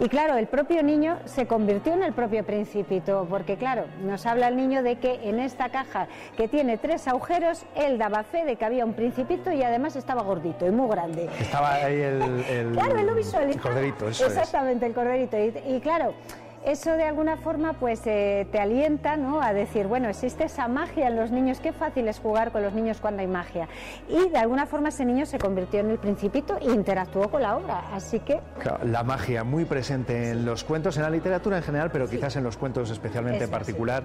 Y 0.00 0.08
claro, 0.08 0.36
el 0.36 0.46
propio 0.46 0.82
niño 0.84 1.18
se 1.24 1.46
convirtió 1.48 1.92
en 1.92 2.04
el 2.04 2.12
propio 2.12 2.44
principito, 2.44 3.26
porque 3.28 3.56
claro, 3.56 3.86
nos 4.04 4.26
habla 4.26 4.46
el 4.46 4.56
niño 4.56 4.82
de 4.84 4.96
que 4.96 5.28
en 5.28 5.40
esta 5.40 5.70
caja 5.70 6.06
que 6.36 6.46
tiene 6.46 6.78
tres 6.78 7.08
agujeros, 7.08 7.64
él 7.74 7.98
daba 7.98 8.22
fe 8.22 8.44
de 8.44 8.54
que 8.54 8.64
había 8.64 8.84
un 8.84 8.94
principito 8.94 9.50
y 9.52 9.62
además 9.64 9.96
estaba 9.96 10.22
gordito 10.22 10.66
y 10.66 10.70
muy 10.70 10.88
grande. 10.88 11.28
Estaba 11.40 11.74
ahí 11.74 12.00
el, 12.00 12.22
el, 12.48 12.72
claro, 12.74 12.96
él 12.96 13.06
lo 13.06 13.14
visualizaba. 13.14 13.52
el 13.52 13.60
corderito, 13.60 14.08
eso 14.08 14.26
Exactamente, 14.26 14.84
es. 14.86 14.90
el 14.90 14.94
corderito. 14.94 15.36
Y, 15.36 15.74
y 15.74 15.80
claro, 15.80 16.14
eso 16.64 16.92
de 16.92 17.04
alguna 17.04 17.36
forma 17.36 17.74
pues 17.74 18.00
eh, 18.06 18.46
te 18.50 18.58
alienta 18.58 19.16
¿no? 19.16 19.40
a 19.40 19.52
decir, 19.52 19.86
bueno, 19.86 20.08
existe 20.08 20.44
esa 20.44 20.68
magia 20.68 21.08
en 21.08 21.16
los 21.16 21.30
niños, 21.30 21.60
qué 21.60 21.72
fácil 21.72 22.08
es 22.08 22.18
jugar 22.18 22.52
con 22.52 22.62
los 22.62 22.72
niños 22.72 22.98
cuando 23.00 23.20
hay 23.20 23.26
magia. 23.26 23.68
Y 24.08 24.28
de 24.28 24.38
alguna 24.38 24.66
forma 24.66 24.88
ese 24.90 25.04
niño 25.04 25.26
se 25.26 25.38
convirtió 25.38 25.80
en 25.80 25.90
el 25.90 25.98
principito 25.98 26.58
e 26.60 26.66
interactuó 26.66 27.30
con 27.30 27.42
la 27.42 27.56
obra, 27.56 27.84
así 27.92 28.20
que... 28.20 28.40
La 28.84 29.02
magia 29.02 29.44
muy 29.44 29.64
presente 29.64 30.30
en 30.30 30.44
los 30.44 30.64
cuentos, 30.64 30.96
en 30.96 31.02
la 31.02 31.10
literatura 31.10 31.56
en 31.56 31.62
general, 31.62 31.90
pero 31.90 32.08
quizás 32.08 32.36
en 32.36 32.44
los 32.44 32.56
cuentos 32.56 32.90
especialmente 32.90 33.38
Eso, 33.38 33.44
en 33.44 33.50
particular. 33.50 34.04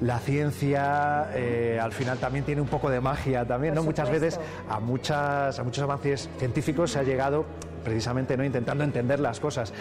La 0.00 0.18
ciencia 0.18 1.28
eh, 1.34 1.78
al 1.80 1.92
final 1.92 2.18
también 2.18 2.44
tiene 2.44 2.60
un 2.60 2.68
poco 2.68 2.90
de 2.90 3.00
magia 3.00 3.44
también, 3.44 3.74
Por 3.74 3.82
¿no? 3.82 3.86
Muchas 3.86 4.10
veces 4.10 4.40
a, 4.68 4.80
muchas, 4.80 5.58
a 5.58 5.64
muchos 5.64 5.82
avances 5.82 6.28
científicos 6.38 6.92
se 6.92 6.98
ha 6.98 7.02
llegado 7.02 7.46
precisamente 7.86 8.36
no 8.36 8.44
intentando 8.44 8.82
entender 8.82 9.20
las 9.20 9.38
cosas 9.38 9.72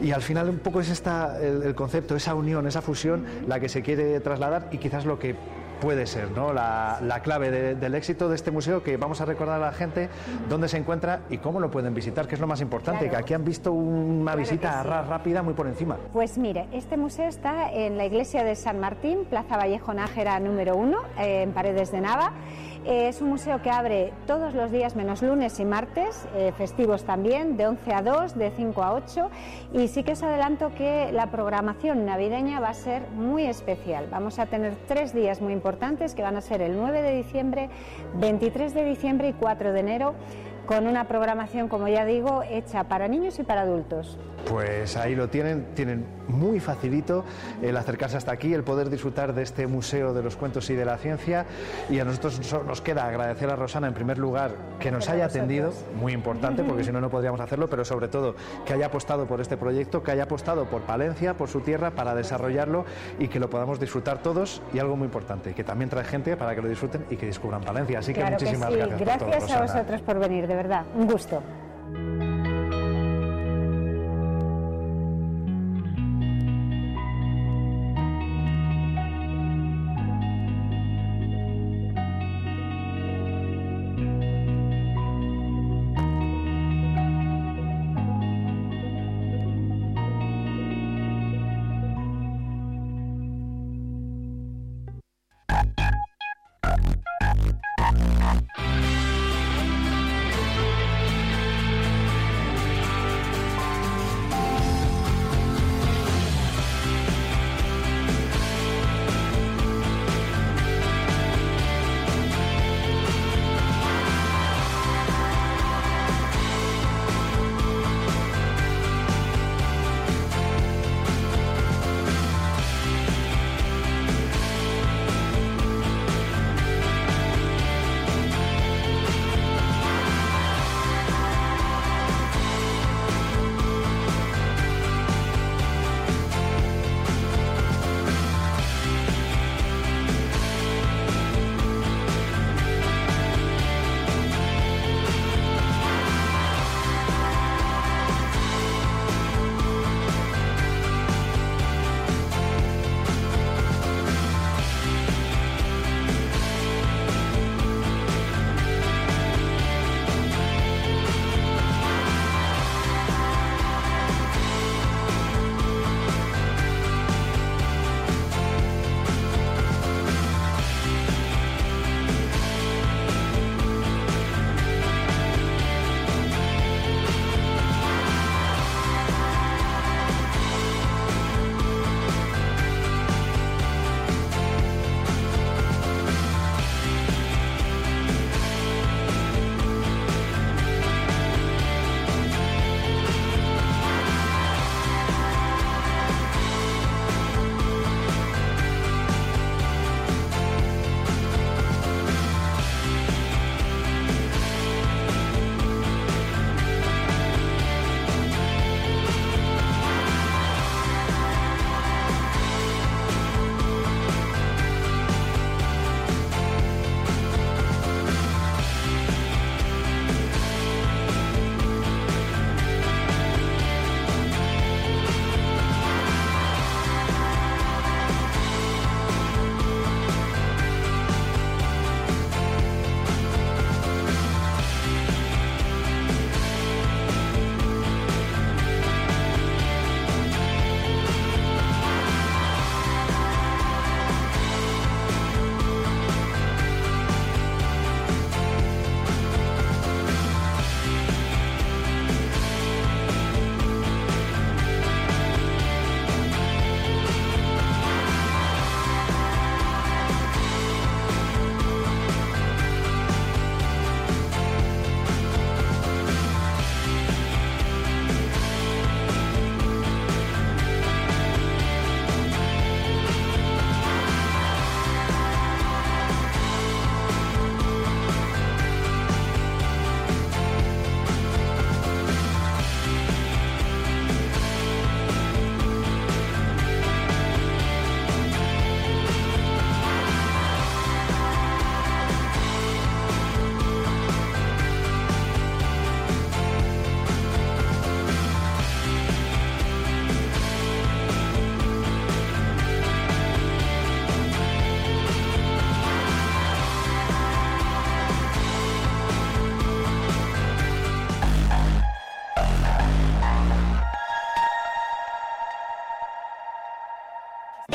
y 0.00 0.12
al 0.12 0.22
final 0.22 0.48
un 0.48 0.58
poco 0.60 0.80
es 0.80 0.88
esta 0.88 1.38
el, 1.38 1.62
el, 1.62 1.74
concepto 1.74 2.16
esa 2.16 2.34
unión 2.34 2.66
esa 2.66 2.80
fusión 2.80 3.26
la 3.46 3.60
que 3.60 3.68
se 3.68 3.82
quiere 3.82 4.18
trasladar 4.20 4.68
y 4.72 4.78
quizás 4.78 5.04
lo 5.04 5.18
que 5.18 5.36
puede 5.80 6.06
ser 6.06 6.30
¿no? 6.32 6.52
la, 6.52 6.98
la 7.02 7.20
clave 7.20 7.50
de, 7.50 7.74
del 7.74 7.94
éxito 7.94 8.28
de 8.28 8.36
este 8.36 8.50
museo 8.50 8.82
que 8.82 8.96
vamos 8.98 9.20
a 9.22 9.24
recordar 9.24 9.62
a 9.62 9.66
la 9.66 9.72
gente 9.72 10.08
dónde 10.48 10.68
se 10.68 10.76
encuentra 10.76 11.20
y 11.30 11.38
cómo 11.38 11.58
lo 11.60 11.70
pueden 11.70 11.94
visitar 11.94 12.26
que 12.28 12.34
es 12.34 12.40
lo 12.40 12.46
más 12.46 12.60
importante 12.62 13.00
Claro. 13.08 13.16
que 13.16 13.22
aquí 13.22 13.34
han 13.34 13.44
visto 13.44 13.72
una 13.72 14.32
Claro 14.32 14.38
visita 14.40 14.82
sí. 14.82 14.88
rápida 14.88 15.42
muy 15.42 15.54
por 15.54 15.66
encima 15.66 15.96
Pues 16.12 16.36
mire, 16.38 16.66
este 16.72 16.96
museo 16.96 17.28
está 17.28 17.70
en 17.72 17.96
la 17.98 18.04
iglesia 18.06 18.42
de 18.44 18.56
San 18.56 18.78
Martín, 18.78 19.20
Plaza 19.28 19.56
Vallejo 19.56 19.92
Nájera 19.94 20.38
número 20.40 20.76
1, 20.76 20.98
en 21.18 21.52
Paredes 21.52 21.92
de 21.92 22.00
Nava. 22.00 22.32
Eh, 22.86 23.08
es 23.08 23.20
un 23.20 23.28
museo 23.28 23.60
que 23.60 23.70
abre 23.70 24.12
todos 24.26 24.54
los 24.54 24.70
días 24.70 24.96
menos 24.96 25.22
lunes 25.22 25.60
y 25.60 25.64
martes, 25.66 26.26
eh, 26.34 26.52
festivos 26.56 27.04
también, 27.04 27.58
de 27.58 27.66
11 27.66 27.92
a 27.92 28.02
2, 28.02 28.38
de 28.38 28.50
5 28.50 28.82
a 28.82 28.94
8. 28.94 29.30
Y 29.74 29.88
sí 29.88 30.02
que 30.02 30.12
os 30.12 30.22
adelanto 30.22 30.72
que 30.74 31.12
la 31.12 31.30
programación 31.30 32.06
navideña 32.06 32.58
va 32.58 32.70
a 32.70 32.74
ser 32.74 33.02
muy 33.10 33.44
especial. 33.44 34.06
Vamos 34.10 34.38
a 34.38 34.46
tener 34.46 34.74
tres 34.88 35.12
días 35.12 35.42
muy 35.42 35.52
importantes 35.52 36.14
que 36.14 36.22
van 36.22 36.36
a 36.36 36.40
ser 36.40 36.62
el 36.62 36.76
9 36.76 37.02
de 37.02 37.16
diciembre, 37.16 37.68
23 38.14 38.72
de 38.72 38.84
diciembre 38.84 39.28
y 39.28 39.32
4 39.34 39.72
de 39.72 39.80
enero 39.80 40.14
con 40.66 40.86
una 40.86 41.08
programación, 41.08 41.68
como 41.68 41.88
ya 41.88 42.04
digo, 42.04 42.42
hecha 42.48 42.84
para 42.84 43.08
niños 43.08 43.38
y 43.38 43.42
para 43.42 43.62
adultos. 43.62 44.18
Pues 44.48 44.96
ahí 44.96 45.14
lo 45.14 45.28
tienen, 45.28 45.66
tienen 45.74 46.04
muy 46.28 46.60
facilito 46.60 47.24
el 47.62 47.76
acercarse 47.76 48.16
hasta 48.16 48.32
aquí, 48.32 48.52
el 48.52 48.64
poder 48.64 48.90
disfrutar 48.90 49.32
de 49.34 49.42
este 49.42 49.66
Museo 49.66 50.12
de 50.12 50.22
los 50.22 50.36
Cuentos 50.36 50.68
y 50.70 50.74
de 50.74 50.84
la 50.84 50.96
Ciencia. 50.98 51.46
Y 51.88 51.98
a 52.00 52.04
nosotros 52.04 52.40
so- 52.42 52.64
nos 52.64 52.80
queda 52.80 53.06
agradecer 53.06 53.48
a 53.50 53.56
Rosana, 53.56 53.86
en 53.88 53.94
primer 53.94 54.18
lugar, 54.18 54.52
que 54.80 54.90
nos 54.90 55.08
haya 55.08 55.26
atendido, 55.26 55.72
muy 56.00 56.12
importante, 56.12 56.64
porque 56.64 56.84
si 56.84 56.90
no, 56.92 57.00
no 57.00 57.10
podríamos 57.10 57.40
hacerlo, 57.40 57.68
pero 57.68 57.84
sobre 57.84 58.08
todo 58.08 58.34
que 58.64 58.72
haya 58.72 58.86
apostado 58.86 59.26
por 59.26 59.40
este 59.40 59.56
proyecto, 59.56 60.02
que 60.02 60.10
haya 60.10 60.24
apostado 60.24 60.64
por 60.66 60.82
Palencia, 60.82 61.34
por 61.34 61.48
su 61.48 61.60
tierra, 61.60 61.90
para 61.92 62.14
desarrollarlo 62.14 62.84
y 63.18 63.28
que 63.28 63.38
lo 63.38 63.48
podamos 63.50 63.78
disfrutar 63.78 64.18
todos. 64.22 64.62
Y 64.72 64.78
algo 64.78 64.96
muy 64.96 65.06
importante, 65.06 65.54
que 65.54 65.64
también 65.64 65.90
trae 65.90 66.04
gente 66.04 66.36
para 66.36 66.54
que 66.54 66.62
lo 66.62 66.68
disfruten 66.68 67.04
y 67.10 67.16
que 67.16 67.26
descubran 67.26 67.60
Palencia. 67.60 67.98
Así 68.00 68.12
que 68.12 68.24
muchísimas 68.24 68.70
sí. 68.72 68.76
gracias. 68.76 69.00
por 69.00 69.18
todo, 69.18 69.28
Gracias 69.30 69.52
a 69.52 69.62
vosotros 69.62 70.00
por 70.02 70.18
venir, 70.18 70.46
de 70.46 70.54
verdad. 70.56 70.84
Un 70.94 71.06
gusto. 71.06 71.42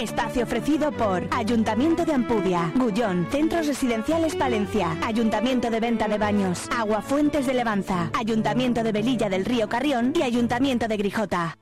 Espacio 0.06 0.44
ofrecido 0.44 0.92
por 0.92 1.28
Ayuntamiento 1.32 2.06
de 2.06 2.14
Ampudia, 2.14 2.72
Gullón, 2.76 3.28
Centros 3.32 3.66
Residenciales 3.66 4.36
Palencia, 4.36 4.96
Ayuntamiento 5.02 5.72
de 5.72 5.80
Venta 5.80 6.08
de 6.08 6.20
Baños, 6.20 6.68
Agua 6.70 7.02
Fuentes 7.02 7.48
de 7.48 7.56
Levanza, 7.56 8.12
Ayuntamiento 8.14 8.84
de 8.84 8.92
Velilla 8.92 9.30
del 9.30 9.46
Río 9.46 9.68
Carrión 9.68 10.14
y 10.16 10.22
Ayuntamiento 10.22 10.88
de 10.88 10.98
Grijota. 10.98 11.58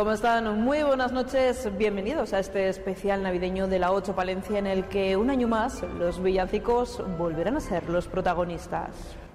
¿Cómo 0.00 0.12
están? 0.12 0.58
Muy 0.58 0.82
buenas 0.82 1.12
noches. 1.12 1.68
Bienvenidos 1.76 2.32
a 2.32 2.38
este 2.38 2.70
especial 2.70 3.22
navideño 3.22 3.68
de 3.68 3.78
la 3.78 3.92
8 3.92 4.14
Palencia 4.14 4.58
en 4.58 4.66
el 4.66 4.86
que 4.86 5.14
un 5.18 5.28
año 5.28 5.46
más 5.46 5.82
los 5.82 6.22
villancicos 6.22 7.04
volverán 7.18 7.58
a 7.58 7.60
ser 7.60 7.86
los 7.90 8.08
protagonistas. 8.08 8.88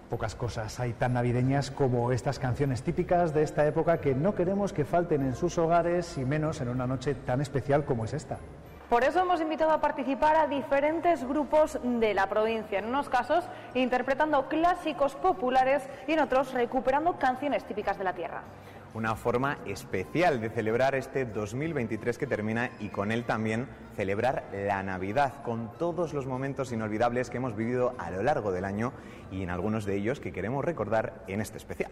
Pocas 0.09 0.33
cosas 0.33 0.79
hay 0.79 0.93
tan 0.93 1.13
navideñas 1.13 1.69
como 1.69 2.11
estas 2.11 2.39
canciones 2.39 2.81
típicas 2.81 3.31
de 3.31 3.43
esta 3.43 3.67
época 3.67 4.01
que 4.01 4.15
no 4.15 4.33
queremos 4.33 4.73
que 4.73 4.85
falten 4.85 5.21
en 5.21 5.35
sus 5.35 5.55
hogares 5.59 6.17
y 6.17 6.25
menos 6.25 6.59
en 6.61 6.69
una 6.69 6.87
noche 6.87 7.13
tan 7.13 7.41
especial 7.41 7.85
como 7.85 8.05
es 8.05 8.15
esta. 8.15 8.39
Por 8.89 9.03
eso 9.03 9.19
hemos 9.19 9.41
invitado 9.41 9.69
a 9.69 9.81
participar 9.81 10.35
a 10.35 10.47
diferentes 10.47 11.23
grupos 11.27 11.77
de 11.83 12.15
la 12.15 12.27
provincia, 12.27 12.79
en 12.79 12.85
unos 12.85 13.07
casos 13.07 13.43
interpretando 13.75 14.47
clásicos 14.47 15.13
populares 15.13 15.83
y 16.07 16.13
en 16.13 16.21
otros 16.21 16.53
recuperando 16.53 17.19
canciones 17.19 17.63
típicas 17.65 17.99
de 17.99 18.03
la 18.03 18.13
tierra 18.13 18.41
una 18.95 19.15
forma 19.17 19.57
especial 19.65 20.39
de 20.39 20.49
celebrar 20.49 20.95
este 20.95 21.25
2023 21.25 22.17
que 22.17 22.25
termina 22.25 22.71
y 22.79 22.87
con 22.87 23.11
él 23.11 23.25
también 23.25 23.67
celebrar 23.95 24.49
la 24.53 24.81
Navidad 24.83 25.43
con 25.43 25.77
todos 25.77 26.13
los 26.13 26.25
momentos 26.25 26.71
inolvidables 26.71 27.29
que 27.29 27.37
hemos 27.37 27.57
vivido 27.57 27.93
a 27.97 28.09
lo 28.09 28.23
largo 28.23 28.53
del 28.53 28.63
año 28.63 28.93
y 29.31 29.43
en 29.43 29.49
algunos 29.49 29.85
de 29.85 29.97
ellos 29.97 30.21
que 30.21 30.31
queremos 30.31 30.63
recordar 30.63 31.25
en 31.27 31.41
este 31.41 31.57
especial. 31.57 31.91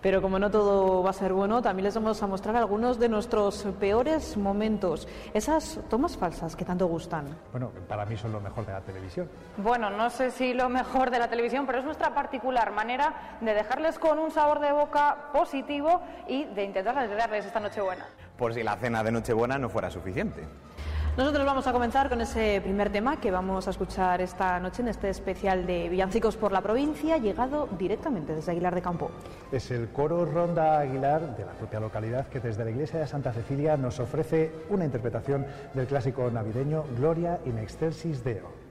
Pero 0.00 0.22
como 0.22 0.38
no 0.38 0.50
todo 0.50 1.02
va 1.02 1.10
a 1.10 1.12
ser 1.12 1.32
bueno, 1.32 1.60
también 1.60 1.84
les 1.84 1.94
vamos 1.94 2.22
a 2.22 2.26
mostrar 2.26 2.56
algunos 2.56 2.98
de 2.98 3.08
nuestros 3.08 3.66
peores 3.80 4.36
momentos, 4.36 5.08
esas 5.34 5.80
tomas 5.90 6.16
falsas 6.16 6.54
que 6.54 6.64
tanto 6.64 6.86
gustan. 6.86 7.26
Bueno, 7.50 7.70
para 7.88 8.04
mí 8.06 8.16
son 8.16 8.32
lo 8.32 8.40
mejor 8.40 8.64
de 8.66 8.72
la 8.72 8.80
televisión. 8.80 9.28
Bueno, 9.56 9.90
no 9.90 10.10
sé 10.10 10.30
si 10.30 10.54
lo 10.54 10.68
mejor 10.68 11.10
de 11.10 11.18
la 11.18 11.28
televisión, 11.28 11.66
pero 11.66 11.78
es 11.78 11.84
nuestra 11.84 12.14
particular 12.14 12.70
manera 12.70 13.38
de 13.40 13.54
dejarles 13.54 13.98
con 13.98 14.18
un 14.18 14.30
sabor 14.30 14.60
de 14.60 14.72
boca 14.72 15.30
positivo 15.32 16.00
y 16.28 16.44
de 16.44 16.64
intentar 16.64 16.96
alegrarles 16.96 17.46
esta 17.46 17.60
Nochebuena. 17.60 18.06
Por 18.36 18.54
si 18.54 18.62
la 18.62 18.76
cena 18.76 19.02
de 19.02 19.10
Nochebuena 19.10 19.58
no 19.58 19.68
fuera 19.68 19.90
suficiente. 19.90 20.46
Nosotros 21.18 21.44
vamos 21.44 21.66
a 21.66 21.72
comenzar 21.72 22.08
con 22.08 22.20
ese 22.20 22.60
primer 22.62 22.92
tema 22.92 23.20
que 23.20 23.32
vamos 23.32 23.66
a 23.66 23.70
escuchar 23.70 24.20
esta 24.20 24.60
noche 24.60 24.82
en 24.82 24.88
este 24.88 25.08
especial 25.08 25.66
de 25.66 25.88
Villancicos 25.88 26.36
por 26.36 26.52
la 26.52 26.60
provincia, 26.60 27.18
llegado 27.18 27.68
directamente 27.76 28.36
desde 28.36 28.52
Aguilar 28.52 28.72
de 28.76 28.82
Campo. 28.82 29.10
Es 29.50 29.72
el 29.72 29.88
coro 29.88 30.24
Ronda 30.24 30.78
Aguilar 30.78 31.36
de 31.36 31.44
la 31.44 31.50
propia 31.54 31.80
localidad 31.80 32.28
que 32.28 32.38
desde 32.38 32.64
la 32.64 32.70
iglesia 32.70 33.00
de 33.00 33.08
Santa 33.08 33.32
Cecilia 33.32 33.76
nos 33.76 33.98
ofrece 33.98 34.52
una 34.70 34.84
interpretación 34.84 35.44
del 35.74 35.88
clásico 35.88 36.30
navideño 36.30 36.84
Gloria 36.96 37.40
in 37.46 37.58
excelsis 37.58 38.22
Deo. 38.22 38.68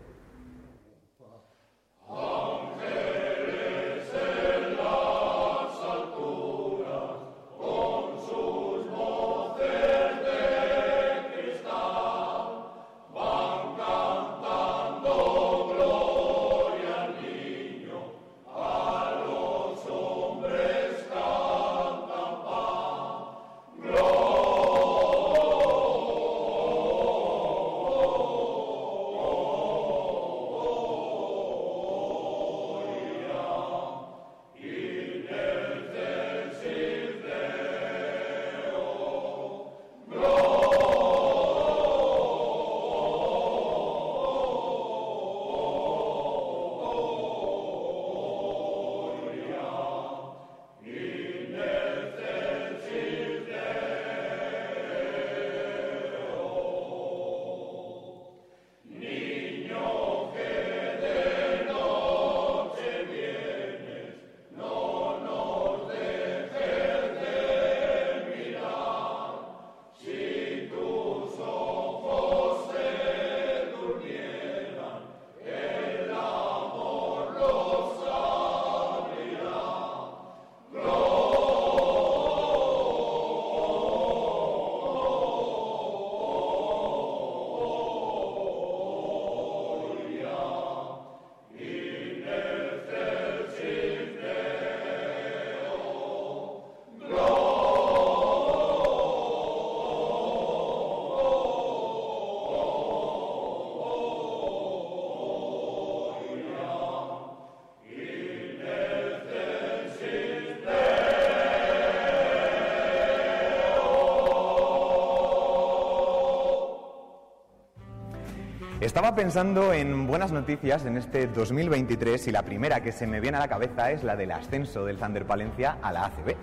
Estaba 118.88 119.16
pensando 119.16 119.74
en 119.74 120.08
buenas 120.08 120.32
noticias 120.32 120.86
en 120.86 120.96
este 120.96 121.28
2023 121.28 122.26
y 122.30 122.32
la 122.32 122.44
primera 122.44 122.80
que 122.80 122.94
se 122.94 123.06
me 123.06 123.20
viene 123.20 123.36
a 123.36 123.42
la 123.42 123.50
cabeza 123.50 123.92
es 123.92 124.02
la 124.02 124.16
del 124.16 124.32
ascenso 124.32 124.86
del 124.86 124.98
Thunder 124.98 125.26
Palencia 125.26 125.78
a 125.82 125.92
la 125.92 126.06
ACB. 126.06 126.38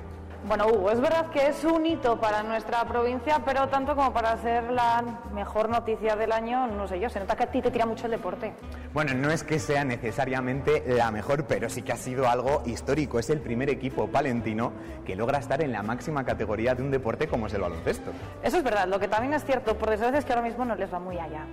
Bueno, 0.46 0.66
Hugo, 0.66 0.90
es 0.90 1.00
verdad 1.00 1.30
que 1.30 1.48
es 1.48 1.64
un 1.64 1.86
hito 1.86 2.20
para 2.20 2.42
nuestra 2.42 2.84
provincia, 2.84 3.40
pero 3.46 3.70
tanto 3.70 3.96
como 3.96 4.12
para 4.12 4.36
ser 4.42 4.64
la 4.64 5.02
mejor 5.32 5.70
noticia 5.70 6.16
del 6.16 6.32
año, 6.32 6.66
no 6.66 6.86
sé 6.86 7.00
yo, 7.00 7.08
se 7.08 7.18
nota 7.18 7.34
que 7.34 7.44
a 7.44 7.50
ti 7.50 7.62
te 7.62 7.70
tira 7.70 7.86
mucho 7.86 8.04
el 8.04 8.10
deporte. 8.10 8.52
Bueno, 8.92 9.14
no 9.14 9.30
es 9.30 9.42
que 9.42 9.58
sea 9.58 9.82
necesariamente 9.86 10.84
la 10.86 11.10
mejor, 11.10 11.46
pero 11.46 11.70
sí 11.70 11.80
que 11.80 11.92
ha 11.92 11.96
sido 11.96 12.28
algo 12.28 12.62
histórico. 12.66 13.18
Es 13.18 13.30
el 13.30 13.40
primer 13.40 13.70
equipo 13.70 14.08
palentino 14.08 14.74
que 15.06 15.16
logra 15.16 15.38
estar 15.38 15.62
en 15.62 15.72
la 15.72 15.82
máxima 15.82 16.26
categoría 16.26 16.74
de 16.74 16.82
un 16.82 16.90
deporte 16.90 17.26
como 17.26 17.46
es 17.46 17.54
el 17.54 17.62
baloncesto. 17.62 18.12
Eso 18.42 18.58
es 18.58 18.62
verdad, 18.62 18.86
lo 18.86 19.00
que 19.00 19.08
también 19.08 19.32
es 19.32 19.46
cierto, 19.46 19.78
por 19.78 19.88
desgracia 19.88 20.18
es 20.18 20.26
que 20.26 20.34
ahora 20.34 20.46
mismo 20.46 20.66
no 20.66 20.74
les 20.74 20.92
va 20.92 20.98
muy 20.98 21.18
allá. 21.18 21.46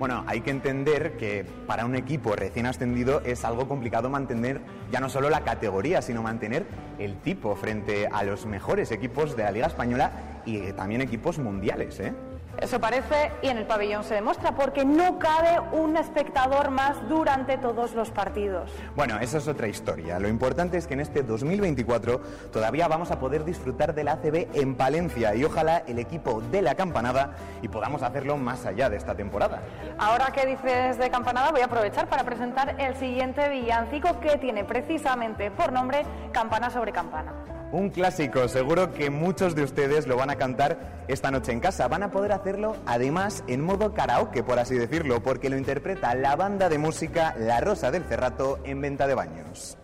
Bueno, 0.00 0.24
hay 0.26 0.40
que 0.40 0.50
entender 0.50 1.18
que 1.18 1.44
para 1.66 1.84
un 1.84 1.94
equipo 1.94 2.34
recién 2.34 2.64
ascendido 2.64 3.20
es 3.20 3.44
algo 3.44 3.68
complicado 3.68 4.08
mantener 4.08 4.62
ya 4.90 4.98
no 4.98 5.10
solo 5.10 5.28
la 5.28 5.42
categoría, 5.42 6.00
sino 6.00 6.22
mantener 6.22 6.64
el 6.98 7.18
tipo 7.18 7.54
frente 7.54 8.08
a 8.10 8.24
los 8.24 8.46
mejores 8.46 8.92
equipos 8.92 9.36
de 9.36 9.42
la 9.42 9.50
Liga 9.50 9.66
Española 9.66 10.40
y 10.46 10.72
también 10.72 11.02
equipos 11.02 11.38
mundiales. 11.38 12.00
¿eh? 12.00 12.14
Eso 12.58 12.80
parece 12.80 13.32
y 13.42 13.48
en 13.48 13.58
el 13.58 13.66
pabellón 13.66 14.04
se 14.04 14.14
demuestra 14.14 14.54
porque 14.54 14.84
no 14.84 15.18
cabe 15.18 15.60
un 15.72 15.96
espectador 15.96 16.70
más 16.70 17.08
durante 17.08 17.56
todos 17.58 17.94
los 17.94 18.10
partidos. 18.10 18.70
Bueno, 18.96 19.18
esa 19.20 19.38
es 19.38 19.48
otra 19.48 19.68
historia. 19.68 20.18
Lo 20.18 20.28
importante 20.28 20.76
es 20.76 20.86
que 20.86 20.94
en 20.94 21.00
este 21.00 21.22
2024 21.22 22.20
todavía 22.52 22.88
vamos 22.88 23.10
a 23.10 23.18
poder 23.18 23.44
disfrutar 23.44 23.94
del 23.94 24.08
ACB 24.08 24.48
en 24.54 24.74
Palencia 24.74 25.34
y 25.34 25.44
ojalá 25.44 25.78
el 25.86 25.98
equipo 25.98 26.40
de 26.40 26.62
la 26.62 26.74
campanada 26.74 27.34
y 27.62 27.68
podamos 27.68 28.02
hacerlo 28.02 28.36
más 28.36 28.66
allá 28.66 28.90
de 28.90 28.96
esta 28.96 29.14
temporada. 29.14 29.62
Ahora 29.98 30.26
que 30.32 30.46
dices 30.46 30.98
de 30.98 31.10
campanada 31.10 31.50
voy 31.52 31.60
a 31.60 31.66
aprovechar 31.66 32.08
para 32.08 32.24
presentar 32.24 32.80
el 32.80 32.96
siguiente 32.96 33.48
villancico 33.48 34.20
que 34.20 34.38
tiene 34.38 34.64
precisamente 34.64 35.50
por 35.50 35.72
nombre 35.72 36.02
Campana 36.32 36.70
sobre 36.70 36.92
Campana. 36.92 37.32
Un 37.72 37.90
clásico, 37.90 38.48
seguro 38.48 38.92
que 38.92 39.10
muchos 39.10 39.54
de 39.54 39.62
ustedes 39.62 40.08
lo 40.08 40.16
van 40.16 40.28
a 40.30 40.34
cantar 40.34 41.04
esta 41.06 41.30
noche 41.30 41.52
en 41.52 41.60
casa. 41.60 41.86
Van 41.86 42.02
a 42.02 42.10
poder 42.10 42.32
hacerlo 42.32 42.74
además 42.84 43.44
en 43.46 43.60
modo 43.60 43.94
karaoke, 43.94 44.42
por 44.42 44.58
así 44.58 44.74
decirlo, 44.74 45.22
porque 45.22 45.50
lo 45.50 45.56
interpreta 45.56 46.16
la 46.16 46.34
banda 46.34 46.68
de 46.68 46.78
música 46.78 47.36
La 47.38 47.60
Rosa 47.60 47.92
del 47.92 48.04
Cerrato 48.04 48.58
en 48.64 48.80
venta 48.80 49.06
de 49.06 49.14
baños. 49.14 49.78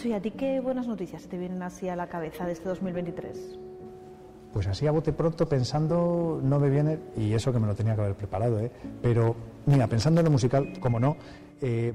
Nacho, 0.00 0.08
¿y 0.08 0.12
a 0.14 0.20
ti 0.22 0.30
qué 0.30 0.60
buenas 0.60 0.86
noticias 0.86 1.28
te 1.28 1.36
vienen 1.36 1.62
así 1.62 1.86
a 1.90 1.94
la 1.94 2.06
cabeza 2.06 2.46
de 2.46 2.52
este 2.52 2.70
2023? 2.70 3.58
Pues 4.50 4.66
así 4.66 4.86
a 4.86 4.92
bote 4.92 5.12
pronto 5.12 5.46
pensando 5.46 6.40
no 6.42 6.58
me 6.58 6.70
viene, 6.70 6.98
y 7.18 7.34
eso 7.34 7.52
que 7.52 7.58
me 7.58 7.66
lo 7.66 7.74
tenía 7.74 7.94
que 7.94 8.00
haber 8.00 8.14
preparado, 8.14 8.58
¿eh? 8.60 8.70
pero 9.02 9.36
mira, 9.66 9.86
pensando 9.88 10.20
en 10.20 10.24
lo 10.24 10.30
musical, 10.30 10.72
como 10.80 10.98
no, 10.98 11.18
eh, 11.60 11.92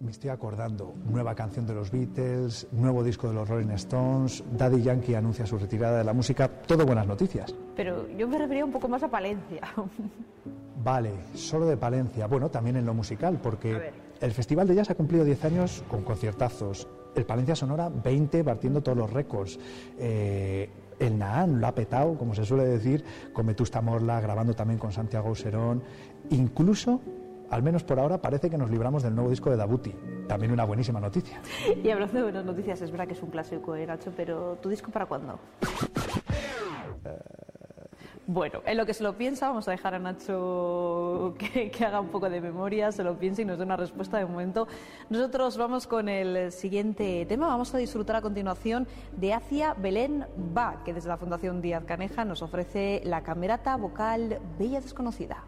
me 0.00 0.10
estoy 0.10 0.30
acordando, 0.30 0.92
nueva 1.08 1.36
canción 1.36 1.68
de 1.68 1.74
los 1.74 1.92
Beatles, 1.92 2.66
nuevo 2.72 3.04
disco 3.04 3.28
de 3.28 3.34
los 3.34 3.48
Rolling 3.48 3.70
Stones, 3.74 4.42
Daddy 4.58 4.82
Yankee 4.82 5.14
anuncia 5.14 5.46
su 5.46 5.56
retirada 5.56 5.98
de 5.98 6.04
la 6.04 6.12
música, 6.12 6.48
todo 6.48 6.84
buenas 6.84 7.06
noticias. 7.06 7.54
Pero 7.76 8.08
yo 8.18 8.26
me 8.26 8.38
refería 8.38 8.64
un 8.64 8.72
poco 8.72 8.88
más 8.88 9.04
a 9.04 9.08
Palencia. 9.08 9.62
Vale, 10.82 11.12
solo 11.34 11.66
de 11.66 11.76
Palencia, 11.76 12.26
bueno, 12.26 12.50
también 12.50 12.76
en 12.76 12.86
lo 12.86 12.92
musical, 12.92 13.38
porque 13.40 13.92
el 14.20 14.32
Festival 14.32 14.66
de 14.66 14.74
Jazz 14.74 14.90
ha 14.90 14.94
cumplido 14.96 15.24
10 15.24 15.44
años 15.44 15.84
con 15.88 16.02
conciertazos, 16.02 16.88
el 17.16 17.24
Palencia 17.24 17.56
Sonora 17.56 17.88
20 17.88 18.44
partiendo 18.44 18.82
todos 18.82 18.98
los 18.98 19.12
récords. 19.12 19.58
Eh, 19.98 20.68
el 20.98 21.18
Naan 21.18 21.60
lo 21.60 21.66
ha 21.66 21.74
petado, 21.74 22.16
como 22.16 22.34
se 22.34 22.44
suele 22.44 22.64
decir, 22.64 23.04
con 23.32 23.46
Vetusta 23.46 23.80
Morla, 23.80 24.20
grabando 24.20 24.54
también 24.54 24.78
con 24.78 24.92
Santiago 24.92 25.34
Serón. 25.34 25.82
Incluso, 26.30 27.00
al 27.50 27.62
menos 27.62 27.84
por 27.84 27.98
ahora, 27.98 28.20
parece 28.20 28.48
que 28.48 28.56
nos 28.56 28.70
libramos 28.70 29.02
del 29.02 29.14
nuevo 29.14 29.30
disco 29.30 29.50
de 29.50 29.56
Dabuti. 29.56 29.94
También 30.26 30.52
una 30.52 30.64
buenísima 30.64 31.00
noticia. 31.00 31.40
Y 31.82 31.90
hablando 31.90 32.16
de 32.16 32.22
buenas 32.22 32.44
noticias, 32.44 32.80
es 32.80 32.90
verdad 32.90 33.06
que 33.06 33.14
es 33.14 33.22
un 33.22 33.30
clásico, 33.30 33.76
¿eh, 33.76 33.86
Nacho? 33.86 34.12
Pero 34.16 34.56
¿tu 34.60 34.68
disco 34.68 34.90
para 34.90 35.06
cuándo? 35.06 35.38
Bueno, 38.28 38.60
en 38.66 38.76
lo 38.76 38.84
que 38.84 38.92
se 38.92 39.04
lo 39.04 39.16
piensa, 39.16 39.46
vamos 39.46 39.68
a 39.68 39.70
dejar 39.70 39.94
a 39.94 40.00
Nacho 40.00 41.36
que, 41.38 41.70
haga 41.84 42.00
un 42.00 42.08
poco 42.08 42.28
de 42.28 42.40
memoria, 42.40 42.90
se 42.90 43.04
lo 43.04 43.16
piense 43.16 43.42
y 43.42 43.44
nos 43.44 43.56
dé 43.56 43.62
una 43.62 43.76
respuesta 43.76 44.18
de 44.18 44.26
momento. 44.26 44.66
Nosotros 45.08 45.56
vamos 45.56 45.86
con 45.86 46.08
el 46.08 46.50
siguiente 46.50 47.24
tema. 47.26 47.46
Vamos 47.46 47.72
a 47.72 47.78
disfrutar 47.78 48.16
a 48.16 48.22
continuación 48.22 48.88
de 49.16 49.32
Acia 49.32 49.74
Belén 49.74 50.26
Va, 50.56 50.82
que 50.84 50.92
desde 50.92 51.08
la 51.08 51.18
Fundación 51.18 51.62
Díaz 51.62 51.84
Caneja 51.84 52.24
nos 52.24 52.42
ofrece 52.42 53.00
la 53.04 53.22
camerata 53.22 53.76
vocal 53.76 54.40
Bella 54.58 54.80
Desconocida. 54.80 55.44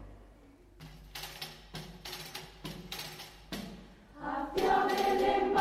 Hacia 4.21 4.85
Belén 4.85 5.53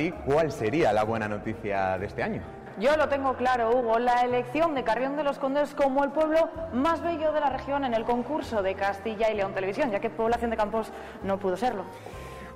ti, 0.00 0.14
¿cuál 0.24 0.50
sería 0.50 0.92
la 0.92 1.04
buena 1.04 1.28
noticia 1.28 1.98
de 1.98 2.06
este 2.06 2.22
año? 2.22 2.42
Yo 2.78 2.96
lo 2.96 3.08
tengo 3.08 3.34
claro, 3.34 3.70
Hugo, 3.76 3.98
la 3.98 4.22
elección 4.22 4.74
de 4.74 4.82
Carrión 4.82 5.16
de 5.16 5.24
los 5.24 5.38
Condes 5.38 5.74
como 5.74 6.02
el 6.04 6.10
pueblo 6.10 6.48
más 6.72 7.02
bello 7.02 7.32
de 7.32 7.40
la 7.40 7.50
región 7.50 7.84
en 7.84 7.92
el 7.92 8.04
concurso 8.04 8.62
de 8.62 8.74
Castilla 8.74 9.30
y 9.30 9.36
León 9.36 9.52
Televisión, 9.52 9.90
ya 9.90 10.00
que 10.00 10.08
Población 10.08 10.50
de 10.50 10.56
Campos 10.56 10.90
no 11.22 11.38
pudo 11.38 11.58
serlo. 11.58 11.84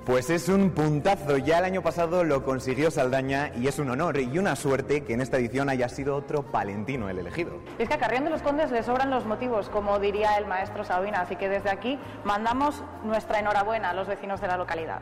Pues 0.07 0.31
es 0.31 0.49
un 0.49 0.71
puntazo, 0.71 1.39
ya 1.39 1.59
el 1.59 1.65
año 1.65 1.83
pasado 1.83 2.25
lo 2.25 2.43
consiguió 2.45 2.91
Saldaña 2.91 3.51
y 3.55 3.69
es 3.69 3.79
un 3.79 3.91
honor 3.91 4.19
y 4.19 4.39
una 4.39 4.55
suerte 4.55 5.03
que 5.03 5.15
en 5.15 5.21
esta 5.21 5.39
edición 5.39 5.69
haya 5.69 5.89
sido 5.89 6.17
otro 6.17 6.43
palentino 6.43 7.09
el 7.09 7.19
elegido. 7.19 7.59
Es 7.79 7.89
que 7.89 7.95
a 7.95 7.99
Carrión 7.99 8.25
de 8.25 8.31
los 8.31 8.43
Condes 8.43 8.71
le 8.71 8.83
sobran 8.83 9.11
los 9.11 9.27
motivos, 9.27 9.69
como 9.69 9.99
diría 9.99 10.37
el 10.37 10.47
maestro 10.47 10.85
Sabina, 10.85 11.21
así 11.21 11.37
que 11.37 11.49
desde 11.49 11.71
aquí 11.71 11.99
mandamos 12.25 12.83
nuestra 13.03 13.41
enhorabuena 13.41 13.91
a 13.91 13.95
los 13.95 14.07
vecinos 14.07 14.41
de 14.41 14.47
la 14.47 14.57
localidad 14.57 15.01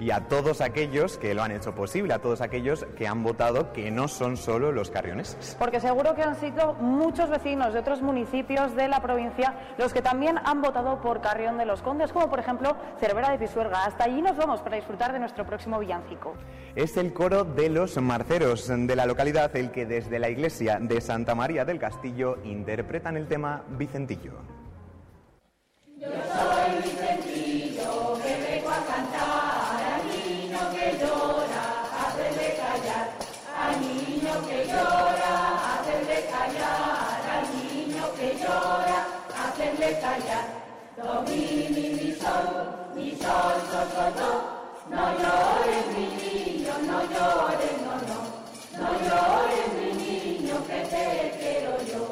y 0.00 0.10
a 0.10 0.26
todos 0.28 0.60
aquellos 0.62 1.18
que 1.18 1.34
lo 1.34 1.42
han 1.42 1.52
hecho 1.52 1.74
posible, 1.74 2.14
a 2.14 2.18
todos 2.18 2.40
aquellos 2.40 2.86
que 2.96 3.06
han 3.06 3.22
votado 3.22 3.72
que 3.72 3.90
no 3.90 4.08
son 4.08 4.36
solo 4.36 4.72
los 4.72 4.90
carrioneses. 4.90 5.56
Porque 5.58 5.78
seguro 5.78 6.14
que 6.14 6.22
han 6.22 6.34
sido 6.36 6.74
muchos 6.74 7.28
vecinos 7.28 7.74
de 7.74 7.80
otros 7.80 8.00
municipios 8.02 8.74
de 8.74 8.88
la 8.88 9.00
provincia 9.00 9.54
los 9.78 9.92
que 9.92 10.02
también 10.02 10.38
han 10.42 10.62
votado 10.62 11.00
por 11.00 11.20
Carrión 11.20 11.58
de 11.58 11.66
los 11.66 11.82
Condes, 11.82 12.12
como 12.12 12.30
por 12.30 12.40
ejemplo 12.40 12.74
Cervera 12.98 13.30
de 13.30 13.38
Pisuerga. 13.38 13.84
Hasta 13.84 14.04
allí 14.04 14.22
nos 14.22 14.36
vamos 14.36 14.60
para 14.62 14.76
disfrutar 14.76 15.12
de 15.12 15.18
nuestro 15.18 15.44
próximo 15.44 15.78
villancico. 15.78 16.34
Es 16.74 16.96
el 16.96 17.12
coro 17.12 17.44
de 17.44 17.68
los 17.68 17.96
marceros 17.98 18.68
de 18.68 18.96
la 18.96 19.04
localidad 19.04 19.54
el 19.56 19.70
que 19.70 19.84
desde 19.84 20.18
la 20.18 20.30
iglesia 20.30 20.78
de 20.80 21.00
Santa 21.00 21.34
María 21.34 21.64
del 21.64 21.78
Castillo 21.78 22.38
interpretan 22.44 23.16
el 23.16 23.28
tema 23.28 23.62
Vicentillo. 23.70 24.32
Yo 25.98 26.06
soy 26.08 26.82
Vicentillo, 26.82 28.14
que 28.22 28.56
vengo 28.56 28.70
a 28.70 28.84
cantar 28.86 29.19
callar. 39.94 40.46
Do, 40.96 41.22
mi, 41.22 41.68
mi, 41.74 42.14
sol, 42.20 42.46
mi, 42.94 43.10
sol, 43.16 43.56
sol, 43.70 43.88
sol. 43.94 44.38
No 44.90 45.04
llores, 45.20 45.86
mi 45.94 46.06
niño, 46.20 46.74
no 46.88 46.98
llores, 47.12 47.76
no, 47.84 47.94
no. 48.08 48.20
No 48.80 48.90
llores, 49.06 49.68
mi 49.78 49.90
niño, 50.02 50.56
que 50.66 50.80
te 50.92 51.04
quiero 51.40 51.72
yo. 51.90 52.04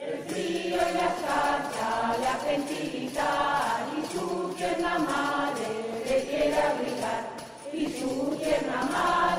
El 0.00 0.24
frío 0.24 0.76
y 0.76 0.94
la 0.98 1.06
escarcha 1.12 2.16
le 2.20 2.26
hacen 2.34 2.62
tiritar 2.64 3.86
y 3.96 4.00
su 4.12 4.54
tierna 4.56 4.98
madre 4.98 5.68
le 6.08 6.18
quiere 6.24 6.62
abrigar. 6.62 7.24
Y 7.72 7.84
su 7.98 8.36
tierna 8.36 8.82
madre 8.92 9.33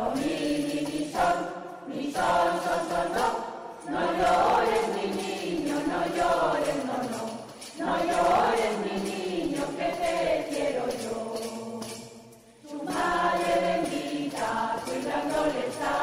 Mi, 0.00 0.86
mi, 0.88 1.12
sol, 1.12 1.38
mi 1.86 2.10
sol, 2.10 2.48
sol, 2.64 2.82
sol. 2.88 3.34
No 3.92 4.00
llores, 4.18 4.84
mi 4.96 5.06
niño, 5.20 5.76
no 5.90 6.00
llores, 6.16 6.78
no, 6.88 6.96
no. 7.12 7.22
No 7.84 7.92
llores, 8.08 8.74
mi 8.84 8.94
niño, 9.10 9.62
que 9.76 9.88
te 10.00 10.14
quiero 10.48 10.84
yo. 11.02 11.80
Tu 12.66 12.82
madre 12.82 13.52
bendita, 13.60 14.76
cuidándole 14.86 15.66
está, 15.68 15.94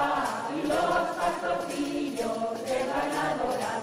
y 0.56 0.68
los 0.68 1.02
pastorcillos 1.18 2.38
le 2.68 2.80
van 2.92 3.12
a 3.18 3.32
adorar. 3.32 3.82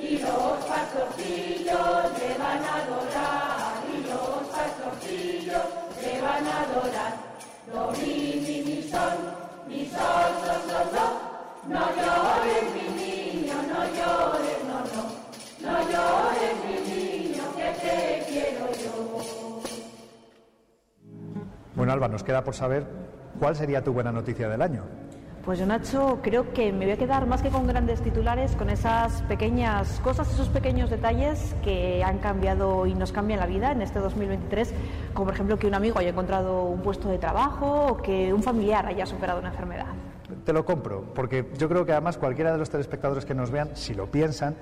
Y 0.00 0.18
los 0.18 0.64
pastorcillos 0.70 2.18
le 2.18 2.30
van 2.42 2.64
a 2.64 2.74
adorar, 2.82 3.74
y 3.94 3.96
los 4.10 4.42
pastorcillos 4.54 5.66
le 6.02 6.20
van 6.20 6.46
a 6.48 6.60
adorar. 6.62 7.32
Do, 7.72 7.92
mi, 7.92 8.62
mi, 8.66 8.90
sol, 8.90 9.41
mi 9.72 9.86
sol, 9.86 10.30
sol, 10.44 10.60
sol, 10.68 10.88
do. 10.92 11.06
No 11.72 11.84
llores, 11.96 12.64
mi 12.74 12.86
niño, 13.00 13.54
no 13.70 13.80
llores, 13.96 14.58
no, 14.68 14.78
no. 14.92 15.02
No 15.64 15.74
llores, 15.90 16.54
mi 16.64 16.76
niño, 16.92 17.44
que 17.56 17.68
te 17.80 18.24
quiero 18.28 18.66
yo. 18.82 19.62
Bueno, 21.74 21.92
Alba, 21.92 22.08
nos 22.08 22.22
queda 22.22 22.44
por 22.44 22.54
saber 22.54 22.86
cuál 23.38 23.56
sería 23.56 23.82
tu 23.82 23.92
buena 23.92 24.12
noticia 24.12 24.48
del 24.48 24.60
año. 24.60 24.84
Pues 25.44 25.58
yo, 25.58 25.66
Nacho, 25.66 26.20
creo 26.22 26.52
que 26.52 26.72
me 26.72 26.84
voy 26.84 26.92
a 26.92 26.96
quedar 26.96 27.26
más 27.26 27.42
que 27.42 27.48
con 27.48 27.66
grandes 27.66 28.00
titulares, 28.00 28.54
con 28.54 28.70
esas 28.70 29.22
pequeñas 29.22 29.98
cosas, 29.98 30.32
esos 30.32 30.48
pequeños 30.48 30.88
detalles 30.88 31.56
que 31.64 32.04
han 32.04 32.18
cambiado 32.18 32.86
y 32.86 32.94
nos 32.94 33.10
cambian 33.10 33.40
la 33.40 33.46
vida 33.46 33.72
en 33.72 33.82
este 33.82 33.98
2023, 33.98 34.72
como 35.12 35.26
por 35.26 35.34
ejemplo 35.34 35.58
que 35.58 35.66
un 35.66 35.74
amigo 35.74 35.98
haya 35.98 36.10
encontrado 36.10 36.66
un 36.66 36.80
puesto 36.80 37.08
de 37.08 37.18
trabajo 37.18 37.86
o 37.88 37.96
que 37.96 38.32
un 38.32 38.44
familiar 38.44 38.86
haya 38.86 39.04
superado 39.04 39.40
una 39.40 39.48
enfermedad. 39.48 39.86
Te 40.44 40.52
lo 40.52 40.64
compro, 40.64 41.06
porque 41.12 41.50
yo 41.58 41.68
creo 41.68 41.84
que 41.84 41.90
además 41.90 42.18
cualquiera 42.18 42.52
de 42.52 42.58
los 42.58 42.70
telespectadores 42.70 43.24
que 43.24 43.34
nos 43.34 43.50
vean, 43.50 43.70
si 43.74 43.94
lo 43.94 44.06
piensan, 44.06 44.54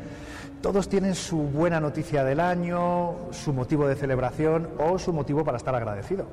todos 0.62 0.88
tienen 0.88 1.14
su 1.14 1.42
buena 1.42 1.78
noticia 1.78 2.24
del 2.24 2.40
año, 2.40 3.16
su 3.32 3.52
motivo 3.52 3.86
de 3.86 3.96
celebración 3.96 4.70
o 4.78 4.98
su 4.98 5.12
motivo 5.12 5.44
para 5.44 5.58
estar 5.58 5.74
agradecido. 5.74 6.24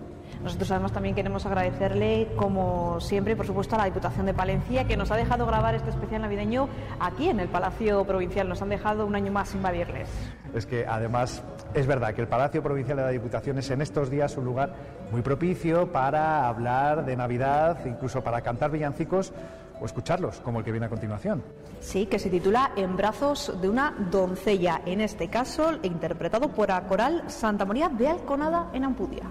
Nosotros 0.44 0.70
además 0.72 0.92
también 0.92 1.16
queremos 1.16 1.46
agradecerle, 1.46 2.30
como 2.36 3.00
siempre, 3.02 3.36
por 3.36 3.46
supuesto, 3.46 3.76
a 3.76 3.80
la 3.80 3.86
Diputación 3.86 4.26
de 4.26 4.34
Palencia, 4.34 4.86
que 4.86 4.98
nos 4.98 5.12
ha 5.12 5.18
dejado 5.18 5.46
grabar 5.46 5.76
este 5.76 5.90
especial 5.90 6.22
navideño 6.22 6.70
aquí 7.00 7.30
en 7.30 7.40
el 7.40 7.48
Palacio 7.48 8.06
Provincial. 8.06 8.48
Nos 8.48 8.62
han 8.62 8.70
dejado 8.70 9.06
un 9.06 9.16
año 9.16 9.32
más 9.32 9.54
invadirles. 9.54 10.10
Es 10.54 10.66
que 10.66 10.86
además 10.86 11.44
es 11.74 11.88
verdad 11.88 12.14
que 12.14 12.22
el 12.22 12.28
Palacio 12.28 12.64
Provincial 12.64 12.98
de 12.98 13.04
la 13.04 13.10
Diputación 13.10 13.58
es 13.58 13.70
en 13.70 13.82
estos 13.82 14.10
días 14.10 14.38
un 14.38 14.46
lugar 14.46 14.74
muy 15.12 15.22
propicio 15.22 15.92
para 15.92 16.48
hablar 16.48 17.06
de 17.06 17.16
Navidad, 17.16 17.80
incluso 17.86 18.24
para 18.24 18.42
cantar 18.42 18.72
villancicos 18.72 19.34
o 19.80 19.86
escucharlos, 19.86 20.40
como 20.40 20.60
el 20.60 20.66
que 20.66 20.72
viene 20.72 20.88
a 20.88 20.90
continuación. 20.90 21.44
Sí, 21.80 22.08
que 22.08 22.20
se 22.20 22.30
titula 22.30 22.72
En 22.76 22.96
brazos 22.96 23.54
de 23.62 23.70
una 23.70 23.94
doncella, 24.12 24.82
en 24.86 25.02
este 25.02 25.30
caso 25.30 25.78
interpretado 25.84 26.50
por 26.50 26.70
la 26.70 26.82
coral 26.88 27.24
Santa 27.28 27.66
María 27.66 27.90
de 27.90 28.08
Alconada 28.08 28.70
en 28.74 28.84
Ampudia. 28.84 29.24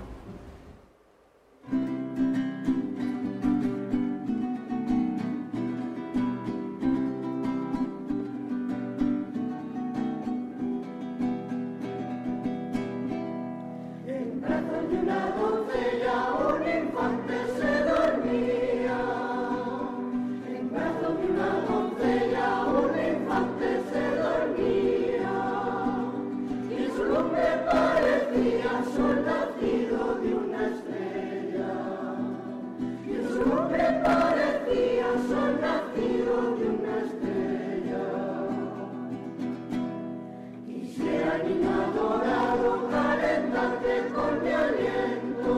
Calentarte 43.57 44.13
con 44.15 44.43
mi 44.43 44.51
aliento. 44.53 45.55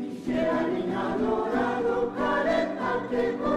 Quisiera 0.00 0.62
niño 0.62 0.98
adorado 1.00 2.12
calentarte 2.16 3.36
con 3.42 3.55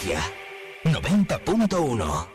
Palencia 0.00 0.20
90.1 0.84 2.26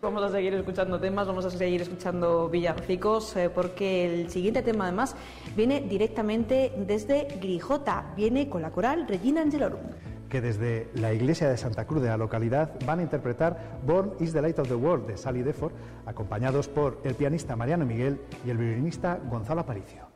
Vamos 0.00 0.22
a 0.22 0.28
seguir 0.30 0.54
escuchando 0.54 1.00
temas, 1.00 1.26
vamos 1.26 1.44
a 1.44 1.50
seguir 1.50 1.82
escuchando 1.82 2.48
villancicos, 2.48 3.36
eh, 3.36 3.50
porque 3.50 4.04
el 4.04 4.30
siguiente 4.30 4.62
tema 4.62 4.84
además 4.84 5.16
viene 5.56 5.80
directamente 5.80 6.72
desde 6.76 7.28
Grijota, 7.40 8.12
viene 8.16 8.48
con 8.48 8.62
la 8.62 8.70
coral 8.70 9.06
Regina 9.08 9.42
Angelorum. 9.42 9.80
que 10.28 10.40
desde 10.40 10.88
la 10.94 11.12
iglesia 11.12 11.48
de 11.48 11.56
Santa 11.56 11.86
Cruz 11.86 12.02
de 12.02 12.08
la 12.08 12.16
localidad 12.16 12.72
van 12.86 13.00
a 13.00 13.02
interpretar 13.02 13.80
Born 13.84 14.12
is 14.18 14.32
the 14.32 14.40
Light 14.40 14.58
of 14.58 14.68
the 14.68 14.74
World 14.74 15.06
de 15.06 15.16
Sally 15.16 15.42
Deford, 15.42 15.72
acompañados 16.06 16.68
por 16.68 17.00
el 17.04 17.14
pianista 17.14 17.54
Mariano 17.54 17.84
Miguel 17.84 18.18
y 18.46 18.50
el 18.50 18.56
violinista 18.58 19.20
Gonzalo 19.28 19.60
Aparicio. 19.60 20.11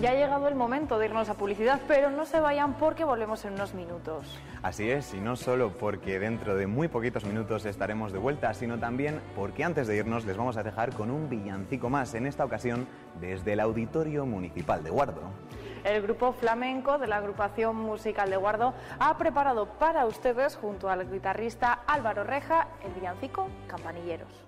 Ya 0.00 0.12
ha 0.12 0.14
llegado 0.14 0.46
el 0.46 0.54
momento 0.54 0.96
de 0.96 1.06
irnos 1.06 1.28
a 1.28 1.34
publicidad, 1.34 1.80
pero 1.88 2.08
no 2.10 2.24
se 2.24 2.38
vayan 2.38 2.74
porque 2.74 3.02
volvemos 3.02 3.44
en 3.44 3.54
unos 3.54 3.74
minutos. 3.74 4.38
Así 4.62 4.88
es, 4.88 5.12
y 5.12 5.18
no 5.18 5.34
solo 5.34 5.72
porque 5.72 6.20
dentro 6.20 6.54
de 6.54 6.68
muy 6.68 6.86
poquitos 6.86 7.24
minutos 7.24 7.66
estaremos 7.66 8.12
de 8.12 8.20
vuelta, 8.20 8.54
sino 8.54 8.78
también 8.78 9.20
porque 9.34 9.64
antes 9.64 9.88
de 9.88 9.96
irnos 9.96 10.24
les 10.24 10.36
vamos 10.36 10.56
a 10.56 10.62
dejar 10.62 10.94
con 10.94 11.10
un 11.10 11.28
villancico 11.28 11.90
más, 11.90 12.14
en 12.14 12.26
esta 12.26 12.44
ocasión 12.44 12.86
desde 13.20 13.54
el 13.54 13.60
Auditorio 13.60 14.24
Municipal 14.24 14.84
de 14.84 14.90
Guardo. 14.90 15.22
El 15.82 16.00
grupo 16.02 16.32
flamenco 16.32 16.98
de 16.98 17.08
la 17.08 17.16
agrupación 17.16 17.74
musical 17.74 18.30
de 18.30 18.36
Guardo 18.36 18.74
ha 19.00 19.18
preparado 19.18 19.66
para 19.66 20.06
ustedes, 20.06 20.54
junto 20.54 20.88
al 20.88 21.10
guitarrista 21.10 21.72
Álvaro 21.88 22.22
Reja, 22.22 22.68
el 22.84 22.92
villancico 22.92 23.48
Campanilleros. 23.66 24.47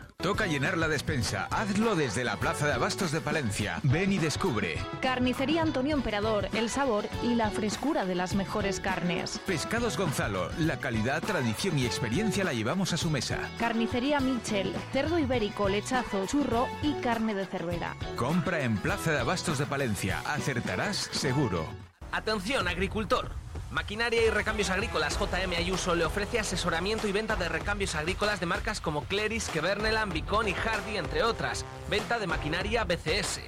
Toca 0.21 0.45
llenar 0.45 0.77
la 0.77 0.87
despensa. 0.87 1.47
Hazlo 1.49 1.95
desde 1.95 2.23
la 2.23 2.37
Plaza 2.37 2.67
de 2.67 2.73
Abastos 2.73 3.11
de 3.11 3.21
Palencia. 3.21 3.79
Ven 3.81 4.13
y 4.13 4.19
descubre. 4.19 4.77
Carnicería 5.01 5.63
Antonio 5.63 5.95
Emperador, 5.95 6.47
el 6.53 6.69
sabor 6.69 7.05
y 7.23 7.33
la 7.33 7.49
frescura 7.49 8.05
de 8.05 8.13
las 8.13 8.35
mejores 8.35 8.79
carnes. 8.79 9.39
Pescados 9.47 9.97
Gonzalo. 9.97 10.51
La 10.59 10.77
calidad, 10.77 11.23
tradición 11.23 11.79
y 11.79 11.87
experiencia 11.87 12.43
la 12.43 12.53
llevamos 12.53 12.93
a 12.93 12.97
su 12.97 13.09
mesa. 13.09 13.39
Carnicería 13.57 14.19
Michel, 14.19 14.73
cerdo 14.93 15.17
ibérico, 15.17 15.67
lechazo, 15.67 16.27
churro 16.27 16.67
y 16.83 16.93
carne 17.01 17.33
de 17.33 17.47
cervera. 17.47 17.95
Compra 18.15 18.61
en 18.61 18.77
Plaza 18.77 19.11
de 19.11 19.19
Abastos 19.19 19.57
de 19.57 19.65
Palencia. 19.65 20.21
Acertarás 20.27 21.09
seguro. 21.11 21.65
Atención, 22.11 22.67
agricultor. 22.67 23.40
Maquinaria 23.71 24.25
y 24.25 24.29
Recambios 24.29 24.69
Agrícolas 24.69 25.17
JM 25.17 25.53
Ayuso 25.57 25.95
le 25.95 26.03
ofrece 26.03 26.39
asesoramiento 26.39 27.07
y 27.07 27.13
venta 27.13 27.37
de 27.37 27.47
recambios 27.47 27.95
agrícolas 27.95 28.41
de 28.41 28.45
marcas 28.45 28.81
como 28.81 29.05
Cleris, 29.05 29.47
Keverneland, 29.47 30.11
Bicon 30.11 30.49
y 30.49 30.53
Hardy, 30.53 30.97
entre 30.97 31.23
otras. 31.23 31.65
Venta 31.89 32.19
de 32.19 32.27
maquinaria 32.27 32.83
BCS. 32.83 33.39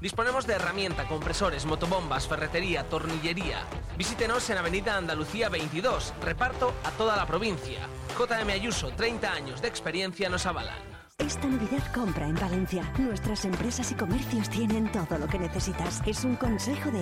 Disponemos 0.00 0.46
de 0.46 0.54
herramienta, 0.54 1.08
compresores, 1.08 1.66
motobombas, 1.66 2.28
ferretería, 2.28 2.88
tornillería. 2.88 3.64
Visítenos 3.98 4.48
en 4.50 4.58
Avenida 4.58 4.96
Andalucía 4.96 5.48
22, 5.48 6.14
reparto 6.22 6.72
a 6.84 6.90
toda 6.92 7.16
la 7.16 7.26
provincia. 7.26 7.80
JM 8.16 8.50
Ayuso, 8.50 8.90
30 8.90 9.32
años 9.32 9.62
de 9.62 9.68
experiencia 9.68 10.28
nos 10.28 10.46
avalan. 10.46 10.78
Esta 11.18 11.46
Navidad 11.46 11.92
compra 11.92 12.26
en 12.26 12.34
Valencia. 12.36 12.82
Nuestras 12.98 13.44
empresas 13.44 13.90
y 13.90 13.94
comercios 13.94 14.48
tienen 14.48 14.90
todo 14.92 15.18
lo 15.18 15.26
que 15.26 15.38
necesitas. 15.38 16.02
Es 16.06 16.24
un 16.24 16.36
consejo 16.36 16.90
de 16.90 17.00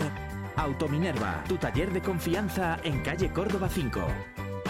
Autominerva, 0.56 1.42
tu 1.48 1.56
taller 1.56 1.92
de 1.92 2.00
confianza 2.00 2.78
en 2.82 3.02
calle 3.02 3.30
Córdoba 3.30 3.68
5. 3.68 4.00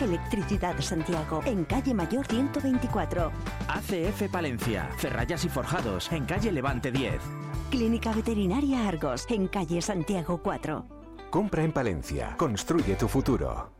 Electricidad 0.00 0.78
Santiago, 0.80 1.42
en 1.44 1.64
calle 1.64 1.94
Mayor 1.94 2.26
124. 2.26 3.32
ACF 3.68 4.30
Palencia, 4.30 4.88
Ferrayas 4.96 5.44
y 5.44 5.48
Forjados, 5.48 6.10
en 6.12 6.24
calle 6.24 6.52
Levante 6.52 6.90
10. 6.90 7.20
Clínica 7.70 8.12
Veterinaria 8.12 8.88
Argos, 8.88 9.26
en 9.30 9.48
calle 9.48 9.82
Santiago 9.82 10.40
4. 10.42 10.86
Compra 11.30 11.62
en 11.62 11.72
Palencia. 11.72 12.34
Construye 12.36 12.96
tu 12.96 13.08
futuro. 13.08 13.79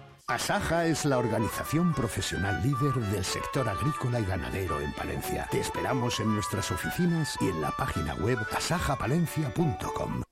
Asaja 0.35 0.85
es 0.85 1.03
la 1.03 1.17
organización 1.17 1.93
profesional 1.93 2.63
líder 2.63 2.93
del 3.11 3.25
sector 3.25 3.67
agrícola 3.67 4.19
y 4.19 4.25
ganadero 4.25 4.79
en 4.79 4.93
Palencia. 4.93 5.45
Te 5.51 5.59
esperamos 5.59 6.21
en 6.21 6.33
nuestras 6.33 6.71
oficinas 6.71 7.35
y 7.41 7.49
en 7.49 7.59
la 7.59 7.71
página 7.71 8.15
web 8.15 8.37
asajapalencia.com. 8.55 10.23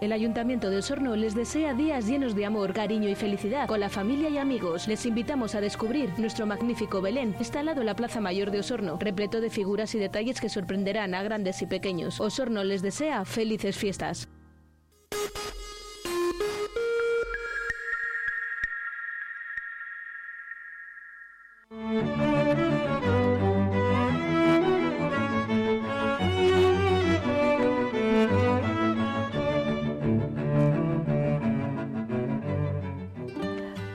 El 0.00 0.12
Ayuntamiento 0.12 0.70
de 0.70 0.78
Osorno 0.78 1.16
les 1.16 1.34
desea 1.34 1.74
días 1.74 2.06
llenos 2.06 2.36
de 2.36 2.46
amor, 2.46 2.72
cariño 2.72 3.08
y 3.08 3.16
felicidad 3.16 3.66
con 3.66 3.80
la 3.80 3.88
familia 3.88 4.30
y 4.30 4.38
amigos. 4.38 4.86
Les 4.86 5.04
invitamos 5.04 5.56
a 5.56 5.60
descubrir 5.60 6.16
nuestro 6.16 6.46
magnífico 6.46 7.00
Belén, 7.00 7.34
instalado 7.38 7.80
en 7.80 7.86
la 7.86 7.96
Plaza 7.96 8.20
Mayor 8.20 8.52
de 8.52 8.60
Osorno, 8.60 8.98
repleto 9.00 9.40
de 9.40 9.50
figuras 9.50 9.94
y 9.96 9.98
detalles 9.98 10.40
que 10.40 10.48
sorprenderán 10.48 11.12
a 11.12 11.24
grandes 11.24 11.60
y 11.60 11.66
pequeños. 11.66 12.20
Osorno 12.20 12.62
les 12.62 12.82
desea 12.82 13.24
felices 13.24 13.76
fiestas. 13.76 14.28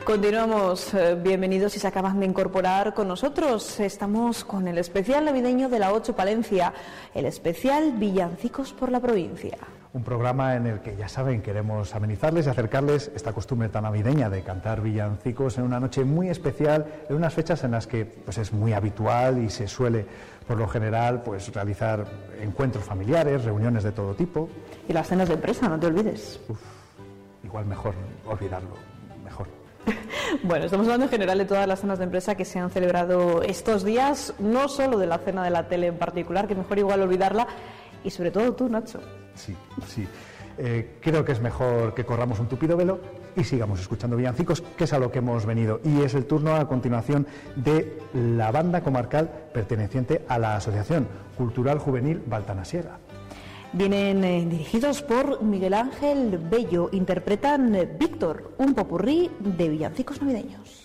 Continuamos, 0.05 0.93
eh, 0.93 1.15
bienvenidos 1.21 1.73
si 1.73 1.79
se 1.79 1.87
acaban 1.87 2.21
de 2.21 2.25
incorporar 2.25 2.93
con 2.93 3.09
nosotros. 3.09 3.81
Estamos 3.81 4.45
con 4.45 4.69
el 4.69 4.77
especial 4.77 5.25
navideño 5.25 5.67
de 5.67 5.79
la 5.79 5.91
8 5.91 6.15
Palencia, 6.15 6.73
el 7.13 7.25
especial 7.25 7.91
Villancicos 7.97 8.71
por 8.71 8.89
la 8.89 9.01
provincia. 9.01 9.57
Un 9.95 10.03
programa 10.03 10.57
en 10.57 10.67
el 10.67 10.81
que, 10.81 10.97
ya 10.97 11.07
saben, 11.07 11.41
queremos 11.41 11.95
amenizarles 11.95 12.47
y 12.47 12.49
acercarles 12.49 13.09
esta 13.15 13.31
costumbre 13.31 13.69
tan 13.69 13.83
navideña 13.83 14.29
de 14.29 14.41
cantar 14.41 14.81
villancicos 14.81 15.57
en 15.57 15.63
una 15.63 15.79
noche 15.79 16.03
muy 16.03 16.27
especial, 16.27 16.85
en 17.07 17.15
unas 17.15 17.33
fechas 17.33 17.63
en 17.63 17.71
las 17.71 17.87
que 17.87 18.03
pues, 18.03 18.37
es 18.37 18.51
muy 18.51 18.73
habitual 18.73 19.41
y 19.41 19.49
se 19.49 19.69
suele, 19.69 20.05
por 20.45 20.57
lo 20.57 20.67
general, 20.67 21.23
pues, 21.23 21.47
realizar 21.53 22.05
encuentros 22.41 22.83
familiares, 22.83 23.45
reuniones 23.45 23.83
de 23.83 23.93
todo 23.93 24.13
tipo. 24.15 24.49
Y 24.89 24.91
las 24.91 25.07
cenas 25.07 25.29
de 25.29 25.35
empresa, 25.35 25.69
no 25.69 25.79
te 25.79 25.87
olvides. 25.87 26.41
Igual 27.45 27.65
mejor 27.65 27.93
olvidarlo, 28.27 28.75
mejor. 29.23 29.47
Bueno, 30.43 30.65
estamos 30.65 30.87
hablando 30.87 31.05
en 31.05 31.11
general 31.11 31.37
de 31.37 31.45
todas 31.45 31.67
las 31.67 31.79
cenas 31.79 31.99
de 31.99 32.03
empresa 32.03 32.35
que 32.35 32.43
se 32.43 32.59
han 32.59 32.69
celebrado 32.69 33.43
estos 33.43 33.85
días, 33.85 34.33
no 34.39 34.67
solo 34.67 34.97
de 34.97 35.07
la 35.07 35.19
cena 35.19 35.43
de 35.43 35.51
la 35.51 35.69
tele 35.69 35.87
en 35.87 35.97
particular, 35.97 36.47
que 36.47 36.55
mejor 36.55 36.79
igual 36.79 37.01
olvidarla, 37.01 37.47
y 38.05 38.11
sobre 38.11 38.31
todo 38.31 38.53
tú, 38.53 38.69
Nacho. 38.69 38.99
Sí, 39.33 39.55
sí. 39.87 40.07
Eh, 40.57 40.97
creo 41.01 41.25
que 41.25 41.33
es 41.33 41.41
mejor 41.41 41.93
que 41.93 42.05
corramos 42.05 42.39
un 42.39 42.47
tupido 42.47 42.77
velo 42.77 42.99
y 43.35 43.43
sigamos 43.43 43.81
escuchando 43.81 44.15
villancicos, 44.15 44.61
que 44.61 44.85
es 44.85 44.93
a 44.93 44.99
lo 44.99 45.11
que 45.11 45.19
hemos 45.19 45.45
venido. 45.45 45.81
Y 45.83 46.01
es 46.01 46.13
el 46.13 46.25
turno 46.25 46.55
a 46.55 46.67
continuación 46.67 47.27
de 47.55 47.99
la 48.13 48.51
banda 48.51 48.81
comarcal 48.81 49.29
perteneciente 49.53 50.23
a 50.29 50.39
la 50.39 50.55
Asociación 50.55 51.07
Cultural 51.37 51.79
Juvenil 51.79 52.21
Baltanasiega. 52.25 52.99
Vienen 53.73 54.23
eh, 54.23 54.45
dirigidos 54.49 55.01
por 55.01 55.43
Miguel 55.43 55.73
Ángel 55.73 56.37
Bello, 56.37 56.87
interpretan 56.93 57.75
eh, 57.75 57.85
Víctor, 57.85 58.53
un 58.57 58.73
popurrí 58.73 59.29
de 59.39 59.67
villancicos 59.67 60.21
navideños. 60.21 60.84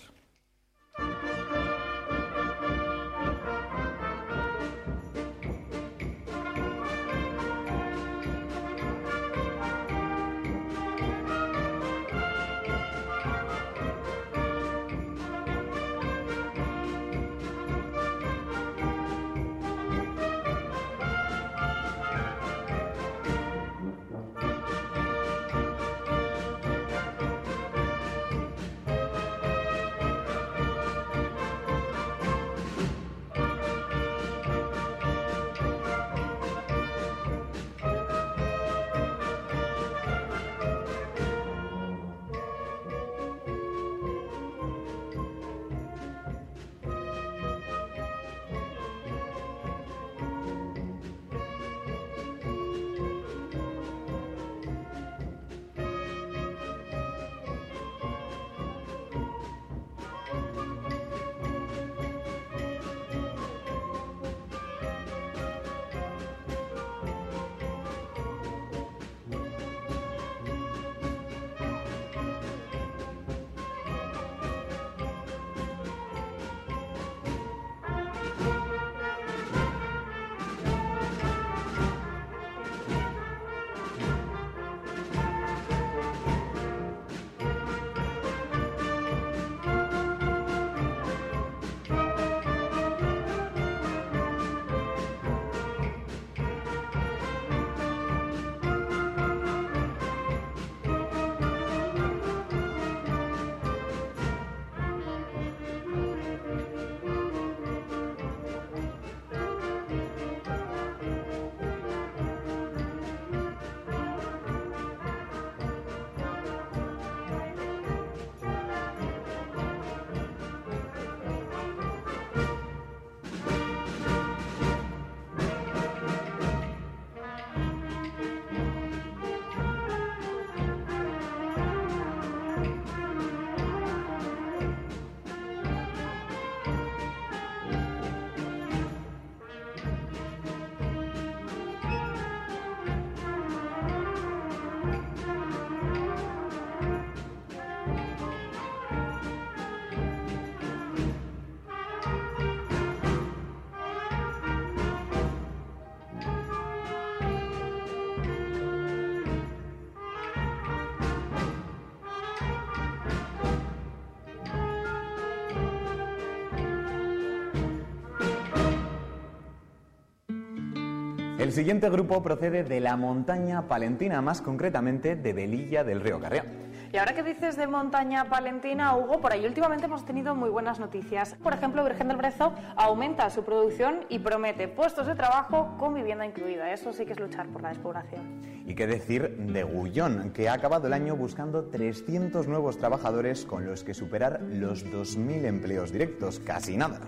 El 171.50 171.56
siguiente 171.56 171.90
grupo 171.90 172.22
procede 172.22 172.62
de 172.62 172.78
la 172.78 172.96
montaña 172.96 173.66
palentina, 173.66 174.22
más 174.22 174.40
concretamente 174.40 175.16
de 175.16 175.32
Velilla 175.32 175.82
del 175.82 176.00
Río 176.00 176.20
Carrión. 176.20 176.46
Y 176.92 176.96
ahora 176.96 177.12
que 177.12 177.24
dices 177.24 177.56
de 177.56 177.66
montaña 177.66 178.26
palentina, 178.26 178.94
Hugo, 178.94 179.20
por 179.20 179.32
ahí 179.32 179.44
últimamente 179.44 179.86
hemos 179.86 180.04
tenido 180.04 180.36
muy 180.36 180.48
buenas 180.48 180.78
noticias. 180.78 181.34
Por 181.42 181.52
ejemplo, 181.52 181.82
Virgen 181.82 182.06
del 182.06 182.18
Brezo 182.18 182.54
aumenta 182.76 183.28
su 183.30 183.42
producción 183.42 184.04
y 184.08 184.20
promete 184.20 184.68
puestos 184.68 185.08
de 185.08 185.16
trabajo 185.16 185.74
con 185.76 185.92
vivienda 185.92 186.24
incluida. 186.24 186.72
Eso 186.72 186.92
sí 186.92 187.04
que 187.04 187.14
es 187.14 187.18
luchar 187.18 187.48
por 187.48 187.62
la 187.62 187.70
despoblación. 187.70 188.42
Y 188.64 188.76
qué 188.76 188.86
decir 188.86 189.36
de 189.36 189.64
Gullón, 189.64 190.30
que 190.30 190.48
ha 190.48 190.52
acabado 190.52 190.86
el 190.86 190.92
año 190.92 191.16
buscando 191.16 191.64
300 191.64 192.46
nuevos 192.46 192.78
trabajadores 192.78 193.44
con 193.44 193.66
los 193.66 193.82
que 193.82 193.92
superar 193.92 194.40
los 194.42 194.86
2.000 194.86 195.46
empleos 195.46 195.90
directos, 195.90 196.38
casi 196.38 196.76
nada. 196.76 197.00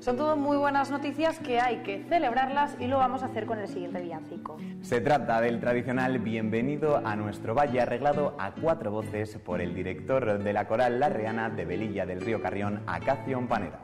Son 0.00 0.16
todo 0.16 0.34
muy 0.34 0.56
buenas 0.56 0.90
noticias 0.90 1.38
que 1.40 1.60
hay 1.60 1.82
que 1.82 2.02
celebrarlas 2.08 2.74
y 2.80 2.86
lo 2.86 2.96
vamos 2.96 3.22
a 3.22 3.26
hacer 3.26 3.44
con 3.44 3.58
el 3.58 3.68
siguiente 3.68 4.00
villancico. 4.00 4.56
Se 4.80 5.02
trata 5.02 5.42
del 5.42 5.60
tradicional 5.60 6.18
Bienvenido 6.20 7.02
a 7.04 7.16
nuestro 7.16 7.54
valle 7.54 7.82
arreglado 7.82 8.34
a 8.38 8.52
cuatro 8.54 8.90
voces 8.90 9.36
por 9.36 9.60
el 9.60 9.74
director 9.74 10.42
de 10.42 10.52
la 10.54 10.66
coral 10.66 11.00
Larreana 11.00 11.50
de 11.50 11.66
Velilla 11.66 12.06
del 12.06 12.22
Río 12.22 12.40
Carrión, 12.40 12.82
Acacio 12.86 13.46
Panera. 13.46 13.78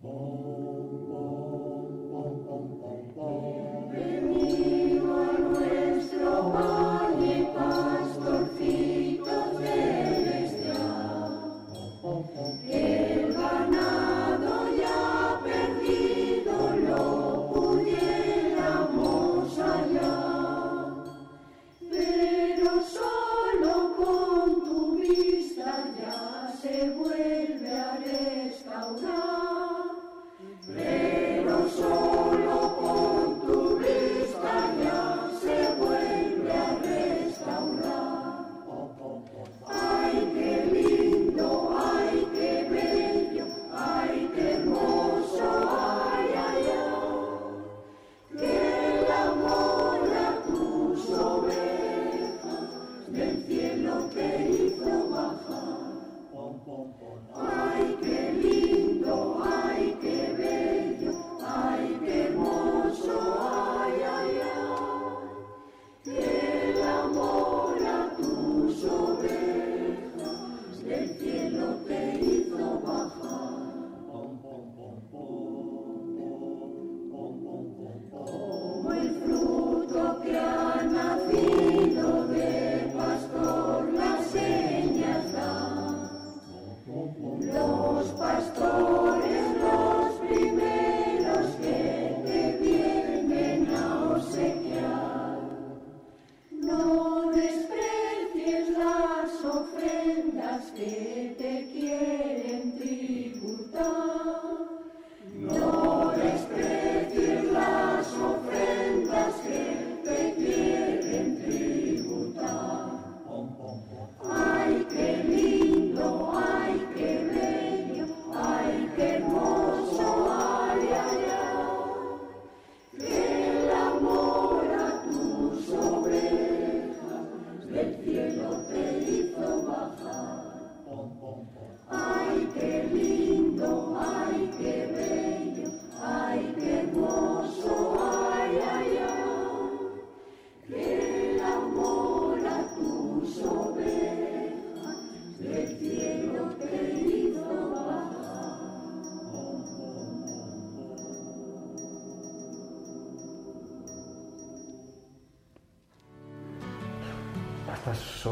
Valle, 0.00 0.67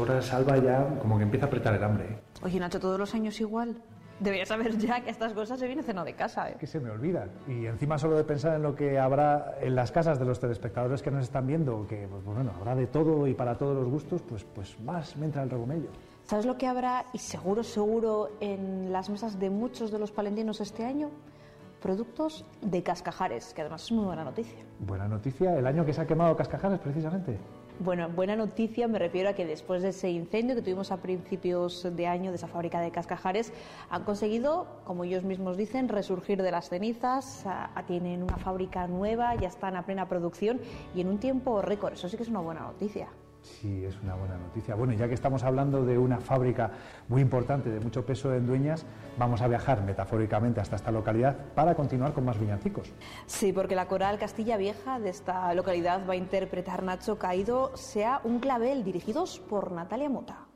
horas, 0.09 0.33
Alba, 0.33 0.57
ya 0.57 0.99
como 0.99 1.17
que 1.17 1.23
empieza 1.23 1.45
a 1.45 1.47
apretar 1.47 1.75
el 1.75 1.83
hambre. 1.83 2.05
¿eh? 2.05 2.19
Oye, 2.43 2.59
Nacho, 2.59 2.79
todos 2.79 2.99
los 2.99 3.13
años 3.13 3.39
igual. 3.39 3.81
Deberías 4.19 4.47
saber 4.47 4.75
ya 4.77 5.01
que 5.01 5.11
estas 5.11 5.33
cosas 5.33 5.59
se 5.59 5.67
viene 5.67 5.83
ceno 5.83 6.03
de 6.03 6.13
casa, 6.13 6.49
¿eh? 6.49 6.55
que 6.59 6.65
se 6.65 6.79
me 6.79 6.89
olvidan. 6.89 7.29
Y 7.47 7.67
encima 7.67 7.99
solo 7.99 8.17
de 8.17 8.23
pensar 8.23 8.55
en 8.55 8.63
lo 8.63 8.75
que 8.75 8.97
habrá 8.97 9.57
en 9.61 9.75
las 9.75 9.91
casas 9.91 10.17
de 10.17 10.25
los 10.25 10.39
telespectadores 10.39 11.03
que 11.03 11.11
nos 11.11 11.23
están 11.23 11.45
viendo, 11.45 11.85
que 11.87 12.07
pues, 12.07 12.23
bueno, 12.23 12.51
habrá 12.57 12.75
de 12.75 12.87
todo 12.87 13.27
y 13.27 13.35
para 13.35 13.55
todos 13.55 13.75
los 13.75 13.87
gustos, 13.87 14.23
pues, 14.23 14.43
pues 14.43 14.79
más 14.79 15.15
me 15.17 15.27
entra 15.27 15.43
el 15.43 15.49
regomello. 15.49 15.89
¿Sabes 16.23 16.45
lo 16.45 16.57
que 16.57 16.67
habrá, 16.67 17.05
y 17.13 17.19
seguro, 17.19 17.63
seguro, 17.63 18.31
en 18.41 18.91
las 18.91 19.09
mesas 19.09 19.39
de 19.39 19.49
muchos 19.49 19.91
de 19.91 19.99
los 19.99 20.11
palentinos 20.11 20.59
este 20.61 20.83
año? 20.83 21.09
Productos 21.81 22.43
de 22.61 22.81
cascajares, 22.81 23.53
que 23.53 23.61
además 23.61 23.83
es 23.83 23.91
muy 23.91 24.05
buena 24.05 24.23
noticia. 24.23 24.59
Buena 24.79 25.07
noticia, 25.07 25.57
el 25.57 25.65
año 25.65 25.85
que 25.85 25.93
se 25.93 26.01
ha 26.01 26.07
quemado 26.07 26.35
Cascajares 26.35 26.79
precisamente. 26.79 27.37
Bueno, 27.79 28.09
buena 28.09 28.35
noticia 28.35 28.87
me 28.87 28.97
refiero 28.97 29.29
a 29.29 29.33
que 29.33 29.45
después 29.45 29.83
de 29.83 29.89
ese 29.89 30.09
incendio 30.09 30.55
que 30.55 30.63
tuvimos 30.63 30.91
a 30.91 30.97
principios 30.97 31.87
de 31.95 32.07
año 32.07 32.31
de 32.31 32.37
esa 32.37 32.47
fábrica 32.47 32.81
de 32.81 32.89
cascajares, 32.89 33.53
han 33.91 34.03
conseguido, 34.03 34.65
como 34.83 35.03
ellos 35.03 35.23
mismos 35.23 35.57
dicen, 35.57 35.87
resurgir 35.87 36.41
de 36.41 36.49
las 36.49 36.69
cenizas, 36.69 37.45
tienen 37.85 38.23
una 38.23 38.37
fábrica 38.37 38.87
nueva, 38.87 39.35
ya 39.35 39.47
están 39.47 39.75
a 39.75 39.85
plena 39.85 40.09
producción 40.09 40.59
y 40.95 41.01
en 41.01 41.07
un 41.07 41.19
tiempo 41.19 41.61
récord. 41.61 41.93
Eso 41.93 42.09
sí 42.09 42.17
que 42.17 42.23
es 42.23 42.29
una 42.29 42.39
buena 42.39 42.61
noticia. 42.61 43.09
Sí, 43.61 43.85
es 43.85 43.97
una 44.03 44.15
buena 44.15 44.37
noticia. 44.37 44.75
Bueno, 44.75 44.93
ya 44.93 45.07
que 45.07 45.13
estamos 45.13 45.43
hablando 45.43 45.83
de 45.83 45.97
una 45.97 46.19
fábrica 46.19 46.71
muy 47.07 47.21
importante, 47.21 47.69
de 47.69 47.79
mucho 47.79 48.05
peso 48.05 48.33
en 48.33 48.45
Dueñas, 48.45 48.85
vamos 49.17 49.41
a 49.41 49.47
viajar 49.47 49.81
metafóricamente 49.83 50.61
hasta 50.61 50.75
esta 50.75 50.91
localidad 50.91 51.35
para 51.55 51.75
continuar 51.75 52.13
con 52.13 52.25
más 52.25 52.39
villancicos. 52.39 52.91
Sí, 53.25 53.53
porque 53.53 53.75
la 53.75 53.87
coral 53.87 54.19
Castilla 54.19 54.57
Vieja 54.57 54.99
de 54.99 55.09
esta 55.09 55.53
localidad 55.53 56.07
va 56.07 56.13
a 56.13 56.17
interpretar 56.17 56.83
Nacho 56.83 57.17
Caído 57.17 57.75
sea 57.75 58.21
un 58.23 58.39
clavel 58.39 58.83
dirigidos 58.83 59.39
por 59.39 59.71
Natalia 59.71 60.09
Mota. 60.09 60.46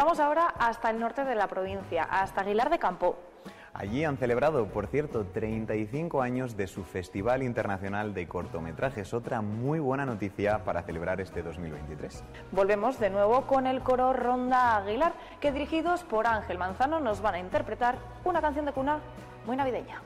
Vamos 0.00 0.18
ahora 0.18 0.54
hasta 0.58 0.88
el 0.88 0.98
norte 0.98 1.26
de 1.26 1.34
la 1.34 1.46
provincia, 1.46 2.04
hasta 2.04 2.40
Aguilar 2.40 2.70
de 2.70 2.78
Campo. 2.78 3.18
Allí 3.74 4.02
han 4.02 4.16
celebrado, 4.16 4.66
por 4.66 4.86
cierto, 4.86 5.26
35 5.26 6.22
años 6.22 6.56
de 6.56 6.68
su 6.68 6.84
Festival 6.84 7.42
Internacional 7.42 8.14
de 8.14 8.26
Cortometrajes. 8.26 9.12
Otra 9.12 9.42
muy 9.42 9.78
buena 9.78 10.06
noticia 10.06 10.64
para 10.64 10.82
celebrar 10.84 11.20
este 11.20 11.42
2023. 11.42 12.24
Volvemos 12.50 12.98
de 12.98 13.10
nuevo 13.10 13.42
con 13.46 13.66
el 13.66 13.82
coro 13.82 14.14
Ronda 14.14 14.78
Aguilar, 14.78 15.12
que 15.38 15.52
dirigidos 15.52 16.02
por 16.04 16.26
Ángel 16.26 16.56
Manzano 16.56 16.98
nos 17.00 17.20
van 17.20 17.34
a 17.34 17.38
interpretar 17.38 17.98
una 18.24 18.40
canción 18.40 18.64
de 18.64 18.72
cuna 18.72 19.00
muy 19.44 19.56
navideña. 19.56 20.00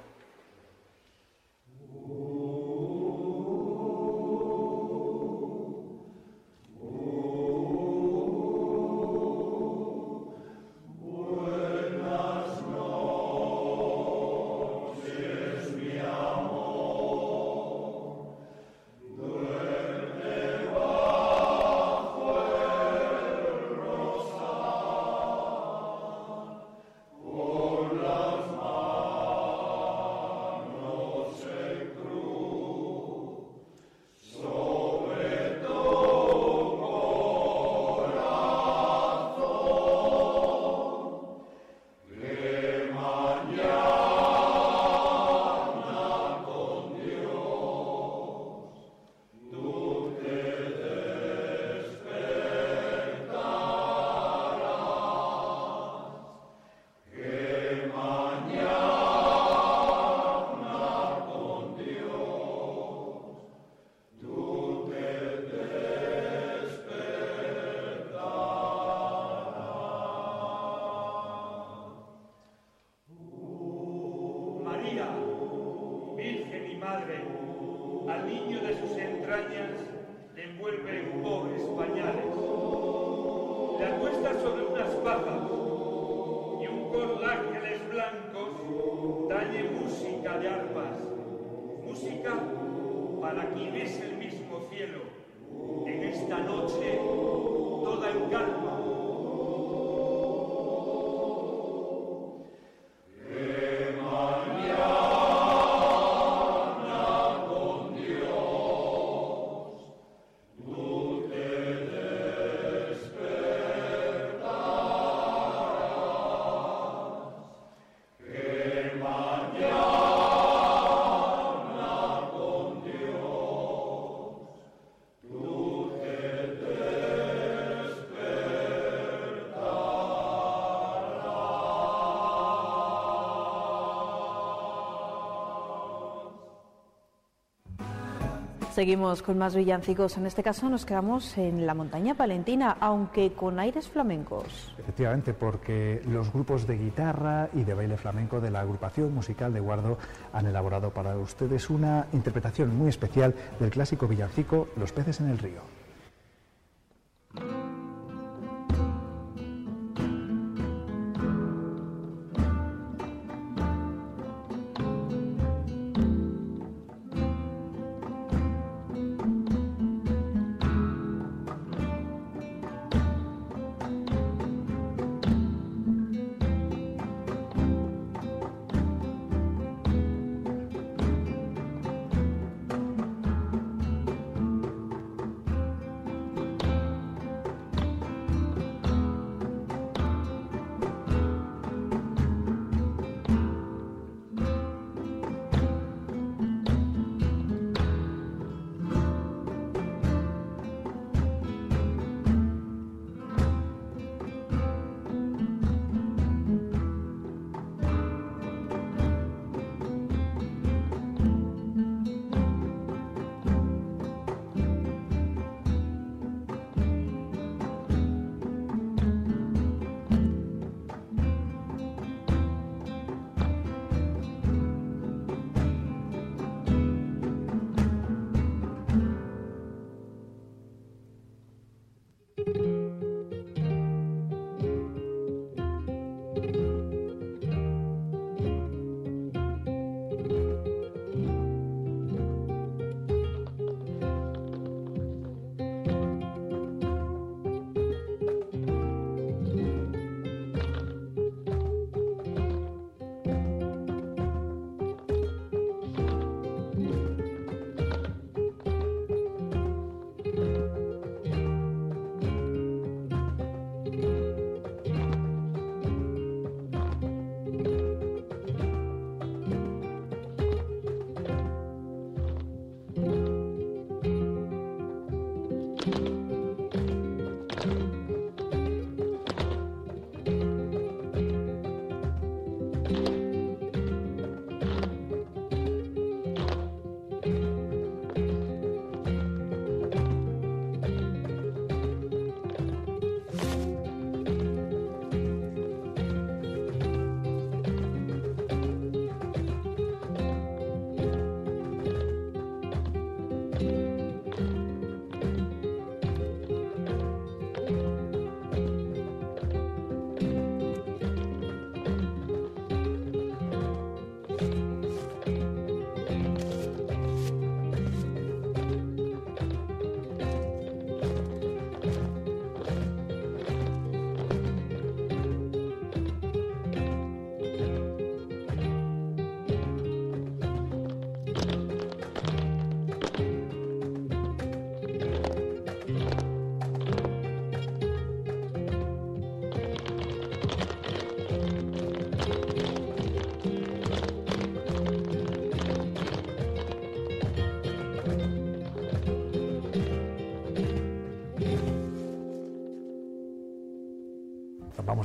Seguimos 138.74 139.22
con 139.22 139.38
más 139.38 139.54
villancicos. 139.54 140.16
En 140.16 140.26
este 140.26 140.42
caso 140.42 140.68
nos 140.68 140.84
quedamos 140.84 141.38
en 141.38 141.64
la 141.64 141.74
montaña 141.74 142.16
palentina, 142.16 142.76
aunque 142.80 143.30
con 143.32 143.60
aires 143.60 143.86
flamencos. 143.86 144.74
Efectivamente, 144.76 145.32
porque 145.32 146.02
los 146.08 146.32
grupos 146.32 146.66
de 146.66 146.76
guitarra 146.76 147.48
y 147.54 147.62
de 147.62 147.72
baile 147.72 147.96
flamenco 147.96 148.40
de 148.40 148.50
la 148.50 148.62
agrupación 148.62 149.14
musical 149.14 149.52
de 149.52 149.60
Guardo 149.60 149.96
han 150.32 150.46
elaborado 150.46 150.90
para 150.90 151.16
ustedes 151.16 151.70
una 151.70 152.08
interpretación 152.12 152.76
muy 152.76 152.88
especial 152.88 153.32
del 153.60 153.70
clásico 153.70 154.08
villancico 154.08 154.66
Los 154.76 154.90
peces 154.90 155.20
en 155.20 155.28
el 155.28 155.38
río. 155.38 155.83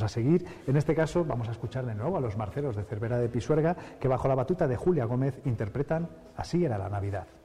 A 0.09 0.11
seguir. 0.11 0.45
En 0.67 0.75
este 0.75 0.95
caso 0.95 1.23
vamos 1.23 1.47
a 1.47 1.51
escuchar 1.51 1.85
de 1.85 1.93
nuevo 1.93 2.17
a 2.17 2.21
los 2.21 2.35
marceros 2.35 2.75
de 2.75 2.83
Cervera 2.83 3.17
de 3.17 3.29
Pisuerga 3.29 3.75
que 3.99 4.07
bajo 4.07 4.27
la 4.27 4.35
batuta 4.35 4.67
de 4.67 4.75
Julia 4.75 5.05
Gómez 5.05 5.39
interpretan 5.45 6.09
Así 6.35 6.65
era 6.65 6.77
la 6.77 6.89
Navidad. 6.89 7.38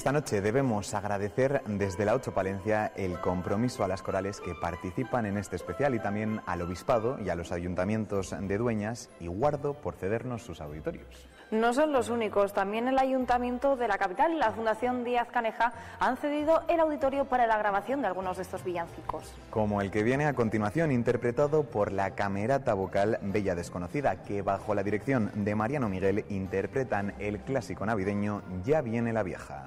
Esta 0.00 0.12
noche 0.12 0.40
debemos 0.40 0.94
agradecer 0.94 1.60
desde 1.66 2.06
la 2.06 2.14
8 2.14 2.32
Palencia 2.32 2.90
el 2.96 3.20
compromiso 3.20 3.84
a 3.84 3.88
las 3.88 4.00
corales 4.00 4.40
que 4.40 4.54
participan 4.54 5.26
en 5.26 5.36
este 5.36 5.56
especial 5.56 5.94
y 5.94 5.98
también 5.98 6.40
al 6.46 6.62
Obispado 6.62 7.18
y 7.22 7.28
a 7.28 7.34
los 7.34 7.52
ayuntamientos 7.52 8.34
de 8.40 8.56
Dueñas 8.56 9.10
y 9.20 9.26
Guardo 9.26 9.74
por 9.74 9.96
cedernos 9.96 10.40
sus 10.42 10.62
auditorios. 10.62 11.28
No 11.50 11.74
son 11.74 11.92
los 11.92 12.08
únicos, 12.08 12.54
también 12.54 12.88
el 12.88 12.98
Ayuntamiento 12.98 13.76
de 13.76 13.88
la 13.88 13.98
capital 13.98 14.32
y 14.32 14.38
la 14.38 14.52
Fundación 14.52 15.04
Díaz 15.04 15.28
Caneja 15.30 15.74
han 15.98 16.16
cedido 16.16 16.62
el 16.68 16.80
auditorio 16.80 17.26
para 17.26 17.46
la 17.46 17.58
grabación 17.58 18.00
de 18.00 18.06
algunos 18.06 18.38
de 18.38 18.44
estos 18.44 18.64
villancicos. 18.64 19.34
Como 19.50 19.82
el 19.82 19.90
que 19.90 20.02
viene 20.02 20.24
a 20.24 20.32
continuación, 20.32 20.92
interpretado 20.92 21.64
por 21.64 21.92
la 21.92 22.12
Camerata 22.12 22.72
Vocal 22.72 23.18
Bella 23.20 23.54
Desconocida, 23.54 24.22
que 24.22 24.40
bajo 24.40 24.74
la 24.74 24.82
dirección 24.82 25.30
de 25.34 25.54
Mariano 25.54 25.90
Miguel 25.90 26.24
interpretan 26.30 27.12
el 27.18 27.40
clásico 27.40 27.84
navideño 27.84 28.40
Ya 28.64 28.80
viene 28.80 29.12
la 29.12 29.24
vieja. 29.24 29.59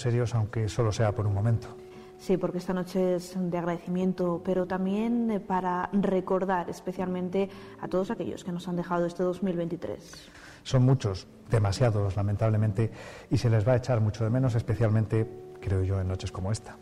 Serios, 0.00 0.34
aunque 0.34 0.68
solo 0.68 0.92
sea 0.92 1.12
por 1.12 1.26
un 1.26 1.34
momento. 1.34 1.68
Sí, 2.18 2.36
porque 2.36 2.58
esta 2.58 2.72
noche 2.72 3.14
es 3.14 3.34
de 3.36 3.58
agradecimiento, 3.58 4.42
pero 4.44 4.66
también 4.66 5.42
para 5.46 5.88
recordar 5.92 6.68
especialmente 6.68 7.48
a 7.80 7.86
todos 7.86 8.10
aquellos 8.10 8.42
que 8.42 8.50
nos 8.50 8.66
han 8.66 8.76
dejado 8.76 9.06
este 9.06 9.22
2023. 9.22 10.30
Son 10.64 10.82
muchos, 10.82 11.28
demasiados, 11.48 12.16
lamentablemente, 12.16 12.90
y 13.30 13.38
se 13.38 13.48
les 13.48 13.66
va 13.66 13.72
a 13.72 13.76
echar 13.76 14.00
mucho 14.00 14.24
de 14.24 14.30
menos, 14.30 14.54
especialmente, 14.56 15.26
creo 15.60 15.82
yo, 15.84 16.00
en 16.00 16.08
noches 16.08 16.32
como 16.32 16.50
esta. 16.50 16.76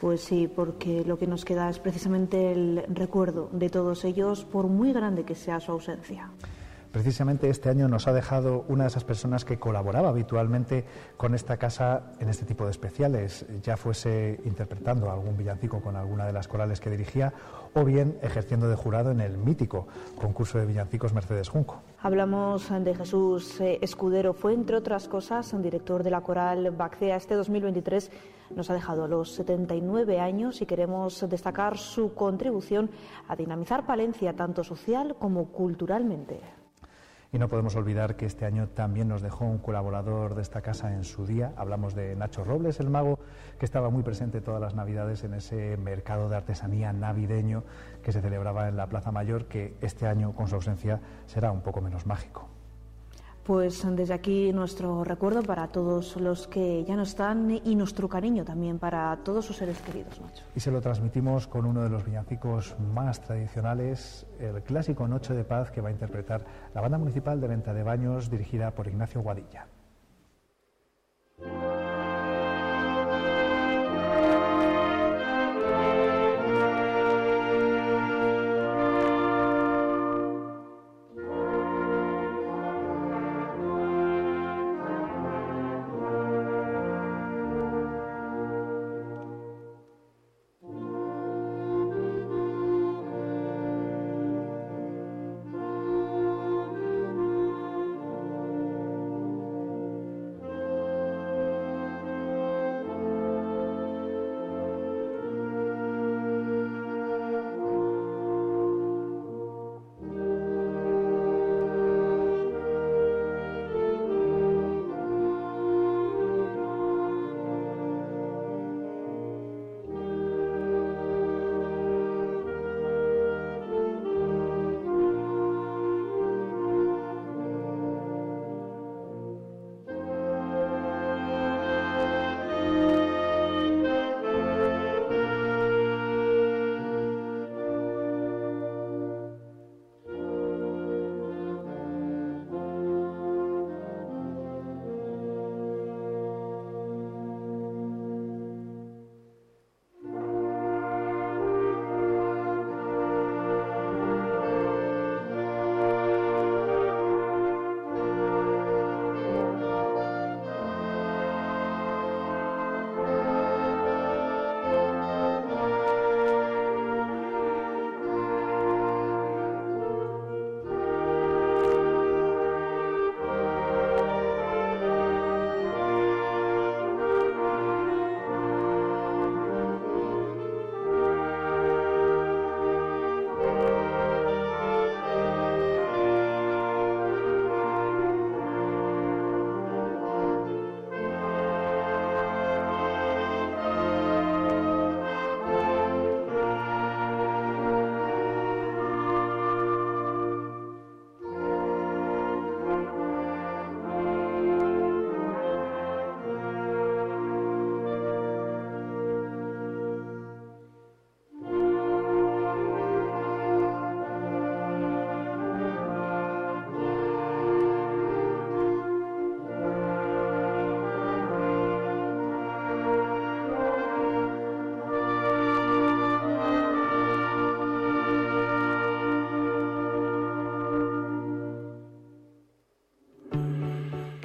Pues 0.00 0.22
sí, 0.22 0.48
porque 0.48 1.04
lo 1.04 1.18
que 1.18 1.26
nos 1.26 1.44
queda 1.44 1.68
es 1.68 1.78
precisamente 1.78 2.52
el 2.52 2.84
recuerdo 2.88 3.50
de 3.52 3.68
todos 3.68 4.06
ellos, 4.06 4.46
por 4.46 4.66
muy 4.66 4.94
grande 4.94 5.24
que 5.24 5.34
sea 5.34 5.60
su 5.60 5.72
ausencia. 5.72 6.30
Precisamente 7.00 7.48
este 7.48 7.70
año 7.70 7.88
nos 7.88 8.08
ha 8.08 8.12
dejado 8.12 8.66
una 8.68 8.84
de 8.84 8.88
esas 8.88 9.04
personas 9.04 9.46
que 9.46 9.58
colaboraba 9.58 10.10
habitualmente 10.10 10.84
con 11.16 11.34
esta 11.34 11.56
casa 11.56 12.12
en 12.20 12.28
este 12.28 12.44
tipo 12.44 12.66
de 12.66 12.72
especiales, 12.72 13.46
ya 13.62 13.78
fuese 13.78 14.38
interpretando 14.44 15.10
algún 15.10 15.34
villancico 15.34 15.80
con 15.80 15.96
alguna 15.96 16.26
de 16.26 16.34
las 16.34 16.46
corales 16.46 16.78
que 16.78 16.90
dirigía 16.90 17.32
o 17.72 17.84
bien 17.84 18.18
ejerciendo 18.20 18.68
de 18.68 18.76
jurado 18.76 19.12
en 19.12 19.22
el 19.22 19.38
mítico 19.38 19.88
concurso 20.20 20.58
de 20.58 20.66
villancicos 20.66 21.14
Mercedes 21.14 21.48
Junco. 21.48 21.80
Hablamos 22.02 22.68
de 22.68 22.94
Jesús 22.94 23.58
eh, 23.62 23.78
Escudero, 23.80 24.34
fue 24.34 24.52
entre 24.52 24.76
otras 24.76 25.08
cosas 25.08 25.54
director 25.62 26.02
de 26.02 26.10
la 26.10 26.20
coral 26.20 26.70
Bacea. 26.70 27.16
Este 27.16 27.34
2023 27.34 28.10
nos 28.54 28.68
ha 28.68 28.74
dejado 28.74 29.04
a 29.04 29.08
los 29.08 29.32
79 29.32 30.20
años 30.20 30.60
y 30.60 30.66
queremos 30.66 31.26
destacar 31.30 31.78
su 31.78 32.12
contribución 32.12 32.90
a 33.26 33.36
dinamizar 33.36 33.86
Palencia 33.86 34.36
tanto 34.36 34.62
social 34.64 35.16
como 35.18 35.46
culturalmente. 35.46 36.59
Y 37.32 37.38
no 37.38 37.48
podemos 37.48 37.76
olvidar 37.76 38.16
que 38.16 38.26
este 38.26 38.44
año 38.44 38.68
también 38.68 39.06
nos 39.06 39.22
dejó 39.22 39.44
un 39.44 39.58
colaborador 39.58 40.34
de 40.34 40.42
esta 40.42 40.62
casa 40.62 40.92
en 40.92 41.04
su 41.04 41.26
día. 41.26 41.52
Hablamos 41.56 41.94
de 41.94 42.16
Nacho 42.16 42.42
Robles, 42.42 42.80
el 42.80 42.90
mago, 42.90 43.20
que 43.58 43.64
estaba 43.64 43.88
muy 43.88 44.02
presente 44.02 44.40
todas 44.40 44.60
las 44.60 44.74
Navidades 44.74 45.22
en 45.22 45.34
ese 45.34 45.76
mercado 45.76 46.28
de 46.28 46.36
artesanía 46.36 46.92
navideño 46.92 47.62
que 48.02 48.10
se 48.10 48.20
celebraba 48.20 48.66
en 48.66 48.76
la 48.76 48.88
Plaza 48.88 49.12
Mayor, 49.12 49.46
que 49.46 49.76
este 49.80 50.08
año, 50.08 50.34
con 50.34 50.48
su 50.48 50.56
ausencia, 50.56 51.00
será 51.26 51.52
un 51.52 51.60
poco 51.60 51.80
menos 51.80 52.04
mágico. 52.04 52.48
Pues 53.50 53.84
desde 53.96 54.14
aquí 54.14 54.52
nuestro 54.52 55.02
recuerdo 55.02 55.42
para 55.42 55.66
todos 55.66 56.14
los 56.14 56.46
que 56.46 56.84
ya 56.84 56.94
no 56.94 57.02
están 57.02 57.50
y 57.50 57.74
nuestro 57.74 58.08
cariño 58.08 58.44
también 58.44 58.78
para 58.78 59.16
todos 59.24 59.44
sus 59.44 59.56
seres 59.56 59.80
queridos. 59.80 60.20
Y 60.54 60.60
se 60.60 60.70
lo 60.70 60.80
transmitimos 60.80 61.48
con 61.48 61.66
uno 61.66 61.82
de 61.82 61.88
los 61.88 62.04
villancicos 62.04 62.76
más 62.78 63.20
tradicionales, 63.20 64.24
el 64.38 64.62
clásico 64.62 65.08
Noche 65.08 65.34
de 65.34 65.42
Paz 65.42 65.72
que 65.72 65.80
va 65.80 65.88
a 65.88 65.90
interpretar 65.90 66.44
la 66.72 66.80
Banda 66.80 66.98
Municipal 66.98 67.40
de 67.40 67.48
Venta 67.48 67.74
de 67.74 67.82
Baños 67.82 68.30
dirigida 68.30 68.70
por 68.70 68.86
Ignacio 68.86 69.20
Guadilla. 69.20 69.66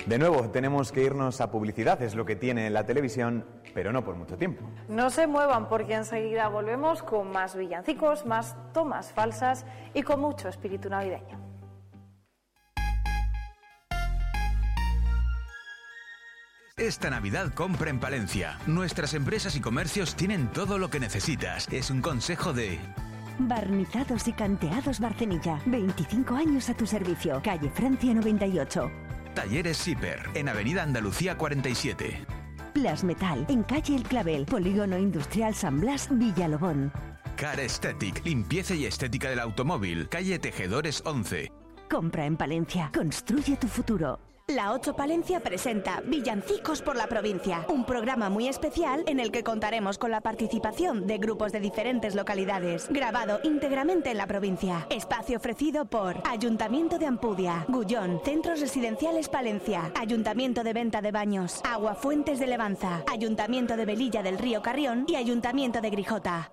De 0.06 0.20
nuevo, 0.20 0.50
tenemos 0.52 0.92
que 0.92 1.02
irnos 1.02 1.42
a 1.42 1.50
publicidad, 1.50 2.00
es 2.04 2.14
lo 2.14 2.26
que 2.26 2.36
tiene 2.36 2.70
la 2.70 2.86
televisión, 2.86 3.44
pero 3.74 3.92
no 3.92 4.04
por 4.04 4.16
mucho 4.16 4.38
tiempo. 4.38 4.64
No 4.88 5.10
se 5.10 5.26
muevan 5.26 5.68
porque 5.68 5.96
enseguida 5.96 6.48
volvemos 6.48 7.02
con 7.02 7.32
más 7.32 7.56
villancicos, 7.56 8.24
más 8.26 8.56
tomas 8.72 9.12
falsas 9.12 9.66
y 9.96 10.04
con 10.04 10.22
mucho 10.22 10.48
espíritu 10.48 10.90
navideño. 10.90 11.44
Esta 16.78 17.10
Navidad 17.10 17.54
compra 17.54 17.90
en 17.90 18.00
Palencia. 18.00 18.60
Nuestras 18.68 19.14
empresas 19.14 19.56
y 19.56 19.62
comercios 19.62 20.16
tienen 20.16 20.52
todo 20.52 20.78
lo 20.78 20.90
que 20.90 21.00
necesitas. 21.00 21.68
Es 21.72 21.90
un 21.90 22.02
consejo 22.02 22.54
de... 22.54 22.78
Barnizados 23.40 24.28
y 24.28 24.34
canteados 24.34 25.00
Barcenilla. 25.00 25.60
25 25.66 26.36
años 26.36 26.70
a 26.70 26.76
tu 26.76 26.86
servicio. 26.86 27.42
Calle 27.44 27.70
Francia 27.70 28.14
98. 28.14 29.05
Talleres 29.36 29.78
Zipper, 29.78 30.30
en 30.34 30.50
Avenida 30.50 30.82
Andalucía 30.82 31.38
47. 31.38 32.26
Plasmetal, 32.74 33.46
en 33.50 33.64
calle 33.64 33.96
El 33.96 34.04
Clavel, 34.04 34.46
Polígono 34.46 34.98
Industrial 34.98 35.54
San 35.54 35.82
Blas, 35.82 36.08
Villalobón. 36.10 36.92
Car 37.36 37.60
Aesthetic, 37.60 38.26
limpieza 38.26 38.74
y 38.74 38.86
estética 38.86 39.30
del 39.30 39.40
automóvil, 39.40 40.08
calle 40.08 40.40
Tejedores 40.40 41.04
11. 41.06 41.52
Compra 41.90 42.26
en 42.26 42.38
Palencia. 42.38 42.90
Construye 42.94 43.58
tu 43.58 43.68
futuro. 43.68 44.20
La 44.48 44.74
8 44.74 44.96
Palencia 44.96 45.40
presenta 45.40 46.04
Villancicos 46.06 46.84
por 46.84 46.96
la 46.96 47.08
provincia, 47.08 47.66
un 47.68 47.84
programa 47.84 48.30
muy 48.30 48.48
especial 48.48 49.04
en 49.08 49.20
el 49.20 49.32
que 49.32 49.44
contaremos 49.44 49.98
con 49.98 50.12
la 50.12 50.22
participación 50.22 51.08
de 51.08 51.18
grupos 51.18 51.52
de 51.52 51.60
diferentes 51.60 52.14
localidades, 52.14 52.88
grabado 52.90 53.40
íntegramente 53.44 54.12
en 54.12 54.20
la 54.20 54.28
provincia. 54.28 54.86
Espacio 54.92 55.38
ofrecido 55.38 55.86
por 55.86 56.22
Ayuntamiento 56.30 57.00
de 57.00 57.08
Ampudia, 57.08 57.66
Gullón, 57.68 58.22
Centros 58.24 58.60
Residenciales 58.60 59.30
Palencia, 59.30 59.92
Ayuntamiento 59.96 60.64
de 60.64 60.74
Venta 60.74 61.02
de 61.02 61.12
Baños, 61.12 61.62
Agua 61.64 61.96
Fuentes 61.96 62.38
de 62.40 62.46
Levanza, 62.46 63.04
Ayuntamiento 63.12 63.76
de 63.76 63.86
Velilla 63.86 64.22
del 64.22 64.38
Río 64.38 64.62
Carrión 64.62 65.06
y 65.08 65.16
Ayuntamiento 65.16 65.82
de 65.82 65.90
Grijota. 65.90 66.52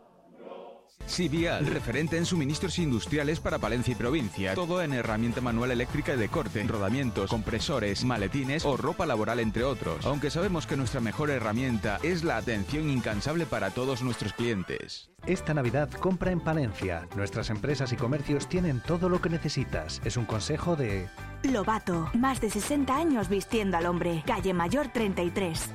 Sivial, 1.07 1.67
referente 1.73 2.17
en 2.17 2.27
suministros 2.27 2.79
industriales 2.79 3.41
para 3.41 3.59
Palencia 3.59 3.93
y 3.93 3.95
provincia. 3.95 4.55
Todo 4.55 4.83
en 4.83 4.93
herramienta 4.93 5.41
manual 5.41 5.71
eléctrica 5.71 6.15
y 6.15 6.17
de 6.17 6.29
corte, 6.29 6.63
rodamientos, 6.65 7.31
compresores, 7.31 8.05
maletines 8.05 8.65
o 8.65 8.77
ropa 8.77 9.07
laboral, 9.07 9.41
entre 9.41 9.65
otros. 9.65 10.05
Aunque 10.07 10.31
sabemos 10.31 10.67
que 10.67 10.77
nuestra 10.77 11.01
mejor 11.01 11.31
herramienta 11.31 11.99
es 12.03 12.25
la 12.25 12.37
atención 12.37 12.89
incansable 12.91 13.47
para 13.47 13.71
todos 13.71 14.03
nuestros 14.03 14.33
clientes. 14.33 15.11
Esta 15.27 15.55
Navidad 15.55 15.89
compra 15.91 16.33
en 16.33 16.41
Palencia. 16.41 17.07
Nuestras 17.17 17.51
empresas 17.51 17.93
y 17.93 17.97
comercios 17.97 18.49
tienen 18.49 18.81
todo 18.81 19.09
lo 19.09 19.21
que 19.21 19.31
necesitas. 19.31 20.01
Es 20.05 20.17
un 20.17 20.25
consejo 20.25 20.75
de... 20.75 21.09
Lobato, 21.45 22.11
más 22.15 22.41
de 22.41 22.51
60 22.51 22.97
años 22.97 23.29
vistiendo 23.29 23.77
al 23.77 23.87
hombre. 23.87 24.23
Calle 24.27 24.53
Mayor 24.53 24.89
33. 24.89 25.71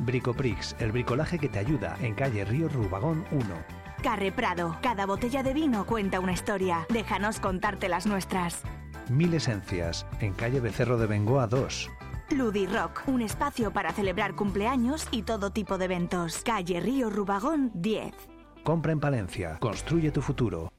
Bricoprix, 0.00 0.76
el 0.78 0.92
bricolaje 0.92 1.38
que 1.38 1.48
te 1.48 1.58
ayuda 1.58 1.96
en 2.00 2.14
calle 2.14 2.44
Río 2.44 2.68
Rubagón 2.68 3.24
1. 3.30 3.79
Carre 4.02 4.32
Prado. 4.32 4.76
Cada 4.82 5.06
botella 5.06 5.42
de 5.42 5.52
vino 5.52 5.84
cuenta 5.86 6.20
una 6.20 6.32
historia. 6.32 6.86
Déjanos 6.88 7.40
contarte 7.40 7.88
las 7.88 8.06
nuestras. 8.06 8.62
Mil 9.08 9.34
Esencias, 9.34 10.06
en 10.20 10.32
calle 10.34 10.60
Becerro 10.60 10.96
de 10.98 11.06
Bengoa 11.06 11.46
2. 11.46 11.90
Ludi 12.30 12.66
Rock, 12.66 13.02
un 13.06 13.22
espacio 13.22 13.72
para 13.72 13.92
celebrar 13.92 14.34
cumpleaños 14.34 15.08
y 15.10 15.22
todo 15.22 15.50
tipo 15.50 15.78
de 15.78 15.86
eventos. 15.86 16.42
Calle 16.44 16.80
Río 16.80 17.10
Rubagón 17.10 17.72
10. 17.74 18.14
Compra 18.62 18.92
en 18.92 19.00
Palencia, 19.00 19.58
construye 19.58 20.10
tu 20.10 20.22
futuro. 20.22 20.72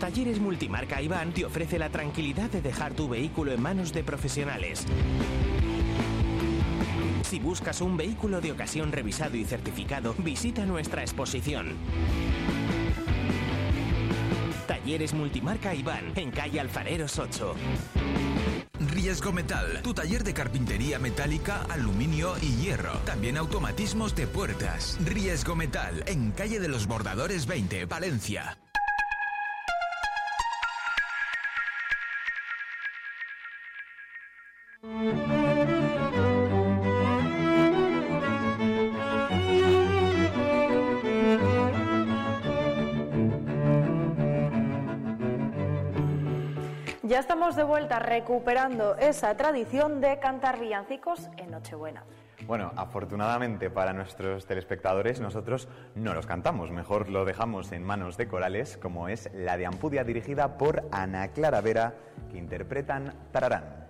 Talleres 0.00 0.40
Multimarca 0.40 1.02
Iván 1.02 1.32
te 1.32 1.44
ofrece 1.44 1.78
la 1.78 1.88
tranquilidad 1.88 2.50
de 2.50 2.62
dejar 2.62 2.92
tu 2.92 3.08
vehículo 3.08 3.52
en 3.52 3.62
manos 3.62 3.92
de 3.92 4.04
profesionales. 4.04 4.86
Si 7.26 7.40
buscas 7.40 7.80
un 7.80 7.96
vehículo 7.96 8.40
de 8.40 8.52
ocasión 8.52 8.92
revisado 8.92 9.36
y 9.36 9.44
certificado, 9.44 10.14
visita 10.18 10.64
nuestra 10.64 11.02
exposición. 11.02 11.74
Talleres 14.68 15.12
Multimarca 15.12 15.74
Iván, 15.74 16.12
en 16.14 16.30
calle 16.30 16.60
Alfareros 16.60 17.18
8. 17.18 17.56
Riesgo 18.92 19.32
Metal, 19.32 19.80
tu 19.82 19.92
taller 19.92 20.22
de 20.22 20.34
carpintería 20.34 21.00
metálica, 21.00 21.66
aluminio 21.68 22.34
y 22.40 22.62
hierro. 22.62 22.92
También 23.04 23.36
automatismos 23.38 24.14
de 24.14 24.28
puertas. 24.28 24.96
Riesgo 25.04 25.56
Metal, 25.56 26.04
en 26.06 26.30
calle 26.30 26.60
de 26.60 26.68
los 26.68 26.86
Bordadores 26.86 27.46
20, 27.46 27.86
Valencia. 27.86 28.56
Ya 47.06 47.20
estamos 47.20 47.54
de 47.54 47.62
vuelta 47.62 48.00
recuperando 48.00 48.96
esa 48.96 49.36
tradición 49.36 50.00
de 50.00 50.18
cantar 50.18 50.58
villancicos 50.58 51.28
en 51.36 51.52
Nochebuena. 51.52 52.02
Bueno, 52.48 52.72
afortunadamente 52.74 53.70
para 53.70 53.92
nuestros 53.92 54.44
telespectadores 54.44 55.20
nosotros 55.20 55.68
no 55.94 56.14
los 56.14 56.26
cantamos, 56.26 56.72
mejor 56.72 57.08
lo 57.08 57.24
dejamos 57.24 57.70
en 57.70 57.84
manos 57.84 58.16
de 58.16 58.26
corales, 58.26 58.76
como 58.76 59.08
es 59.08 59.30
la 59.32 59.56
de 59.56 59.66
Ampudia 59.66 60.02
dirigida 60.02 60.58
por 60.58 60.82
Ana 60.90 61.28
Clara 61.28 61.60
Vera, 61.60 61.94
que 62.32 62.38
interpretan 62.38 63.14
Tararán. 63.30 63.86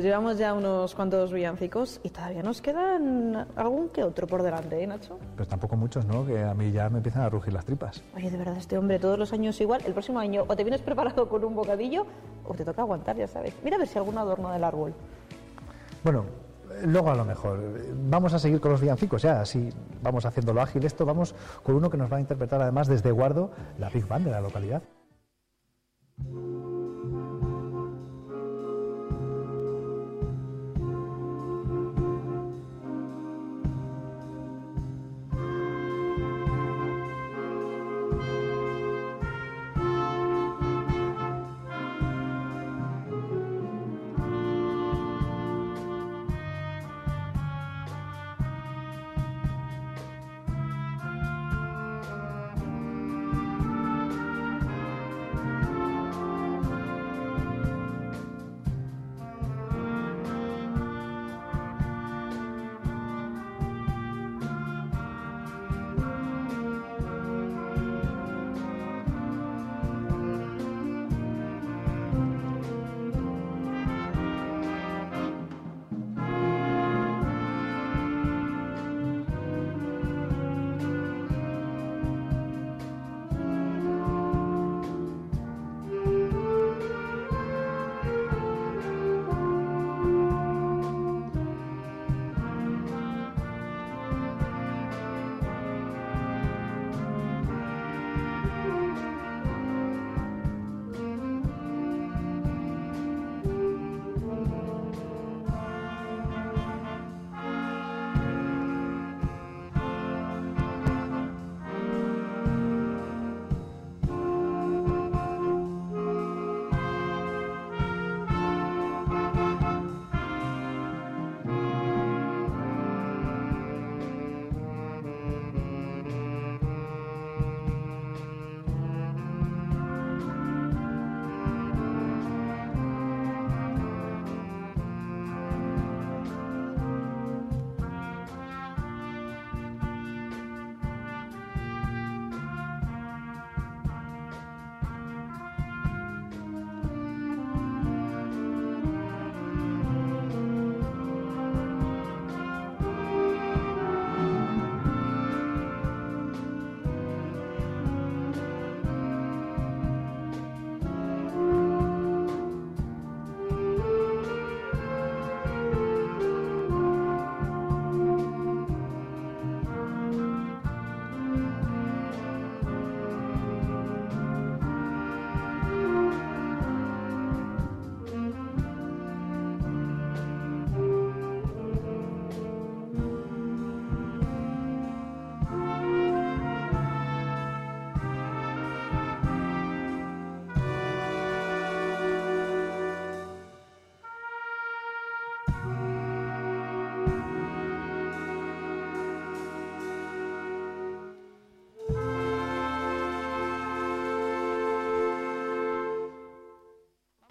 Pues 0.00 0.06
llevamos 0.06 0.38
ya 0.38 0.54
unos 0.54 0.94
cuantos 0.94 1.30
villancicos 1.30 2.00
y 2.02 2.08
todavía 2.08 2.42
nos 2.42 2.62
quedan 2.62 3.46
algún 3.54 3.90
que 3.90 4.02
otro 4.02 4.26
por 4.26 4.42
delante, 4.42 4.82
¿eh, 4.82 4.86
Nacho? 4.86 5.18
Pues 5.36 5.46
tampoco 5.46 5.76
muchos, 5.76 6.06
¿no? 6.06 6.24
Que 6.24 6.42
a 6.42 6.54
mí 6.54 6.72
ya 6.72 6.88
me 6.88 7.00
empiezan 7.00 7.20
a 7.20 7.28
rugir 7.28 7.52
las 7.52 7.66
tripas. 7.66 8.02
Oye, 8.16 8.30
de 8.30 8.38
verdad, 8.38 8.56
este 8.56 8.78
hombre 8.78 8.98
todos 8.98 9.18
los 9.18 9.30
años 9.34 9.60
igual. 9.60 9.82
El 9.84 9.92
próximo 9.92 10.18
año 10.18 10.46
o 10.48 10.56
te 10.56 10.64
vienes 10.64 10.80
preparado 10.80 11.28
con 11.28 11.44
un 11.44 11.54
bocadillo 11.54 12.06
o 12.48 12.54
te 12.54 12.64
toca 12.64 12.80
aguantar, 12.80 13.14
ya 13.18 13.28
sabes. 13.28 13.52
Mira 13.62 13.76
a 13.76 13.78
ver 13.78 13.88
si 13.88 13.98
algún 13.98 14.16
adorno 14.16 14.50
del 14.50 14.64
árbol. 14.64 14.94
Bueno, 16.02 16.24
luego 16.82 17.10
a 17.10 17.14
lo 17.14 17.26
mejor. 17.26 17.60
Vamos 18.08 18.32
a 18.32 18.38
seguir 18.38 18.58
con 18.58 18.72
los 18.72 18.80
villancicos 18.80 19.20
ya, 19.20 19.42
así 19.42 19.68
vamos 20.02 20.24
haciéndolo 20.24 20.62
ágil. 20.62 20.82
Esto 20.82 21.04
vamos 21.04 21.34
con 21.62 21.74
uno 21.74 21.90
que 21.90 21.98
nos 21.98 22.10
va 22.10 22.16
a 22.16 22.20
interpretar 22.20 22.62
además 22.62 22.88
desde 22.88 23.10
Guardo, 23.10 23.50
la 23.78 23.90
Big 23.90 24.08
Band 24.08 24.24
de 24.24 24.30
la 24.30 24.40
localidad. 24.40 24.82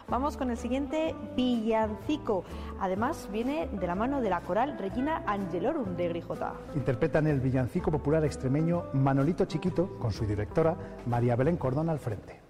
Vamos 0.10 0.38
con 0.38 0.49
el 0.49 0.57
siguiente 0.57 1.15
villancico. 1.36 2.44
Además, 2.80 3.30
viene 3.31 3.68
de 3.68 3.86
la 3.86 3.94
mano 3.94 4.22
de 4.22 4.30
la 4.31 4.41
coral 4.41 4.76
Regina 4.80 5.23
Angelorum 5.27 5.95
de 5.95 6.07
Grijota. 6.10 6.53
Interpretan 6.76 7.27
el 7.27 7.40
villancico 7.40 7.91
popular 7.91 8.26
extremeño 8.26 8.86
Manolito 8.94 9.45
Chiquito 9.45 9.99
con 9.99 10.11
su 10.11 10.26
directora 10.26 10.76
María 11.06 11.36
Belén 11.36 11.57
Cordón 11.57 11.90
al 11.90 11.99
frente. 11.99 12.48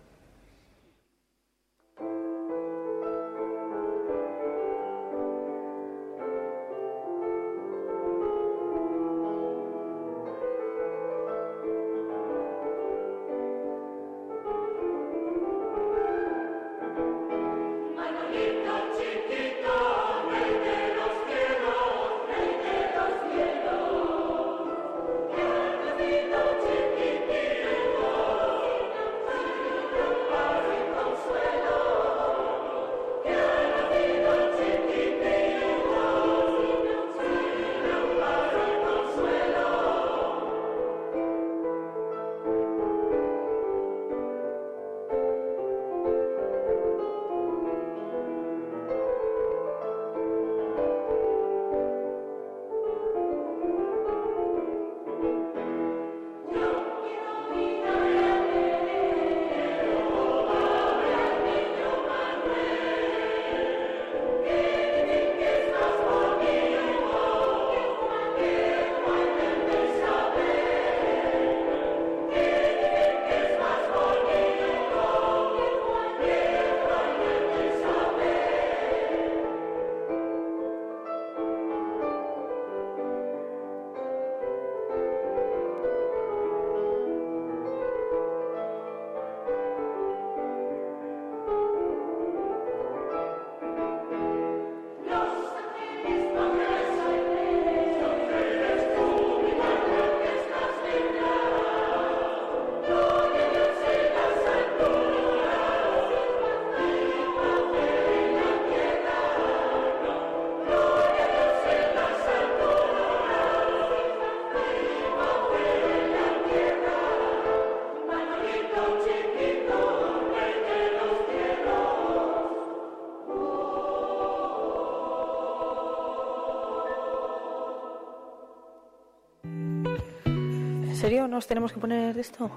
Nos 131.39 131.47
tenemos 131.47 131.71
que 131.71 131.79
poner 131.79 132.17
esto? 132.19 132.51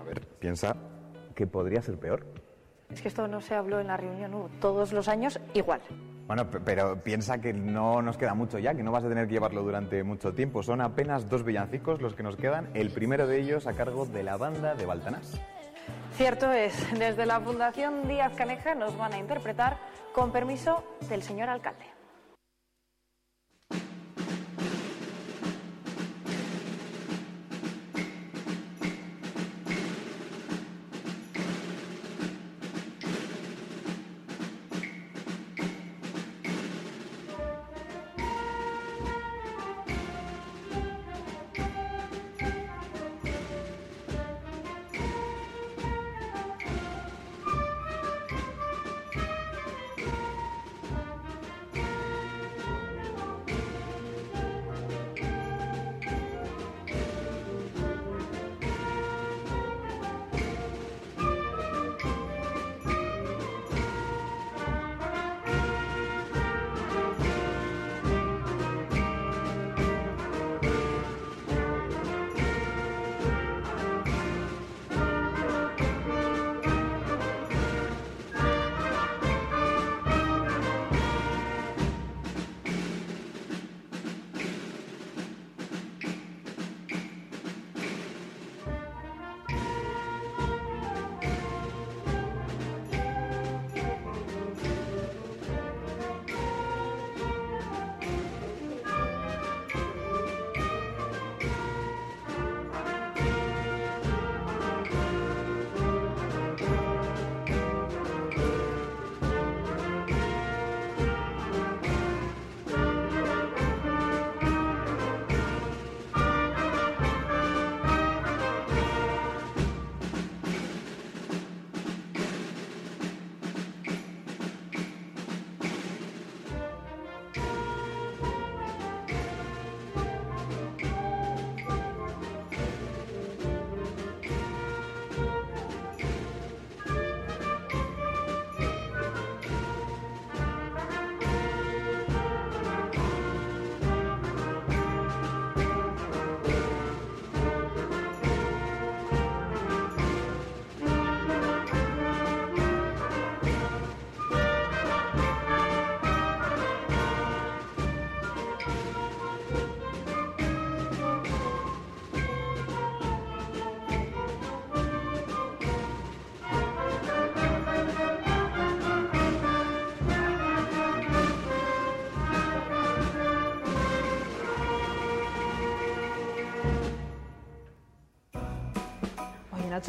A 0.00 0.04
ver, 0.04 0.24
piensa 0.38 0.76
que 1.34 1.48
podría 1.48 1.82
ser 1.82 1.98
peor. 1.98 2.24
Es 2.88 3.02
que 3.02 3.08
esto 3.08 3.26
no 3.26 3.40
se 3.40 3.56
habló 3.56 3.80
en 3.80 3.88
la 3.88 3.96
reunión, 3.96 4.30
¿no? 4.30 4.48
todos 4.60 4.92
los 4.92 5.08
años 5.08 5.40
igual. 5.54 5.80
Bueno, 6.28 6.48
pe- 6.48 6.60
pero 6.60 7.02
piensa 7.02 7.40
que 7.40 7.52
no 7.52 8.00
nos 8.00 8.16
queda 8.16 8.34
mucho 8.34 8.60
ya, 8.60 8.74
que 8.76 8.84
no 8.84 8.92
vas 8.92 9.02
a 9.02 9.08
tener 9.08 9.26
que 9.26 9.32
llevarlo 9.32 9.62
durante 9.64 10.04
mucho 10.04 10.34
tiempo. 10.34 10.62
Son 10.62 10.80
apenas 10.80 11.28
dos 11.28 11.42
villancicos 11.42 12.00
los 12.00 12.14
que 12.14 12.22
nos 12.22 12.36
quedan, 12.36 12.68
el 12.74 12.90
primero 12.90 13.26
de 13.26 13.40
ellos 13.40 13.66
a 13.66 13.72
cargo 13.72 14.06
de 14.06 14.22
la 14.22 14.36
banda 14.36 14.76
de 14.76 14.86
Baltanás. 14.86 15.40
Cierto 16.12 16.52
es, 16.52 16.74
desde 16.96 17.26
la 17.26 17.40
Fundación 17.40 18.06
Díaz 18.06 18.34
Caneja 18.36 18.76
nos 18.76 18.96
van 18.96 19.14
a 19.14 19.18
interpretar 19.18 19.78
con 20.14 20.30
permiso 20.30 20.84
del 21.08 21.22
señor 21.24 21.48
alcalde. 21.48 21.86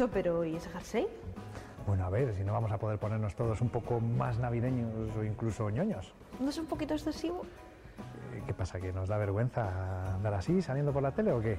Pero 0.08 0.44
¿y 0.44 0.56
ese 0.56 0.70
jersey? 0.70 1.06
Bueno, 1.86 2.04
a 2.04 2.10
ver, 2.10 2.34
si 2.34 2.44
no 2.44 2.52
vamos 2.52 2.70
a 2.72 2.78
poder 2.78 2.98
ponernos 2.98 3.34
todos 3.34 3.60
un 3.60 3.68
poco 3.68 4.00
más 4.00 4.38
navideños 4.38 5.14
o 5.16 5.24
incluso 5.24 5.68
ñoños. 5.70 6.14
¿No 6.38 6.50
es 6.50 6.58
un 6.58 6.66
poquito 6.66 6.94
excesivo? 6.94 7.42
Eh, 8.34 8.42
¿Qué 8.46 8.54
pasa? 8.54 8.80
¿Que 8.80 8.92
nos 8.92 9.08
da 9.08 9.16
vergüenza 9.18 10.14
andar 10.14 10.34
así, 10.34 10.62
saliendo 10.62 10.92
por 10.92 11.02
la 11.02 11.12
tele 11.12 11.32
o 11.32 11.40
qué? 11.40 11.58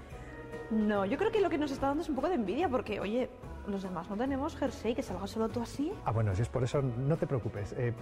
No, 0.72 1.06
yo 1.06 1.18
creo 1.18 1.32
que 1.32 1.42
lo 1.42 1.50
que 1.50 1.58
nos 1.58 1.72
está 1.72 1.88
dando 1.88 2.02
es 2.02 2.10
un 2.10 2.16
poco 2.16 2.30
de 2.30 2.36
envidia 2.36 2.70
porque, 2.70 3.00
oye, 3.00 3.30
los 3.68 3.84
demás 3.84 4.10
no 4.10 4.16
tenemos 4.16 4.56
jersey, 4.56 4.96
que 4.96 5.04
salga 5.04 5.28
solo 5.28 5.50
tú 5.50 5.62
así. 5.62 5.92
Ah, 6.06 6.12
bueno, 6.12 6.34
si 6.34 6.42
es 6.42 6.50
por 6.50 6.64
eso, 6.64 6.82
no 6.82 7.18
te 7.18 7.28
preocupes. 7.28 7.74
Eh, 7.74 7.94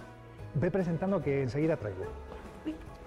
ve 0.54 0.70
presentando 0.70 1.20
que 1.20 1.42
enseguida 1.42 1.76
traigo. 1.76 2.04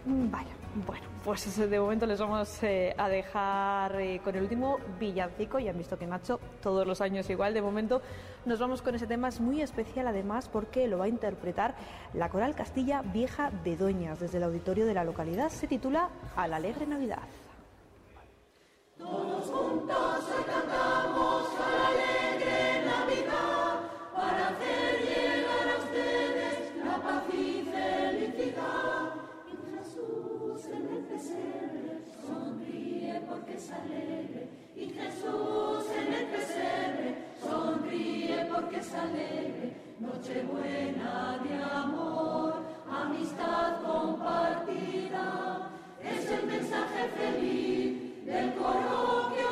Mm, 0.05 0.29
Vaya, 0.31 0.51
bueno, 0.85 1.05
pues 1.23 1.69
de 1.69 1.79
momento 1.79 2.05
les 2.05 2.19
vamos 2.19 2.61
eh, 2.63 2.93
a 2.97 3.07
dejar 3.07 3.99
eh, 4.01 4.19
con 4.23 4.35
el 4.35 4.43
último 4.43 4.79
villancico. 4.99 5.59
Ya 5.59 5.71
han 5.71 5.77
visto 5.77 5.97
que 5.97 6.05
Nacho 6.07 6.39
todos 6.61 6.85
los 6.85 6.99
años 6.99 7.29
igual. 7.29 7.53
De 7.53 7.61
momento 7.61 8.01
nos 8.45 8.59
vamos 8.59 8.81
con 8.81 8.95
ese 8.95 9.07
tema. 9.07 9.29
Es 9.29 9.39
muy 9.39 9.61
especial 9.61 10.07
además 10.07 10.49
porque 10.49 10.87
lo 10.87 10.97
va 10.97 11.05
a 11.05 11.07
interpretar 11.09 11.75
la 12.13 12.29
Coral 12.29 12.55
Castilla 12.55 13.01
Vieja 13.01 13.51
de 13.63 13.77
Doñas 13.77 14.19
desde 14.19 14.37
el 14.39 14.43
auditorio 14.43 14.85
de 14.85 14.93
la 14.93 15.03
localidad. 15.03 15.49
Se 15.49 15.67
titula 15.67 16.09
A 16.35 16.47
la 16.47 16.57
Alegre 16.57 16.85
Navidad. 16.85 17.23
Todos 18.97 19.45
juntos 19.45 20.25
cantamos 20.45 21.47
alegre 21.59 22.85
Navidad 22.85 23.79
para 24.13 24.47
hacer 24.49 25.02
pesebre 31.23 32.01
sonríe 32.27 33.21
porque 33.27 33.53
es 33.53 33.71
alegre. 33.71 34.49
Y 34.75 34.89
Jesús 34.89 35.85
en 35.95 36.13
el 36.13 36.25
pesebre 36.25 37.15
sonríe 37.41 38.45
porque 38.53 38.77
es 38.77 38.93
alegre. 38.93 39.73
Nochebuena 39.99 41.39
de 41.43 41.63
amor, 41.63 42.63
amistad 42.89 43.81
compartida. 43.83 45.69
Es 46.01 46.29
el 46.29 46.45
mensaje 46.45 47.07
feliz 47.17 48.25
del 48.25 48.53
coro 48.55 49.31
que 49.33 49.42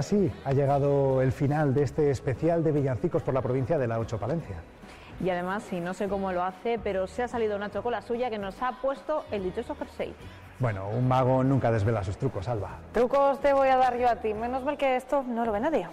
Y 0.00 0.02
ahora 0.02 0.08
sí, 0.08 0.32
ha 0.46 0.52
llegado 0.54 1.20
el 1.20 1.30
final 1.30 1.74
de 1.74 1.82
este 1.82 2.10
especial 2.10 2.64
de 2.64 2.72
villancicos 2.72 3.22
por 3.22 3.34
la 3.34 3.42
provincia 3.42 3.76
de 3.76 3.86
La 3.86 3.98
Ocho 3.98 4.18
Palencia. 4.18 4.56
Y 5.22 5.28
además, 5.28 5.62
sí, 5.68 5.78
no 5.78 5.92
sé 5.92 6.08
cómo 6.08 6.32
lo 6.32 6.42
hace, 6.42 6.80
pero 6.82 7.06
se 7.06 7.22
ha 7.22 7.28
salido 7.28 7.58
Nacho 7.58 7.82
con 7.82 7.92
la 7.92 8.00
suya 8.00 8.30
que 8.30 8.38
nos 8.38 8.62
ha 8.62 8.80
puesto 8.80 9.26
el 9.30 9.42
dichoso 9.42 9.74
jersey. 9.74 10.14
Bueno, 10.58 10.88
un 10.88 11.06
mago 11.06 11.44
nunca 11.44 11.70
desvela 11.70 12.02
sus 12.02 12.16
trucos, 12.16 12.48
Alba. 12.48 12.78
Trucos 12.92 13.40
te 13.40 13.52
voy 13.52 13.68
a 13.68 13.76
dar 13.76 13.98
yo 13.98 14.08
a 14.08 14.16
ti. 14.16 14.32
Menos 14.32 14.64
mal 14.64 14.78
que 14.78 14.96
esto 14.96 15.22
no 15.22 15.44
lo 15.44 15.52
ve 15.52 15.60
nadie. 15.60 15.86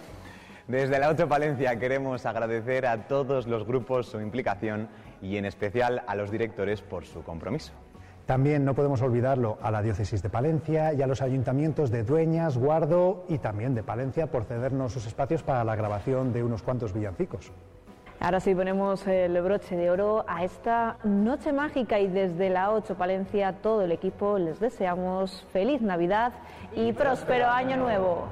Desde 0.68 0.98
la 0.98 1.08
Auto 1.08 1.28
Palencia 1.28 1.78
queremos 1.78 2.24
agradecer 2.24 2.86
a 2.86 3.08
todos 3.08 3.46
los 3.46 3.66
grupos 3.66 4.06
su 4.06 4.20
implicación 4.20 4.88
y 5.20 5.36
en 5.36 5.44
especial 5.44 6.02
a 6.06 6.14
los 6.14 6.30
directores 6.30 6.80
por 6.80 7.04
su 7.04 7.22
compromiso. 7.22 7.74
También 8.28 8.62
no 8.62 8.74
podemos 8.74 9.00
olvidarlo 9.00 9.56
a 9.62 9.70
la 9.70 9.80
diócesis 9.80 10.22
de 10.22 10.28
Palencia 10.28 10.92
y 10.92 11.00
a 11.00 11.06
los 11.06 11.22
ayuntamientos 11.22 11.90
de 11.90 12.04
Dueñas, 12.04 12.58
Guardo 12.58 13.24
y 13.26 13.38
también 13.38 13.74
de 13.74 13.82
Palencia 13.82 14.26
por 14.26 14.44
cedernos 14.44 14.92
sus 14.92 15.06
espacios 15.06 15.42
para 15.42 15.64
la 15.64 15.74
grabación 15.74 16.34
de 16.34 16.44
unos 16.44 16.62
cuantos 16.62 16.92
villancicos. 16.92 17.50
Ahora 18.20 18.40
sí 18.40 18.54
ponemos 18.54 19.06
el 19.06 19.40
broche 19.40 19.76
de 19.76 19.90
oro 19.90 20.26
a 20.28 20.44
esta 20.44 20.98
noche 21.04 21.54
mágica 21.54 22.00
y 22.00 22.08
desde 22.08 22.50
la 22.50 22.70
8 22.72 22.96
Palencia 22.98 23.62
todo 23.62 23.80
el 23.80 23.92
equipo 23.92 24.38
les 24.38 24.60
deseamos 24.60 25.46
feliz 25.50 25.80
Navidad 25.80 26.34
y 26.76 26.92
próspero 26.92 27.48
año 27.48 27.78
nuevo. 27.78 28.28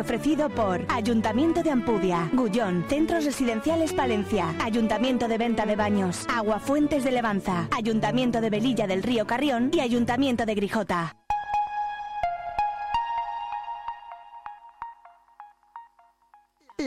Ofrecido 0.00 0.48
por 0.48 0.84
Ayuntamiento 0.88 1.62
de 1.62 1.70
Ampudia, 1.70 2.30
Gullón, 2.32 2.84
Centros 2.88 3.24
Residenciales 3.24 3.92
Palencia, 3.92 4.54
Ayuntamiento 4.60 5.28
de 5.28 5.38
Venta 5.38 5.66
de 5.66 5.76
Baños, 5.76 6.26
Agua 6.28 6.58
Fuentes 6.58 7.04
de 7.04 7.12
Levanza, 7.12 7.68
Ayuntamiento 7.70 8.40
de 8.40 8.50
Velilla 8.50 8.86
del 8.86 9.02
Río 9.02 9.26
Carrión 9.26 9.70
y 9.72 9.80
Ayuntamiento 9.80 10.46
de 10.46 10.54
Grijota. 10.54 11.21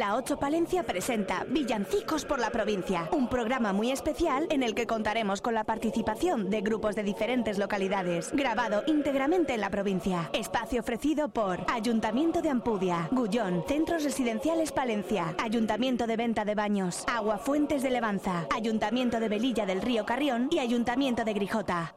La 0.05 0.17
8 0.17 0.37
Palencia 0.37 0.83
presenta 0.83 1.47
Villancicos 1.49 2.25
por 2.25 2.37
la 2.37 2.51
provincia, 2.51 3.09
un 3.11 3.27
programa 3.27 3.73
muy 3.73 3.89
especial 3.89 4.45
en 4.51 4.61
el 4.61 4.75
que 4.75 4.85
contaremos 4.85 5.41
con 5.41 5.55
la 5.55 5.63
participación 5.63 6.51
de 6.51 6.61
grupos 6.61 6.95
de 6.95 7.01
diferentes 7.01 7.57
localidades, 7.57 8.31
grabado 8.31 8.83
íntegramente 8.85 9.55
en 9.55 9.61
la 9.61 9.71
provincia. 9.71 10.29
Espacio 10.31 10.81
ofrecido 10.81 11.29
por 11.29 11.65
Ayuntamiento 11.73 12.43
de 12.43 12.49
Ampudia, 12.49 13.09
Gullón, 13.13 13.63
Centros 13.67 14.03
Residenciales 14.03 14.71
Palencia, 14.71 15.33
Ayuntamiento 15.39 16.05
de 16.05 16.17
Venta 16.17 16.45
de 16.45 16.53
Baños, 16.53 17.03
Agua 17.07 17.39
Fuentes 17.39 17.81
de 17.81 17.89
Levanza, 17.89 18.45
Ayuntamiento 18.55 19.19
de 19.19 19.27
Velilla 19.27 19.65
del 19.65 19.81
Río 19.81 20.05
Carrión 20.05 20.49
y 20.51 20.59
Ayuntamiento 20.59 21.25
de 21.25 21.33
Grijota. 21.33 21.95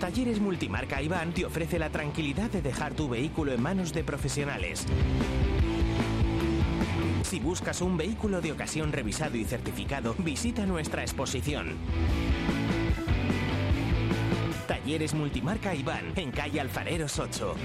Talleres 0.00 0.40
Multimarca 0.40 1.02
Iván 1.02 1.32
te 1.34 1.44
ofrece 1.44 1.78
la 1.78 1.90
tranquilidad 1.90 2.50
de 2.50 2.62
dejar 2.62 2.94
tu 2.94 3.10
vehículo 3.10 3.52
en 3.52 3.60
manos 3.60 3.92
de 3.92 4.04
profesionales. 4.04 4.86
Si 7.26 7.40
buscas 7.40 7.80
un 7.80 7.96
vehículo 7.96 8.40
de 8.40 8.52
ocasión 8.52 8.92
revisado 8.92 9.36
y 9.36 9.44
certificado, 9.44 10.14
visita 10.18 10.64
nuestra 10.64 11.02
exposición. 11.02 11.74
Talleres 14.68 15.12
Multimarca 15.12 15.74
Iván, 15.74 16.12
en 16.14 16.30
calle 16.30 16.60
Alfareros 16.60 17.18
8. 17.18 17.56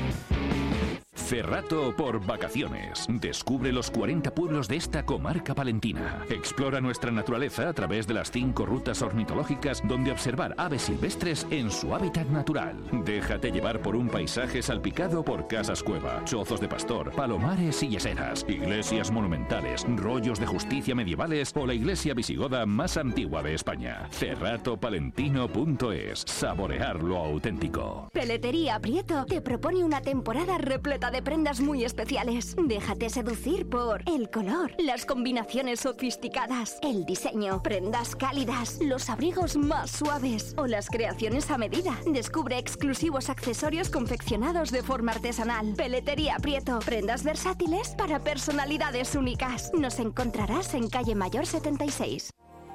Cerrato 1.32 1.96
por 1.96 2.20
vacaciones. 2.26 3.08
Descubre 3.08 3.72
los 3.72 3.90
40 3.90 4.36
pueblos 4.36 4.68
de 4.68 4.76
esta 4.76 5.06
comarca 5.06 5.56
palentina. 5.56 6.26
Explora 6.30 6.82
nuestra 6.82 7.10
naturaleza 7.10 7.70
a 7.70 7.74
través 7.74 8.06
de 8.06 8.16
las 8.16 8.30
cinco 8.30 8.66
rutas 8.66 9.02
ornitológicas 9.02 9.82
donde 9.88 10.12
observar 10.12 10.54
aves 10.58 10.82
silvestres 10.82 11.48
en 11.50 11.72
su 11.72 11.96
hábitat 11.96 12.28
natural. 12.28 12.76
Déjate 13.06 13.50
llevar 13.50 13.82
por 13.82 13.96
un 13.96 14.10
paisaje 14.10 14.62
salpicado 14.62 15.24
por 15.24 15.48
casas 15.48 15.82
cueva, 15.82 16.22
chozos 16.26 16.60
de 16.60 16.68
pastor, 16.68 17.14
palomares 17.14 17.82
y 17.82 17.92
yeseras, 17.92 18.46
iglesias 18.50 19.10
monumentales, 19.10 19.86
rollos 19.96 20.38
de 20.38 20.48
justicia 20.48 20.96
medievales 20.96 21.54
o 21.56 21.66
la 21.66 21.74
iglesia 21.74 22.14
visigoda 22.14 22.66
más 22.66 22.98
antigua 22.98 23.42
de 23.42 23.54
España. 23.54 24.10
Cerratopalentino.es. 24.12 26.26
Saborear 26.28 27.02
lo 27.02 27.20
auténtico. 27.20 28.10
Peletería 28.12 28.82
Prieto 28.82 29.26
te 29.26 29.40
propone 29.40 29.86
una 29.86 30.02
temporada 30.02 30.58
repleta 30.58 31.10
de 31.10 31.21
prendas 31.24 31.62
muy 31.62 31.84
especiales. 31.84 32.56
Déjate 32.58 33.10
seducir 33.10 33.70
por 33.70 34.02
el 34.08 34.30
color, 34.30 34.74
las 34.78 35.06
combinaciones 35.06 35.82
sofisticadas, 35.82 36.78
el 36.82 37.06
diseño, 37.06 37.62
prendas 37.64 38.16
cálidas, 38.16 38.80
los 38.82 39.10
abrigos 39.10 39.58
más 39.58 39.92
suaves 39.92 40.54
o 40.58 40.68
las 40.68 40.90
creaciones 40.90 41.50
a 41.52 41.58
medida. 41.58 41.98
Descubre 42.06 42.58
exclusivos 42.58 43.30
accesorios 43.30 43.90
confeccionados 43.90 44.72
de 44.72 44.84
forma 44.84 45.12
artesanal. 45.12 45.74
Peletería 45.76 46.38
Prieto, 46.38 46.80
prendas 46.80 47.24
versátiles 47.24 47.96
para 47.98 48.20
personalidades 48.20 49.16
únicas. 49.16 49.72
Nos 49.74 50.00
encontrarás 50.00 50.74
en 50.74 50.90
calle 50.90 51.16
Mayor 51.16 51.46
76. 51.46 52.32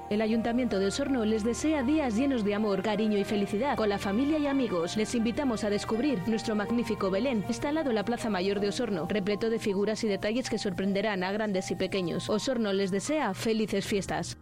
El 0.08 0.20
Ayuntamiento 0.20 0.78
de 0.78 0.86
Osorno 0.86 1.24
les 1.24 1.42
desea 1.42 1.82
días 1.82 2.14
llenos 2.14 2.44
de 2.44 2.54
amor, 2.54 2.80
cariño 2.80 3.18
y 3.18 3.24
felicidad 3.24 3.76
con 3.76 3.88
la 3.88 3.98
familia 3.98 4.38
y 4.38 4.46
amigos. 4.46 4.96
Les 4.96 5.16
invitamos 5.16 5.64
a 5.64 5.70
descubrir 5.70 6.20
nuestro 6.28 6.54
magnífico 6.54 7.10
Belén, 7.10 7.44
instalado 7.48 7.90
en 7.90 7.96
la 7.96 8.04
Plaza 8.04 8.30
Mayor 8.30 8.60
de 8.60 8.68
Osorno, 8.68 9.06
repleto 9.08 9.50
de 9.50 9.58
figuras 9.58 10.04
y 10.04 10.08
detalles 10.08 10.48
que 10.48 10.58
sorprenderán 10.58 11.24
a 11.24 11.32
grandes 11.32 11.72
y 11.72 11.74
pequeños. 11.74 12.30
Osorno 12.30 12.72
les 12.72 12.92
desea 12.92 13.34
felices 13.34 13.84
fiestas. 13.84 14.38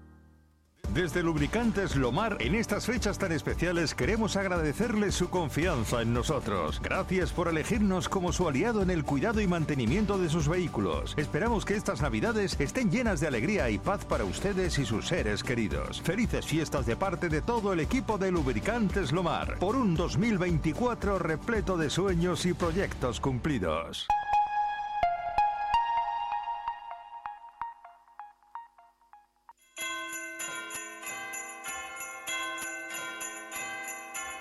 Desde 0.93 1.23
Lubricantes 1.23 1.97
Lomar, 1.97 2.36
en 2.40 2.55
estas 2.55 2.86
fechas 2.86 3.19
tan 3.19 3.32
especiales 3.32 3.94
queremos 3.94 4.36
agradecerles 4.36 5.15
su 5.15 5.28
confianza 5.28 6.02
en 6.02 6.12
nosotros. 6.12 6.81
Gracias 6.82 7.32
por 7.32 7.48
elegirnos 7.48 8.09
como 8.09 8.32
su 8.32 8.48
aliado 8.48 8.82
en 8.82 8.90
el 8.90 9.05
cuidado 9.05 9.40
y 9.40 9.47
mantenimiento 9.47 10.19
de 10.19 10.28
sus 10.28 10.48
vehículos. 10.48 11.15
Esperamos 11.16 11.65
que 11.65 11.74
estas 11.74 12.01
navidades 12.01 12.56
estén 12.61 12.90
llenas 12.90 13.20
de 13.20 13.27
alegría 13.27 13.70
y 13.70 13.78
paz 13.78 14.05
para 14.05 14.24
ustedes 14.24 14.78
y 14.78 14.85
sus 14.85 15.09
seres 15.09 15.43
queridos. 15.43 16.01
Felices 16.02 16.47
fiestas 16.47 16.86
de 16.86 16.97
parte 16.97 17.28
de 17.28 17.43
todo 17.43 17.73
el 17.73 17.81
equipo 17.81 18.19
de 18.19 18.31
Lubricantes 18.31 19.12
Lomar, 19.12 19.59
por 19.59 19.77
un 19.77 19.94
2024 19.94 21.19
repleto 21.19 21.77
de 21.77 21.90
sueños 21.90 22.47
y 22.47 22.55
proyectos 22.55 23.20
cumplidos. 23.20 24.06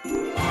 Bye. 0.04 0.43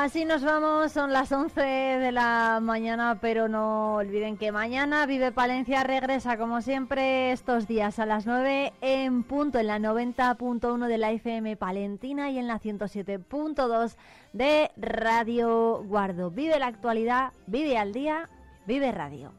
Así 0.00 0.24
nos 0.24 0.44
vamos, 0.44 0.92
son 0.92 1.12
las 1.12 1.32
11 1.32 1.60
de 1.60 2.12
la 2.12 2.60
mañana, 2.62 3.18
pero 3.20 3.48
no 3.48 3.96
olviden 3.96 4.36
que 4.36 4.52
mañana 4.52 5.04
Vive 5.06 5.32
Palencia 5.32 5.82
regresa 5.82 6.38
como 6.38 6.62
siempre 6.62 7.32
estos 7.32 7.66
días 7.66 7.98
a 7.98 8.06
las 8.06 8.24
9 8.24 8.74
en 8.80 9.24
punto 9.24 9.58
en 9.58 9.66
la 9.66 9.80
90.1 9.80 10.86
de 10.86 10.98
la 10.98 11.10
FM 11.10 11.56
Palentina 11.56 12.30
y 12.30 12.38
en 12.38 12.46
la 12.46 12.60
107.2 12.60 13.96
de 14.32 14.70
Radio 14.76 15.82
Guardo. 15.82 16.30
Vive 16.30 16.60
la 16.60 16.68
actualidad, 16.68 17.32
vive 17.48 17.76
al 17.76 17.92
día, 17.92 18.28
vive 18.68 18.92
radio. 18.92 19.32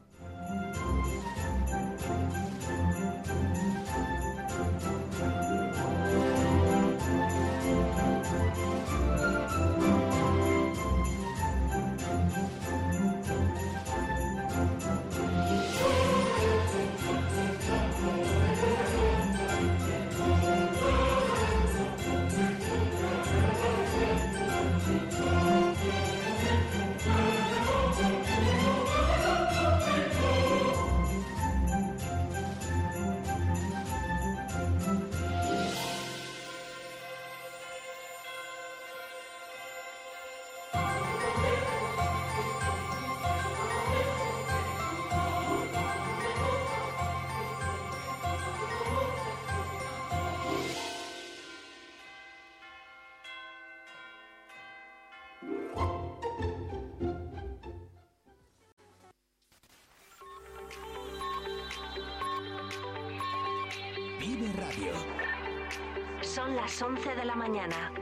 11 66.82 67.14
de 67.14 67.24
la 67.26 67.34
mañana. 67.34 67.92